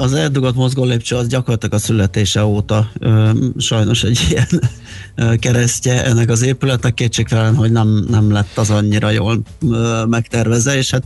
az 0.00 0.14
eldugott 0.14 0.54
mozgó 0.54 0.84
lépcső 0.84 1.16
az 1.16 1.28
gyakorlatilag 1.28 1.74
a 1.74 1.78
születése 1.78 2.39
óta 2.46 2.90
ö, 2.98 3.30
sajnos 3.58 4.02
egy 4.02 4.20
ilyen 4.30 4.46
ö, 5.14 5.34
keresztje 5.36 6.04
ennek 6.04 6.30
az 6.30 6.42
épületnek, 6.42 6.94
kétségtelen, 6.94 7.54
hogy 7.54 7.72
nem, 7.72 8.04
nem 8.08 8.32
lett 8.32 8.58
az 8.58 8.70
annyira 8.70 9.10
jól 9.10 9.42
ö, 9.70 10.04
megtervezve, 10.08 10.76
és 10.76 10.90
hát 10.90 11.02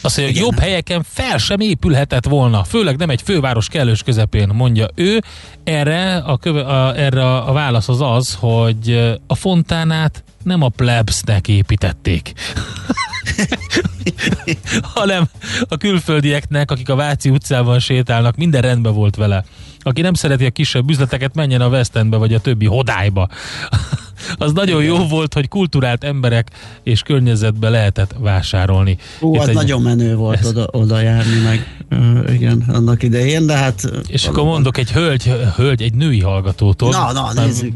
Azt 0.00 0.16
mondja, 0.16 0.34
hogy 0.34 0.44
jobb 0.44 0.58
helyeken 0.58 1.04
fel 1.08 1.38
sem 1.38 1.60
épülhetett 1.60 2.26
volna, 2.26 2.64
főleg 2.64 2.96
nem 2.96 3.10
egy 3.10 3.22
főváros 3.22 3.68
kellős 3.68 4.02
közepén, 4.02 4.48
mondja 4.48 4.88
ő. 4.94 5.22
Erre 5.64 6.16
a, 6.16 6.36
köve, 6.36 6.60
a, 6.60 6.98
erre 6.98 7.36
a, 7.36 7.52
válasz 7.52 7.88
az 7.88 8.00
az, 8.00 8.36
hogy 8.40 9.16
a 9.26 9.34
fontánát 9.34 10.24
nem 10.42 10.62
a 10.62 10.68
plebsnek 10.68 11.48
építették, 11.48 12.32
hanem 14.94 15.28
a 15.68 15.76
külföldieknek, 15.76 16.70
akik 16.70 16.88
a 16.88 16.94
Váci 16.94 17.30
utcában 17.30 17.78
sétálnak, 17.78 18.36
minden 18.36 18.60
rendben 18.60 18.94
volt 18.94 19.16
vele. 19.16 19.44
Aki 19.88 20.00
nem 20.00 20.14
szereti 20.14 20.44
a 20.44 20.50
kisebb 20.50 20.90
üzleteket, 20.90 21.34
menjen 21.34 21.60
a 21.60 21.68
West 21.68 21.96
Endbe, 21.96 22.16
vagy 22.16 22.34
a 22.34 22.40
többi 22.40 22.66
hodályba. 22.66 23.28
Az 24.38 24.52
nagyon 24.52 24.82
jó 24.82 25.06
volt, 25.06 25.34
hogy 25.34 25.48
kulturált 25.48 26.04
emberek 26.04 26.50
és 26.82 27.02
környezetbe 27.02 27.68
lehetett 27.68 28.14
vásárolni. 28.18 28.98
Hú, 29.20 29.34
Itt 29.34 29.40
az 29.40 29.48
egy- 29.48 29.54
nagyon 29.54 29.82
menő 29.82 30.14
volt 30.14 30.44
oda, 30.44 30.68
oda 30.70 31.00
járni 31.00 31.40
meg, 31.40 31.76
igen, 32.32 32.64
annak 32.68 33.02
idején, 33.02 33.46
de 33.46 33.56
hát... 33.56 33.90
És 34.06 34.26
akkor 34.26 34.44
mondok 34.44 34.78
egy 34.78 34.92
hölgy, 34.92 35.32
hölgy, 35.56 35.82
egy 35.82 35.94
női 35.94 36.20
hallgatótól. 36.20 36.90
Na, 36.90 37.12
na, 37.12 37.32
nézzük. 37.32 37.72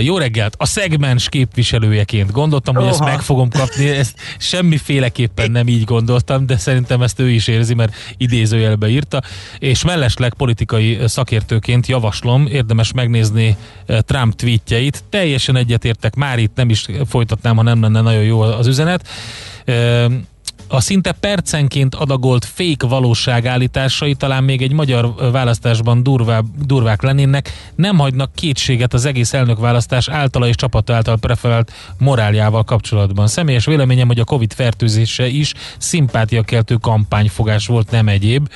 Jó 0.00 0.18
reggelt! 0.18 0.54
A 0.58 0.66
szegmens 0.66 1.28
képviselőjeként 1.28 2.30
gondoltam, 2.32 2.74
hogy 2.74 2.86
ezt 2.86 3.00
Oha. 3.00 3.10
meg 3.10 3.20
fogom 3.20 3.48
kapni, 3.48 3.88
ezt 3.88 4.18
semmiféleképpen 4.38 5.50
nem 5.50 5.68
így 5.68 5.84
gondoltam, 5.84 6.46
de 6.46 6.56
szerintem 6.56 7.02
ezt 7.02 7.20
ő 7.20 7.30
is 7.30 7.46
érzi, 7.46 7.74
mert 7.74 7.94
idézőjelbe 8.16 8.88
írta, 8.88 9.22
és 9.58 9.84
mellesleg 9.84 10.34
politikai 10.34 10.98
szakértőként 11.04 11.86
javaslom, 11.86 12.46
érdemes 12.46 12.92
megnézni 12.92 13.56
Trump 13.86 14.34
tweetjeit, 14.34 15.04
teljesen 15.10 15.56
egyetértek, 15.56 16.14
már 16.14 16.38
itt 16.38 16.54
nem 16.54 16.70
is 16.70 16.86
folytatnám, 17.06 17.56
ha 17.56 17.62
nem 17.62 17.82
lenne 17.82 18.00
nagyon 18.00 18.22
jó 18.22 18.40
az 18.40 18.66
üzenet. 18.66 19.08
A 20.70 20.80
szinte 20.80 21.12
percenként 21.12 21.94
adagolt 21.94 22.44
fake 22.44 22.86
valóságállításai 22.86 24.14
talán 24.14 24.44
még 24.44 24.62
egy 24.62 24.72
magyar 24.72 25.14
választásban 25.32 26.02
durvá, 26.02 26.40
durvák 26.64 27.02
lennének, 27.02 27.70
nem 27.74 27.98
hagynak 27.98 28.34
kétséget 28.34 28.94
az 28.94 29.04
egész 29.04 29.32
elnökválasztás 29.32 30.08
általa 30.08 30.48
és 30.48 30.54
csapata 30.54 30.94
által 30.94 31.16
preferált 31.16 31.72
moráljával 31.98 32.64
kapcsolatban. 32.64 33.26
Személyes 33.26 33.64
véleményem, 33.64 34.06
hogy 34.06 34.20
a 34.20 34.24
Covid 34.24 34.52
fertőzése 34.52 35.26
is 35.26 35.52
szimpátiakeltő 35.78 36.74
kampányfogás 36.74 37.66
volt, 37.66 37.90
nem 37.90 38.08
egyéb. 38.08 38.48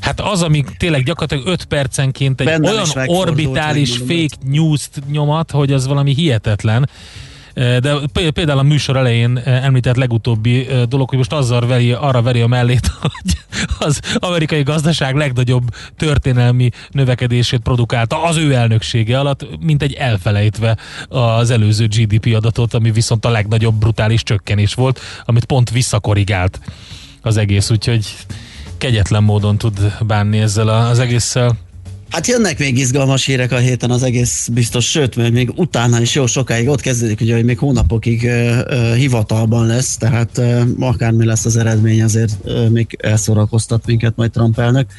Hát 0.00 0.20
az, 0.20 0.42
ami 0.42 0.64
tényleg 0.76 1.02
gyakorlatilag 1.02 1.46
5 1.46 1.64
percenként 1.64 2.40
egy 2.40 2.46
Bennem 2.46 2.72
olyan 2.72 2.86
orbitális 3.06 3.96
fake 3.96 4.36
news-t 4.44 5.02
nyomat, 5.10 5.50
hogy 5.50 5.72
az 5.72 5.86
valami 5.86 6.14
hihetetlen. 6.14 6.88
Eh, 7.54 7.76
De 7.78 7.94
pé- 8.12 8.30
például 8.30 8.58
a 8.58 8.62
műsor 8.62 8.96
elején 8.96 9.36
eh, 9.36 9.64
említett 9.64 9.96
legutóbbi 9.96 10.66
eh, 10.66 10.82
dolog, 10.82 11.08
hogy 11.08 11.18
most 11.18 11.32
azzal 11.32 11.66
veri, 11.66 11.92
arra 11.92 12.22
veri 12.22 12.40
a 12.40 12.46
mellét, 12.46 12.86
hogy 13.00 13.38
az 13.78 14.00
amerikai 14.14 14.62
gazdaság 14.62 15.16
legnagyobb 15.16 15.68
történelmi 15.96 16.70
növekedését 16.90 17.60
produkálta 17.60 18.22
az 18.22 18.36
ő 18.36 18.54
elnöksége 18.54 19.18
alatt, 19.18 19.46
mint 19.60 19.82
egy 19.82 19.92
elfelejtve 19.92 20.76
az 21.08 21.50
előző 21.50 21.86
GDP 21.86 22.34
adatot, 22.34 22.74
ami 22.74 22.90
viszont 22.90 23.24
a 23.24 23.30
legnagyobb 23.30 23.74
brutális 23.74 24.22
csökkenés 24.22 24.74
volt, 24.74 25.00
amit 25.24 25.44
pont 25.44 25.70
visszakorrigált 25.70 26.60
az 27.22 27.36
egész, 27.36 27.70
úgyhogy 27.70 28.14
kegyetlen 28.78 29.22
módon 29.22 29.58
tud 29.58 29.96
bánni 30.06 30.38
ezzel 30.38 30.68
az 30.68 30.98
egésszel. 30.98 31.56
Hát 32.14 32.26
jönnek 32.26 32.58
még 32.58 32.78
izgalmas 32.78 33.24
hírek 33.24 33.52
a 33.52 33.56
héten, 33.56 33.90
az 33.90 34.02
egész 34.02 34.48
biztos, 34.52 34.90
sőt, 34.90 35.16
mert 35.16 35.32
még 35.32 35.52
utána 35.56 36.00
is 36.00 36.14
jó 36.14 36.26
sokáig 36.26 36.68
ott 36.68 36.80
kezdődik, 36.80 37.20
ugye, 37.20 37.34
hogy 37.34 37.44
még 37.44 37.58
hónapokig 37.58 38.24
ö, 38.24 38.58
ö, 38.66 38.94
hivatalban 38.94 39.66
lesz, 39.66 39.96
tehát 39.96 40.38
ö, 40.38 40.62
akármi 40.78 41.24
lesz 41.24 41.44
az 41.44 41.56
eredmény, 41.56 42.02
azért 42.02 42.32
ö, 42.44 42.68
még 42.68 42.96
elszórakoztat 43.00 43.86
minket 43.86 44.16
majd 44.16 44.30
Trump 44.30 44.58
elnök. 44.58 44.90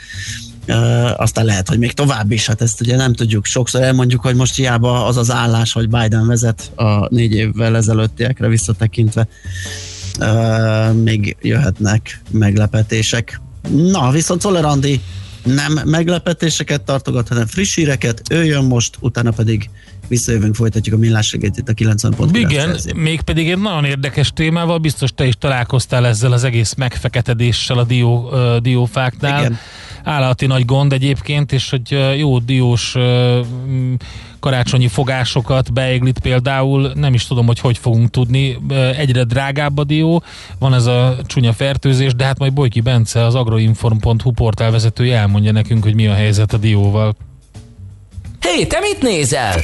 Ö, 0.66 0.74
aztán 1.16 1.46
lehet, 1.46 1.68
hogy 1.68 1.80
még 1.80 1.92
tovább 1.92 2.32
is, 2.32 2.46
hát 2.46 2.62
ezt 2.62 2.82
ugye 2.82 2.96
nem 2.96 3.14
tudjuk. 3.14 3.46
Sokszor 3.46 3.82
elmondjuk, 3.82 4.22
hogy 4.22 4.36
most 4.36 4.56
hiába 4.56 5.06
az 5.06 5.18
az 5.18 5.32
állás, 5.32 5.74
hogy 5.74 5.90
Biden 5.90 6.28
vezet 6.28 6.72
a 6.76 7.14
négy 7.14 7.34
évvel 7.34 7.76
ezelőttiekre 7.76 8.48
visszatekintve, 8.48 9.28
ö, 10.20 10.92
még 10.92 11.38
jöhetnek 11.42 12.22
meglepetések. 12.32 13.42
Na, 13.72 14.12
viszont 14.12 14.42
Szoller 14.42 14.66
Andi 14.66 15.02
nem 15.46 15.80
meglepetéseket 15.86 16.82
tartogat, 16.82 17.28
hanem 17.28 17.46
friss 17.46 17.76
híreket. 17.76 18.22
Ő 18.30 18.44
jön 18.46 18.64
most, 18.64 18.98
utána 19.00 19.32
pedig 19.32 19.70
visszajövünk, 20.08 20.56
folytatjuk 20.56 20.96
a 20.96 20.98
millás 20.98 21.32
reggelt 21.32 21.58
itt 21.58 21.70
a 21.70 21.74
90.9 21.74 22.30
Igen, 22.34 22.70
Jazzin. 22.70 22.96
mégpedig 22.96 23.50
egy 23.50 23.58
nagyon 23.58 23.86
érdekes 23.86 24.32
témával, 24.34 24.78
biztos 24.78 25.12
te 25.16 25.26
is 25.26 25.34
találkoztál 25.40 26.06
ezzel 26.06 26.32
az 26.32 26.44
egész 26.44 26.74
megfeketedéssel 26.74 27.78
a 27.78 27.84
dió, 27.84 28.30
ö, 28.32 28.58
diófáknál. 28.62 29.40
Igen. 29.40 29.58
Állati 30.06 30.46
nagy 30.46 30.66
gond 30.66 30.94
egyébként, 30.94 31.52
és 31.52 31.70
hogy 31.70 32.18
jó 32.18 32.40
diós 32.40 32.96
karácsonyi 34.40 34.88
fogásokat, 34.88 35.74
beiglit 35.74 36.20
például, 36.20 36.92
nem 36.96 37.14
is 37.14 37.28
tudom, 37.28 37.46
hogy 37.46 37.60
hogy 37.60 37.78
fogunk 37.78 38.10
tudni. 38.10 38.58
Egyre 38.98 39.24
drágább 39.24 39.78
a 39.78 39.84
dió, 39.84 40.24
van 40.60 40.74
ez 40.74 40.86
a 40.86 41.16
csúnya 41.26 41.54
fertőzés, 41.54 42.16
de 42.16 42.26
hát 42.26 42.40
majd 42.40 42.54
Bojki 42.54 42.82
Bence, 42.82 43.26
az 43.26 43.36
agroinform.hu 43.36 44.32
portál 44.32 44.72
vezetője 44.72 45.18
elmondja 45.18 45.52
nekünk, 45.52 45.84
hogy 45.84 45.96
mi 45.96 46.08
a 46.08 46.14
helyzet 46.14 46.54
a 46.54 46.58
dióval. 46.58 47.16
Hé, 48.42 48.66
te 48.66 48.80
mit 48.80 49.02
nézel? 49.02 49.62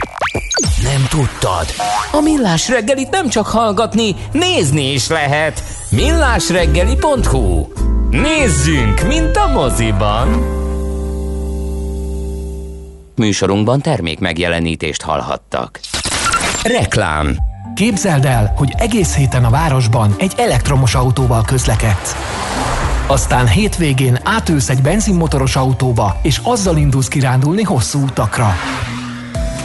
Nem 0.84 1.06
tudtad? 1.10 1.66
A 2.12 2.22
Millás 2.22 2.70
reggelit 2.70 3.10
nem 3.10 3.30
csak 3.30 3.48
hallgatni, 3.48 4.16
nézni 4.32 4.92
is 4.92 5.08
lehet. 5.08 5.64
millásreggeli.hu 5.90 7.66
Nézzünk, 8.12 9.08
mint 9.08 9.36
a 9.36 9.48
moziban! 9.48 10.60
Műsorunkban 13.16 13.82
termék 13.82 14.20
megjelenítést 14.20 15.02
hallhattak. 15.02 15.80
Reklám 16.64 17.38
Képzeld 17.76 18.26
el, 18.26 18.54
hogy 18.56 18.74
egész 18.78 19.16
héten 19.16 19.46
a 19.46 19.50
városban 19.50 20.16
egy 20.18 20.34
elektromos 20.38 20.96
autóval 20.96 21.44
közlekedsz. 21.44 22.16
Aztán 23.08 23.48
hétvégén 23.48 24.20
átülsz 24.24 24.70
egy 24.70 24.82
benzinmotoros 24.82 25.56
autóba, 25.56 26.20
és 26.22 26.40
azzal 26.44 26.78
indulsz 26.78 27.08
kirándulni 27.08 27.64
hosszú 27.64 28.00
utakra. 28.00 28.54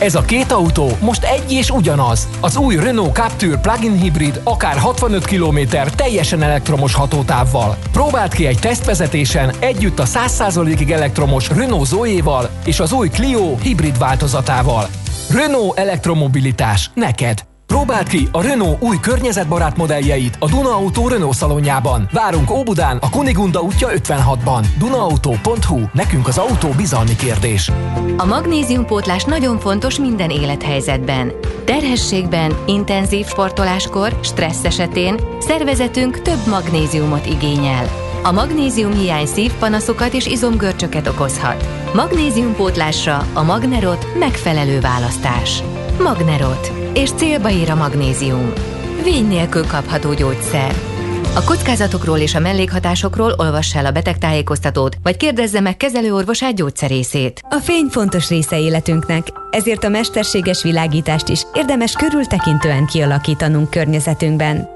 Ez 0.01 0.15
a 0.15 0.21
két 0.21 0.53
autó 0.53 0.91
most 1.01 1.25
egy 1.25 1.53
és 1.53 1.71
ugyanaz. 1.71 2.29
Az 2.41 2.57
új 2.57 2.77
Renault 2.77 3.15
Captur 3.15 3.61
plug-in 3.61 4.01
hibrid 4.01 4.41
akár 4.45 4.77
65 4.77 5.25
km 5.25 5.59
teljesen 5.97 6.43
elektromos 6.43 6.95
hatótávval. 6.95 7.77
Próbáld 7.93 8.35
ki 8.35 8.47
egy 8.47 8.59
tesztvezetésen 8.59 9.55
együtt 9.59 9.99
a 9.99 10.05
100%-ig 10.05 10.91
elektromos 10.91 11.49
Renault 11.49 11.87
Zoe-val 11.87 12.51
és 12.65 12.81
az 12.81 12.93
új 12.93 13.09
Clio 13.09 13.57
hibrid 13.57 13.99
változatával. 13.99 14.87
Renault 15.31 15.79
elektromobilitás 15.79 16.91
neked. 16.95 17.56
Próbáld 17.67 18.09
ki 18.09 18.29
a 18.33 18.43
Renault 18.43 18.83
új 18.83 18.97
környezetbarát 19.01 19.77
modelljeit 19.77 20.37
a 20.41 20.49
Duna 20.49 20.75
Auto 20.75 21.09
Renault 21.09 21.35
szalonjában. 21.35 22.09
Várunk 22.13 22.51
Óbudán, 22.51 22.97
a 22.97 23.11
Kunigunda 23.11 23.61
útja 23.61 23.89
56-ban. 23.95 24.67
Dunaauto.hu, 24.79 25.81
nekünk 25.93 26.29
az 26.29 26.39
autó 26.39 26.69
bizalmi 26.69 27.17
kérdés. 27.17 27.71
A 28.17 28.25
magnéziumpótlás 28.25 29.25
nagyon 29.25 29.59
fontos 29.59 29.99
minden 29.99 30.31
élethelyzetben. 30.31 31.33
Terhességben, 31.65 32.57
intenzív 32.67 33.27
sportoláskor, 33.27 34.19
stressz 34.23 34.65
esetén 34.65 35.21
szervezetünk 35.39 36.23
több 36.23 36.47
magnéziumot 36.47 37.27
igényel. 37.27 37.87
A 38.23 38.33
magnézium 38.33 38.93
hiány 38.93 39.27
szívpanaszokat 39.27 40.13
és 40.13 40.27
izomgörcsöket 40.27 41.07
okozhat. 41.07 41.69
Magnéziumpótlásra 41.95 43.27
a 43.33 43.43
Magnerot 43.43 44.07
megfelelő 44.19 44.81
választás. 44.81 45.63
Magnerot. 45.99 46.73
És 46.95 47.11
célba 47.11 47.51
ír 47.51 47.71
a 47.71 47.75
magnézium. 47.75 48.53
Vény 49.03 49.27
nélkül 49.27 49.67
kapható 49.67 50.15
gyógyszer. 50.15 50.75
A 51.35 51.45
kockázatokról 51.45 52.19
és 52.19 52.35
a 52.35 52.41
mellékhatásokról 52.41 53.35
olvass 53.37 53.75
el 53.75 53.87
a 53.87 53.91
betegtájékoztatót, 53.91 54.97
vagy 55.03 55.17
kérdezze 55.17 55.61
meg 55.61 55.77
kezelőorvosát 55.77 56.55
gyógyszerészét. 56.55 57.41
A 57.49 57.57
fény 57.57 57.87
fontos 57.91 58.29
része 58.29 58.59
életünknek, 58.59 59.27
ezért 59.51 59.85
a 59.85 59.89
mesterséges 59.89 60.63
világítást 60.63 61.29
is 61.29 61.43
érdemes 61.55 61.93
körültekintően 61.93 62.87
kialakítanunk 62.87 63.71
környezetünkben. 63.71 64.76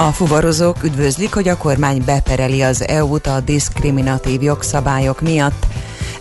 A 0.00 0.12
fuvarozók 0.12 0.82
üdvözlik, 0.82 1.34
hogy 1.34 1.48
a 1.48 1.56
kormány 1.56 2.02
bepereli 2.04 2.62
az 2.62 2.88
EU-t 2.88 3.26
a 3.26 3.40
diszkriminatív 3.40 4.42
jogszabályok 4.42 5.20
miatt. 5.20 5.66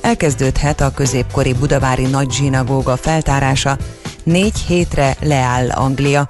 Elkezdődhet 0.01 0.81
a 0.81 0.91
középkori 0.91 1.53
budavári 1.53 2.05
nagy 2.05 2.31
zsinagóga 2.31 2.97
feltárása, 2.97 3.77
négy 4.23 4.57
hétre 4.57 5.15
leáll 5.19 5.69
Anglia. 5.69 6.27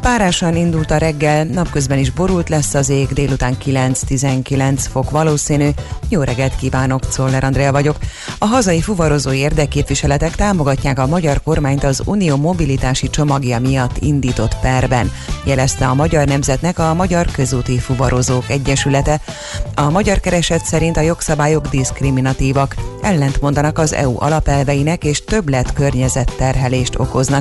Párásan 0.00 0.56
indult 0.56 0.90
a 0.90 0.96
reggel, 0.96 1.44
napközben 1.44 1.98
is 1.98 2.10
borult 2.10 2.48
lesz 2.48 2.74
az 2.74 2.88
ég, 2.88 3.08
délután 3.08 3.56
9-19 3.64 4.78
fok 4.90 5.10
valószínű. 5.10 5.68
Jó 6.08 6.22
reggelt 6.22 6.56
kívánok, 6.56 7.08
Czoller 7.08 7.44
Andrea 7.44 7.72
vagyok. 7.72 7.96
A 8.38 8.46
hazai 8.46 8.80
fuvarozói 8.80 9.38
érdekképviseletek 9.38 10.34
támogatják 10.34 10.98
a 10.98 11.06
magyar 11.06 11.42
kormányt 11.42 11.84
az 11.84 12.02
Unió 12.04 12.36
mobilitási 12.36 13.10
csomagja 13.10 13.58
miatt 13.58 13.96
indított 13.98 14.56
perben, 14.60 15.12
jelezte 15.44 15.86
a 15.86 15.94
Magyar 15.94 16.26
Nemzetnek 16.26 16.78
a 16.78 16.94
Magyar 16.94 17.26
Közúti 17.30 17.78
Fuvarozók 17.78 18.50
Egyesülete. 18.50 19.20
A 19.74 19.90
magyar 19.90 20.20
kereset 20.20 20.64
szerint 20.64 20.96
a 20.96 21.00
jogszabályok 21.00 21.68
diszkriminatívak, 21.68 22.74
ellentmondanak 23.02 23.78
az 23.78 23.92
EU 23.92 24.14
alapelveinek 24.18 25.04
és 25.04 25.24
többlet 25.24 25.72
környezetterhelést 25.72 26.98
okoznak. 26.98 27.31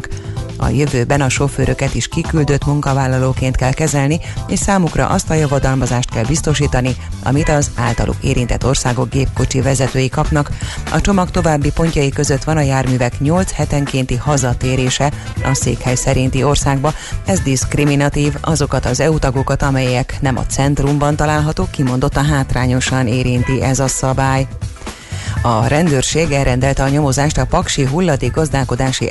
A 0.58 0.70
jövőben 0.70 1.22
a 1.22 1.30
sofőröket 1.30 1.96
is 1.96 2.08
kiküldött 2.08 2.66
munkavállalóként 2.66 3.56
kell 3.56 3.72
kezelni, 3.72 4.20
és 4.48 4.60
számukra 4.60 5.08
azt 5.08 5.30
a 5.30 5.34
javadalmazást 5.34 6.10
kell 6.10 6.24
biztosítani, 6.24 6.96
amit 7.24 7.50
az 7.50 7.72
általuk 7.76 8.16
érintett 8.22 8.66
országok 8.66 9.10
gépkocsi 9.10 9.62
vezetői 9.62 10.10
kapnak. 10.10 10.52
A 10.92 11.02
csomag 11.02 11.32
további 11.32 11.72
pontjai 11.72 12.10
között 12.10 12.44
van 12.44 12.58
a 12.58 12.62
járművek 12.62 13.20
8 13.20 13.52
hetenkénti 13.52 14.16
hazatérése 14.16 15.12
a 15.44 15.54
székhely 15.54 15.96
szerinti 15.96 16.44
országba. 16.44 16.94
Ez 17.26 17.40
diszkriminatív 17.40 18.36
azokat 18.42 18.86
az 18.86 19.00
EU 19.00 19.20
tagokat, 19.20 19.62
amelyek 19.62 20.18
nem 20.20 20.38
a 20.38 20.46
centrumban 20.46 21.16
találhatók, 21.16 21.72
kimondottan 21.72 22.26
hátrányosan 22.26 23.08
érinti 23.08 23.62
ez 23.62 23.80
a 23.80 23.88
szabály. 23.88 24.48
A 25.44 25.68
rendőrség 25.68 26.32
elrendelte 26.32 26.84
a 26.84 26.88
nyomozást 26.88 27.38
a 27.38 27.46
paksi 27.46 27.86
hulladék 27.86 28.32
gazdálkodási 28.32 29.10